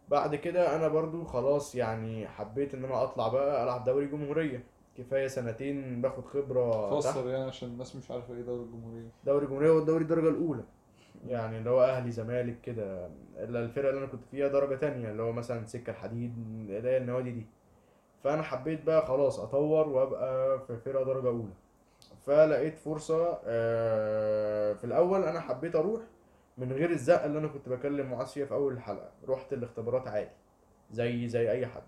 بعد 0.08 0.34
كده 0.34 0.76
أنا 0.76 0.88
برضو 0.88 1.24
خلاص 1.24 1.74
يعني 1.74 2.28
حبيت 2.28 2.74
إن 2.74 2.84
أنا 2.84 3.02
أطلع 3.02 3.28
بقى 3.28 3.64
ألعب 3.64 3.84
دوري 3.84 4.06
جمهورية. 4.06 4.64
كفاية 4.98 5.26
سنتين 5.26 6.02
باخد 6.02 6.24
خبرة 6.24 7.00
تحت. 7.00 7.12
فسر 7.12 7.28
يعني 7.28 7.44
عشان 7.44 7.68
الناس 7.68 7.96
مش 7.96 8.10
عارفة 8.10 8.34
إيه 8.34 8.42
دوري 8.42 8.62
الجمهورية. 8.62 9.08
دوري 9.24 9.46
جمهورية 9.46 9.70
والدوري 9.70 10.02
الدرجة 10.02 10.28
الأولى. 10.28 10.64
يعني 11.28 11.58
اللي 11.58 11.70
هو 11.70 11.84
أهلي 11.84 12.10
زمالك 12.10 12.60
كده. 12.60 13.06
ال- 13.36 13.56
الفرقة 13.56 13.88
اللي 13.90 13.98
أنا 13.98 14.06
كنت 14.06 14.24
فيها 14.30 14.48
درجة 14.48 14.74
تانية 14.74 15.10
اللي 15.10 15.22
هو 15.22 15.32
مثلا 15.32 15.66
سكة 15.66 15.90
الحديد 15.90 16.34
اللي 16.38 16.88
هي 16.90 16.96
النوادي 16.96 17.30
دي. 17.30 17.46
فأنا 18.24 18.42
حبيت 18.42 18.84
بقى 18.84 19.06
خلاص 19.06 19.40
أطور 19.40 19.88
وأبقى 19.88 20.58
في 20.66 20.76
فرقة 20.76 21.04
درجة 21.04 21.28
أولى. 21.28 21.52
فلقيت 22.26 22.78
فرصة 22.78 23.38
آه، 23.46 24.72
في 24.72 24.84
الأول 24.84 25.24
أنا 25.24 25.40
حبيت 25.40 25.76
أروح 25.76 26.00
من 26.58 26.72
غير 26.72 26.90
الزقة 26.90 27.26
اللي 27.26 27.38
أنا 27.38 27.48
كنت 27.48 27.68
بكلم 27.68 28.10
معاذ 28.10 28.26
فيها 28.26 28.46
في 28.46 28.54
أول 28.54 28.72
الحلقة. 28.72 29.10
رحت 29.28 29.52
الاختبارات 29.52 30.08
عادي 30.08 30.30
زي 30.90 31.28
زي 31.28 31.50
أي 31.50 31.66
حد. 31.66 31.82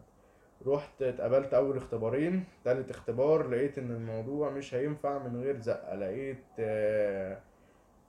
رحت 0.67 1.03
اتقابلت 1.03 1.55
أول 1.55 1.77
اختبارين 1.77 2.45
تالت 2.65 2.91
اختبار 2.91 3.49
لقيت 3.49 3.79
إن 3.79 3.91
الموضوع 3.91 4.51
مش 4.51 4.75
هينفع 4.75 5.19
من 5.19 5.41
غير 5.43 5.61
زقة 5.61 5.95
لقيت 5.95 6.45
آه، 6.59 7.39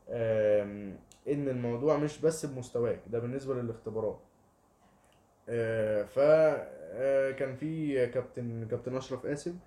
آم، 0.10 0.96
إن 1.28 1.48
الموضوع 1.50 1.98
مش 1.98 2.22
بس 2.22 2.46
بمستواك 2.46 3.00
ده 3.08 3.20
بالنسبة 3.20 3.54
للاختبارات. 3.56 4.20
آه، 5.50 6.04
ف 6.04 6.20
آه، 6.20 7.32
كان 7.32 7.56
في 7.56 8.08
كابتن 8.08 8.68
كابتن 8.68 8.96
أشرف 8.98 9.26
قاسم 9.26 9.58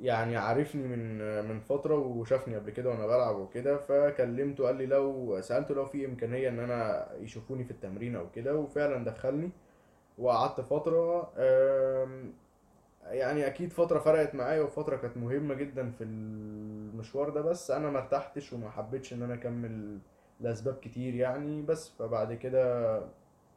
يعني 0.00 0.36
عارفني 0.36 0.82
من 0.88 1.18
من 1.48 1.60
فترة 1.60 1.94
وشافني 1.94 2.56
قبل 2.56 2.70
كده 2.70 2.90
وأنا 2.90 3.06
بلعب 3.06 3.36
وكده 3.36 3.76
فكلمته 3.78 4.64
قال 4.66 4.76
لي 4.76 4.86
لو 4.86 5.40
سألته 5.40 5.74
لو 5.74 5.86
في 5.86 6.06
إمكانية 6.06 6.48
إن 6.48 6.58
أنا 6.60 7.08
يشوفوني 7.20 7.64
في 7.64 7.70
التمرين 7.70 8.16
أو 8.16 8.30
كده 8.30 8.56
وفعلا 8.56 9.04
دخلني. 9.04 9.50
وقعدت 10.18 10.60
فترة 10.60 11.32
يعني 13.04 13.46
أكيد 13.46 13.72
فترة 13.72 13.98
فرقت 13.98 14.34
معايا 14.34 14.62
وفترة 14.62 14.96
كانت 14.96 15.16
مهمة 15.16 15.54
جدا 15.54 15.90
في 15.90 16.04
المشوار 16.04 17.30
ده 17.30 17.40
بس 17.40 17.70
أنا 17.70 17.90
ما 17.90 17.98
ارتحتش 17.98 18.52
وما 18.52 18.70
حبيتش 18.70 19.12
إن 19.12 19.22
أنا 19.22 19.34
أكمل 19.34 19.98
لأسباب 20.40 20.74
كتير 20.74 21.14
يعني 21.14 21.62
بس 21.62 21.88
فبعد 21.88 22.32
كده 22.34 22.94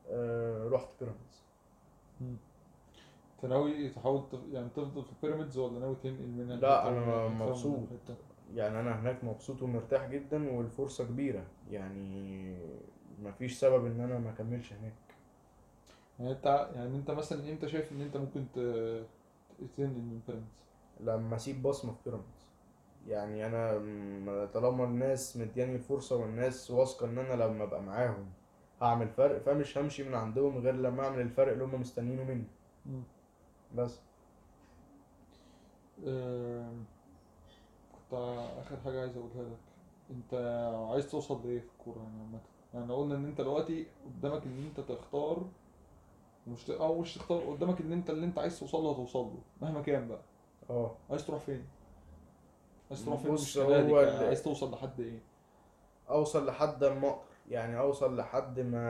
آه، 0.10 0.70
رحت 0.70 0.90
بيراميدز 1.00 1.44
أنت 2.22 3.46
ناوي 3.46 3.90
تحاول. 3.90 4.24
يعني 4.52 4.70
تفضل 4.70 5.04
في 5.04 5.12
بيراميدز 5.24 5.58
ولا 5.58 5.80
ناوي 5.80 5.96
تنقل 6.04 6.28
منها 6.28 6.56
لا، 6.56 6.80
تفهم 6.82 7.42
مبسوط. 7.42 7.80
يعني 8.56 8.80
أنا 8.80 9.00
هناك 9.00 9.24
مبسوط 9.24 9.62
ومرتاح 9.62 10.10
جدا 10.10 10.52
والفرصة 10.52 11.06
كبيرة 11.06 11.44
يعني 11.72 12.56
مفيش 13.24 13.60
سبب 13.60 13.86
إن 13.86 14.00
أنا 14.02 14.20
ما 14.20 14.30
أكملش 14.30 14.74
هناك 14.74 14.94
يعني 16.20 16.32
أنت 16.32 16.70
يعني 16.76 16.96
أنت 16.96 17.12
مثلا 17.12 17.50
إمتى 17.52 17.68
شايف 17.68 17.92
إن 17.92 18.02
أنت 18.02 18.18
ممكن. 18.18 18.46
تنقل 19.78 19.90
من 20.02 20.22
بيراميدز 20.28 20.64
لما 21.00 21.36
أسيب 21.36 21.62
بصمة 21.64 21.92
في 21.94 21.98
بيراميدز 22.06 22.37
يعني 23.08 23.46
أنا 23.46 24.46
طالما 24.46 24.84
الناس 24.84 25.38
مدياني 25.38 25.76
الفرصه 25.76 26.16
والناس 26.16 26.72
واثقة 26.72 27.06
إن 27.06 27.18
أنا 27.18 27.44
لما 27.44 27.64
أبقى 27.64 27.82
معاهم 27.82 28.30
هعمل 28.82 29.10
فرق 29.10 29.38
فمش 29.42 29.78
همشي 29.78 30.04
من 30.04 30.14
عندهم 30.16 30.58
غير 30.58 30.74
لما 30.76 31.04
أعمل 31.06 31.22
الفرق 31.22 31.52
اللي 31.52 31.64
هم 31.64 31.82
مستنينه 31.82 32.24
مني. 32.24 32.48
بس. 33.76 34.00
آم، 36.08 36.86
كنت 37.92 38.14
آخر 38.60 38.78
حاجة 38.86 39.02
عايز 39.02 39.18
أقولها 39.18 39.44
لك. 39.44 39.58
أنت 40.12 40.34
عايز 40.92 41.12
توصل 41.12 41.48
لإيه 41.48 41.60
في 41.60 41.70
الكورة 41.80 42.00
يعني 42.04 42.20
عامة؟ 42.20 42.40
يعني 42.74 42.94
قلنا 42.94 43.16
إن 43.16 43.26
أنت 43.26 43.42
دلوقتي 43.42 43.88
قدامك 44.06 44.44
إن 44.44 44.64
أنت 44.66 44.80
تختار 44.92 45.46
مش. 46.48 46.70
أو 46.70 47.02
مش 47.02 47.16
تختار 47.16 47.40
قدامك 47.54 47.82
إن 47.82 47.92
أنت 47.92 48.10
اللي 48.10 48.26
أنت 48.26 48.40
عايز 48.40 48.60
توصل 48.60 48.78
له 48.84 48.92
هتوصل 48.92 49.20
له 49.20 49.38
مهما 49.62 49.82
كان 49.82 50.08
بقى. 50.08 50.22
آه. 50.70 50.96
عايز 51.10 51.26
تروح 51.28 51.42
فين؟ 51.42 51.66
عايز 52.92 53.06
تروح 53.06 53.22
فين 53.22 53.32
بص، 53.34 53.42
مش 53.42 53.58
هو 53.58 54.02
ال- 54.02 54.26
عايز 54.26 54.44
توصل 54.44 54.72
لحد 54.72 55.00
إيه؟ 55.00 55.20
أوصل 56.10 56.46
لحد 56.46 56.84
ما 56.84 57.08
أقدر 57.10 57.20
يعني 57.50 57.80
أوصل 57.80 58.18
لحد 58.18 58.60
ما 58.60 58.82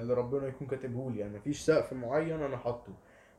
اللي 0.00 0.14
ربنا 0.14 0.46
يكون 0.46 0.66
كاتبه 0.66 1.10
لي. 1.10 1.20
يعني 1.20 1.36
مفيش 1.36 1.60
سقف 1.60 1.92
معين 1.92 2.42
أنا 2.42 2.56
حاطه. 2.56 2.92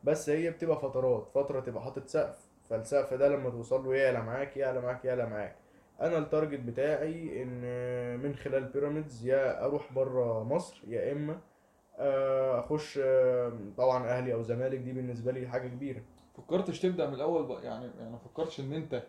بس 0.04 0.30
هي 0.30 0.52
بتبقى 0.52 0.80
فترات. 0.80 1.28
فترة 1.36 1.60
تبقى 1.60 1.84
حاطط 1.84 2.08
سقف. 2.08 2.48
فالسقف 2.70 3.14
ده 3.14 3.30
لما 3.30 3.50
توصل 3.50 3.86
له 3.86 3.96
يعلى 3.96 4.22
معاك 4.22 4.58
يعلى 4.58 4.82
معاك 4.82 5.06
يعلى 5.06 5.26
معاك. 5.26 5.56
أنا 6.02 6.18
التارجت 6.18 6.60
بتاعي 6.60 7.44
إن 7.44 7.62
من 8.20 8.36
خلال 8.36 8.64
بيراميدز 8.64 9.28
يا 9.28 9.66
أروح 9.66 9.94
بره 9.94 10.44
مصر 10.44 10.82
يا 10.88 11.12
إما 11.12 11.40
آه، 11.98 12.60
أخش 12.60 13.00
آه، 13.04 13.54
طبعا 13.78 14.08
أهلي 14.08 14.34
أو 14.34 14.42
زمالك. 14.42 14.80
دي 14.80 14.94
بالنسبة 14.94 15.32
لي 15.32 15.48
حاجة 15.48 15.68
كبيرة. 15.68 16.02
فكرتش 16.38 16.80
تبدأ 16.82 17.08
من 17.08 17.14
الأول 17.14 17.46
بقى؟ 17.46 17.64
يعني 17.66 17.90
يعني 18.00 18.12
ما 18.12 18.18
فكرتش 18.18 18.60
إن 18.60 18.74
أنت 18.74 19.04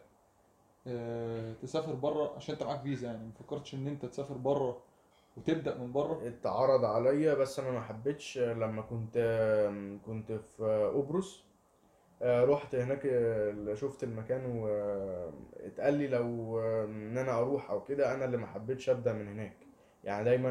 تسافر 1.63 1.95
بره 1.95 2.33
عشان 2.37 2.55
انت 2.55 2.63
معاك 2.63 2.81
فيزا 2.83 3.07
يعني. 3.07 3.25
ما 3.27 3.33
فكرتش 3.33 3.75
ان 3.75 3.87
انت 3.87 4.07
تسافر 4.07 4.35
بره 4.35 4.83
وتبدأ 5.37 5.79
من 5.79 5.93
بره؟ 5.93 6.29
اتعرض 6.29 6.85
عليا 6.85 7.35
بس 7.35 7.59
أنا 7.59 7.71
ما 7.71 7.81
حبيتش 7.81 8.39
لما 8.39 8.83
كنت 8.83 9.19
كنت 10.07 10.33
في 10.33 10.91
قبرص. 10.95 11.45
آه، 12.23 12.45
رحت 12.45 12.75
هناك 12.75 13.07
آه، 13.07 13.75
شفت 13.75 14.05
المكان 14.05 14.47
واتقال 14.47 15.95
لي 15.95 16.09
لو 16.09 16.59
آه، 16.61 16.85
ان 16.85 17.19
أنا 17.19 17.39
أروح 17.39 17.71
أو 17.71 17.85
كده 17.85 18.15
أنا 18.15 18.25
اللي 18.25 18.37
ما 18.37 18.47
حبيتش 18.47 18.91
ابدأ 18.91 19.13
من 19.13 19.29
هناك. 19.29 19.57
يعني 20.05 20.25
دايما 20.25 20.51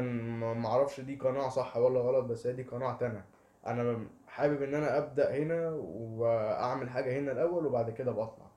ما 0.54 0.68
أعرفش 0.68 1.00
دي 1.00 1.16
قناعة 1.16 1.48
صح 1.48 1.76
ولا 1.76 2.00
غلط 2.00 2.24
بس 2.24 2.46
هي 2.46 2.52
دي 2.52 2.62
قناعتي 2.62 3.06
أنا. 3.06 3.24
أنا 3.66 4.06
حابب 4.26 4.62
ان 4.62 4.74
أنا 4.74 4.98
ابدأ 4.98 5.34
هنا 5.36 5.70
واعمل 6.18 6.90
حاجة 6.90 7.18
هنا 7.18 7.32
الأول 7.32 7.66
وبعد 7.66 7.90
كده 7.90 8.12
بطلع. 8.12 8.50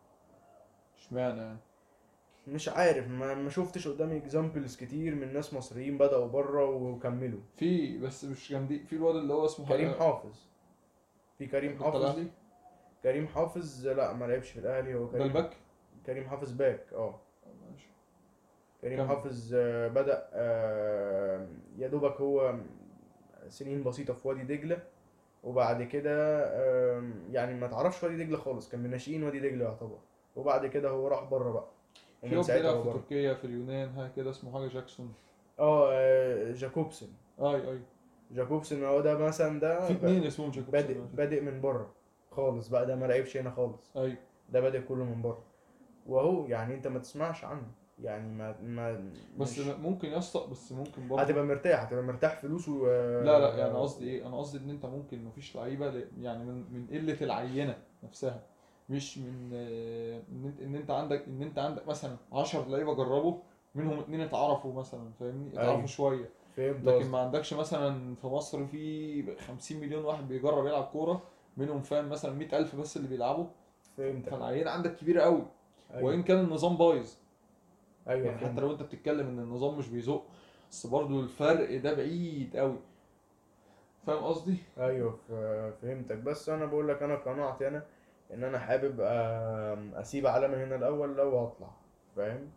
اشمعنى 1.14 1.42
يعني؟ 1.42 1.58
مش 2.48 2.70
عارف 2.70 3.08
ما 3.08 3.34
ما 3.34 3.50
شفتش 3.50 3.88
قدامي 3.88 4.18
examples 4.18 4.76
كتير 4.78 5.16
من 5.16 5.34
ناس 5.34 5.54
مصريين 5.54 5.98
بدأوا 5.98 6.28
بره 6.28 6.66
وكملوا. 6.70 7.40
في 7.58 7.98
بس 7.98 8.26
مش 8.26 8.52
جامدين. 8.52 8.84
في 8.86 8.96
الواد 8.96 9.16
اللي 9.16 9.34
هو 9.34 9.46
اسمه 9.46 9.68
كريم 9.68 9.92
حاجة- 9.94 9.98
حافظ. 10.00 10.40
في 11.38 11.48
كريم 11.48 11.84
حافظ. 11.84 11.96
الاهلي 12.02 12.28
كريم 13.04 13.28
حافظ 13.28 13.88
لا 13.88 14.14
ما 14.14 14.26
لعبش 14.26 14.52
في 14.52 14.60
الأهلي 14.60 14.96
هو 14.96 15.06
ده 15.06 15.12
كريم 15.12 15.24
ال 15.28 15.34
back 15.34 15.58
كريم 16.06 16.24
حافظ 16.28 16.52
back 16.52 16.86
آه. 16.94 17.20
ماشي. 17.72 17.88
كريم 18.82 18.98
كمل. 18.98 19.08
حافظ 19.08 19.52
آه، 19.56 19.88
بدأ 19.88 20.28
آه، 20.34 21.48
يا 21.78 21.88
دوبك 21.88 22.22
هو 22.22 22.56
سنين 23.50 23.84
بسيطة 23.84 24.14
في 24.14 24.28
وادي 24.28 24.44
دجلة 24.44 24.78
وبعد 25.44 25.84
كده 25.84 26.44
يعني 27.32 27.54
ما 27.54 27.68
تعرفش 27.68 28.04
وادي 28.04 28.24
دجلة 28.24 28.38
خالص 28.38 28.70
كان 28.70 28.80
من 28.84 28.90
ناشئين 28.90 29.24
وادي 29.24 29.40
دجلة 29.40 29.66
يعتبر. 29.66 29.98
وبعد 30.36 30.66
كده 30.66 30.90
هو 30.90 31.08
راح 31.08 31.24
بره 31.24 31.52
بقى. 31.52 31.66
في 32.22 32.36
واد 32.36 32.46
ساعتها 32.46 32.72
بيلعب 32.72 32.84
في 32.84 33.00
تركيا 33.00 33.34
في 33.34 33.46
اليونان 33.46 33.94
حاجة 33.96 34.12
كده 34.16 34.30
اسمه 34.30 34.54
حاجة 34.54 34.68
جاكسون. 34.68 35.14
آه 35.60 35.90
آه، 35.94 36.52
جاكوبسن. 36.52 37.08
أي 37.40 37.72
أي. 37.72 37.80
جاكوبسن 38.32 38.84
هو 38.84 39.02
ده 39.02 39.18
مثلا 39.18 39.60
ده 39.60 39.88
في 39.88 39.94
اتنين 39.94 40.24
اسمهم 40.24 40.52
جاكوب 40.52 40.72
بادئ 40.72 40.98
بادئ 41.14 41.42
من 41.42 41.62
بره 41.62 41.92
خالص 42.32 42.68
بقى 42.68 42.86
ده 42.86 42.96
ما 42.96 43.06
لعبش 43.06 43.38
هنا 43.38 43.52
خالص. 43.52 43.98
أي. 43.98 44.18
ده 44.50 44.60
بادئ 44.62 44.82
كله 44.82 45.04
من 45.04 45.22
بره. 45.22 45.44
وهو 46.08 46.46
يعني 46.46 46.74
أنت 46.74 46.88
ما 46.88 47.00
تسمعش 47.00 47.44
عنه. 47.46 47.68
يعني 48.02 48.30
ما 48.36 48.56
ما 48.62 49.12
بس 49.38 49.60
مش- 49.60 49.68
ممكن 49.68 50.08
يا 50.08 50.18
اسطى 50.18 50.48
بس 50.52 50.72
ممكن 50.72 51.08
برضه. 51.08 51.22
هتبقى 51.22 51.44
مرتاح 51.44 51.82
هتبقى 51.84 52.04
مرتاح 52.04 52.36
فلوس 52.42 52.70
و 52.70 52.86
لا 53.24 53.40
لا 53.40 53.56
يعني 53.58 53.74
قصدي 53.74 54.10
إيه؟ 54.10 54.28
أنا 54.28 54.38
قصدي 54.40 54.58
إن 54.66 54.70
أنت 54.70 54.86
ممكن 54.86 55.26
مفيش 55.26 55.56
لعيبة 55.56 56.04
يعني 56.20 56.44
من 56.46 56.64
من 56.72 56.88
قلة 56.92 57.18
العينة 57.22 57.78
نفسها. 58.04 58.44
مش 58.90 59.18
من 59.18 59.54
إن 60.32 60.46
أنت 60.46 60.62
إن 60.62 60.76
أنت 60.76 60.92
عندك 60.92 61.28
إن 61.28 61.42
أنت 61.42 61.60
عندك 61.60 61.88
مثلا 61.88 62.18
10 62.34 62.70
لعيبة 62.70 62.96
جربوا 62.96 63.38
منهم 63.76 64.00
اتنين 64.00 64.22
اتعرفوا 64.22 64.74
مثلا 64.74 65.12
فاهمني؟ 65.20 65.50
اتعرفوا 65.54 65.76
أيوة. 65.76 65.86
شوية. 65.86 66.30
فهمت 66.58 66.84
لكن 66.86 67.10
ما 67.10 67.18
عندكش 67.20 67.54
مثلا 67.54 68.16
في 68.16 68.28
مصر 68.28 68.66
في 68.66 69.36
50 69.36 69.78
مليون 69.80 70.06
واحد 70.06 70.28
بيجرب 70.28 70.68
يلعب 70.68 70.84
كورة 70.84 71.22
منهم 71.58 71.82
فاهم 71.82 72.10
مثلا 72.10 72.34
100000 72.34 72.76
بس 72.76 72.98
اللي 72.98 73.08
بيلعبوا. 73.08 73.46
فهمت 73.98 74.30
فالعينه 74.30 74.72
عندك 74.72 74.96
كبيره 74.96 75.22
قوي. 75.22 75.46
أيوه. 75.94 76.04
وإن 76.04 76.24
كان 76.24 76.40
النظام 76.40 76.78
بايظ. 76.78 77.14
أيوه 78.08 78.28
يعني 78.28 78.38
حتى 78.38 78.62
لو 78.62 78.72
أنت 78.72 78.84
بتتكلم 78.84 79.28
إن 79.28 79.40
النظام 79.40 79.78
مش 79.78 79.88
بيزق 79.88 80.24
بس 80.72 80.88
برضه 80.88 81.20
الفرق 81.20 81.78
ده 81.78 81.94
بعيد 81.94 82.58
قوي. 82.58 82.78
فاهم 84.08 84.24
قصدي؟ 84.24 84.58
أيوه 84.78 85.20
فهمتك. 85.82 86.18
بس 86.18 86.50
أنا 86.50 86.66
بقول 86.66 86.88
لك 86.88 87.04
أنا 87.04 87.16
قناعتي 87.16 87.68
أنا 87.68 87.84
إن 88.34 88.44
أنا 88.44 88.60
حابب 88.60 89.02
أسيب 89.96 90.28
علامة 90.28 90.64
هنا 90.64 90.76
الأول 90.76 91.16
لو 91.18 91.38
هطلع 91.40 91.72
فاهم؟ 92.16 92.50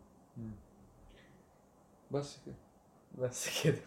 بس 2.11 2.39
كده. 2.45 2.55
بس 3.17 3.63
كده. 3.63 3.81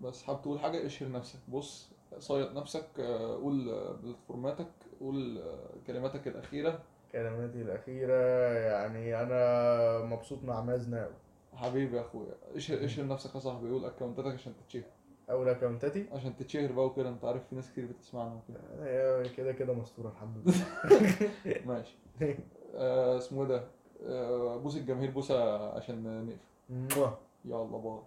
بس 0.00 0.22
حابب 0.22 0.42
تقول 0.42 0.60
حاجة؟ 0.60 0.86
اشهر 0.86 1.10
نفسك. 1.12 1.38
بص 1.48 1.90
صيد 2.18 2.52
نفسك 2.52 2.86
آه، 3.00 3.34
قول 3.36 3.70
آه، 3.70 3.92
بلاتفورماتك 3.92 4.70
قول 5.00 5.38
آه، 5.38 5.70
كلماتك 5.86 6.28
الأخيرة. 6.28 6.82
كلماتي 7.12 7.62
الأخيرة 7.62 8.14
يعني 8.52 9.22
أنا 9.22 10.04
مبسوط 10.04 10.44
مع 10.44 10.60
مازن 10.60 10.94
أوي 10.94 11.14
حبيبي 11.54 11.96
يا 11.96 12.00
أخويا. 12.02 12.34
اشهر 12.54 12.84
اشهر 12.84 13.06
نفسك 13.06 13.34
يا 13.34 13.40
صاحبي. 13.40 13.68
قول 13.70 13.84
أكونتاتك 13.84 14.34
عشان 14.34 14.52
تتشهر 14.56 14.82
اول 15.30 15.48
اكونتاتي 15.48 16.06
عشان 16.12 16.36
تتشهر 16.36 16.72
بقى 16.72 16.86
وكده 16.86 17.08
أنت 17.08 17.24
عارف 17.24 17.48
في 17.48 17.54
ناس 17.54 17.70
كتير 17.72 17.86
بتسمعنا 17.86 18.34
وكده. 18.34 18.60
هي 18.86 19.28
كده 19.36 19.52
كده 19.52 19.72
مستوره 19.72 20.08
الحمد 20.08 20.36
لله. 20.38 20.54
ماشي. 21.66 21.98
آه 22.74 23.18
اسمه 23.18 23.42
إيه 23.42 23.48
ده؟ 23.48 23.64
آه 24.06 24.56
بوس 24.56 24.76
الجماهير 24.76 25.10
بوسة 25.10 25.68
عشان 25.76 26.26
نقفل. 26.70 27.10
يلا 27.44 27.64
باي. 27.78 27.98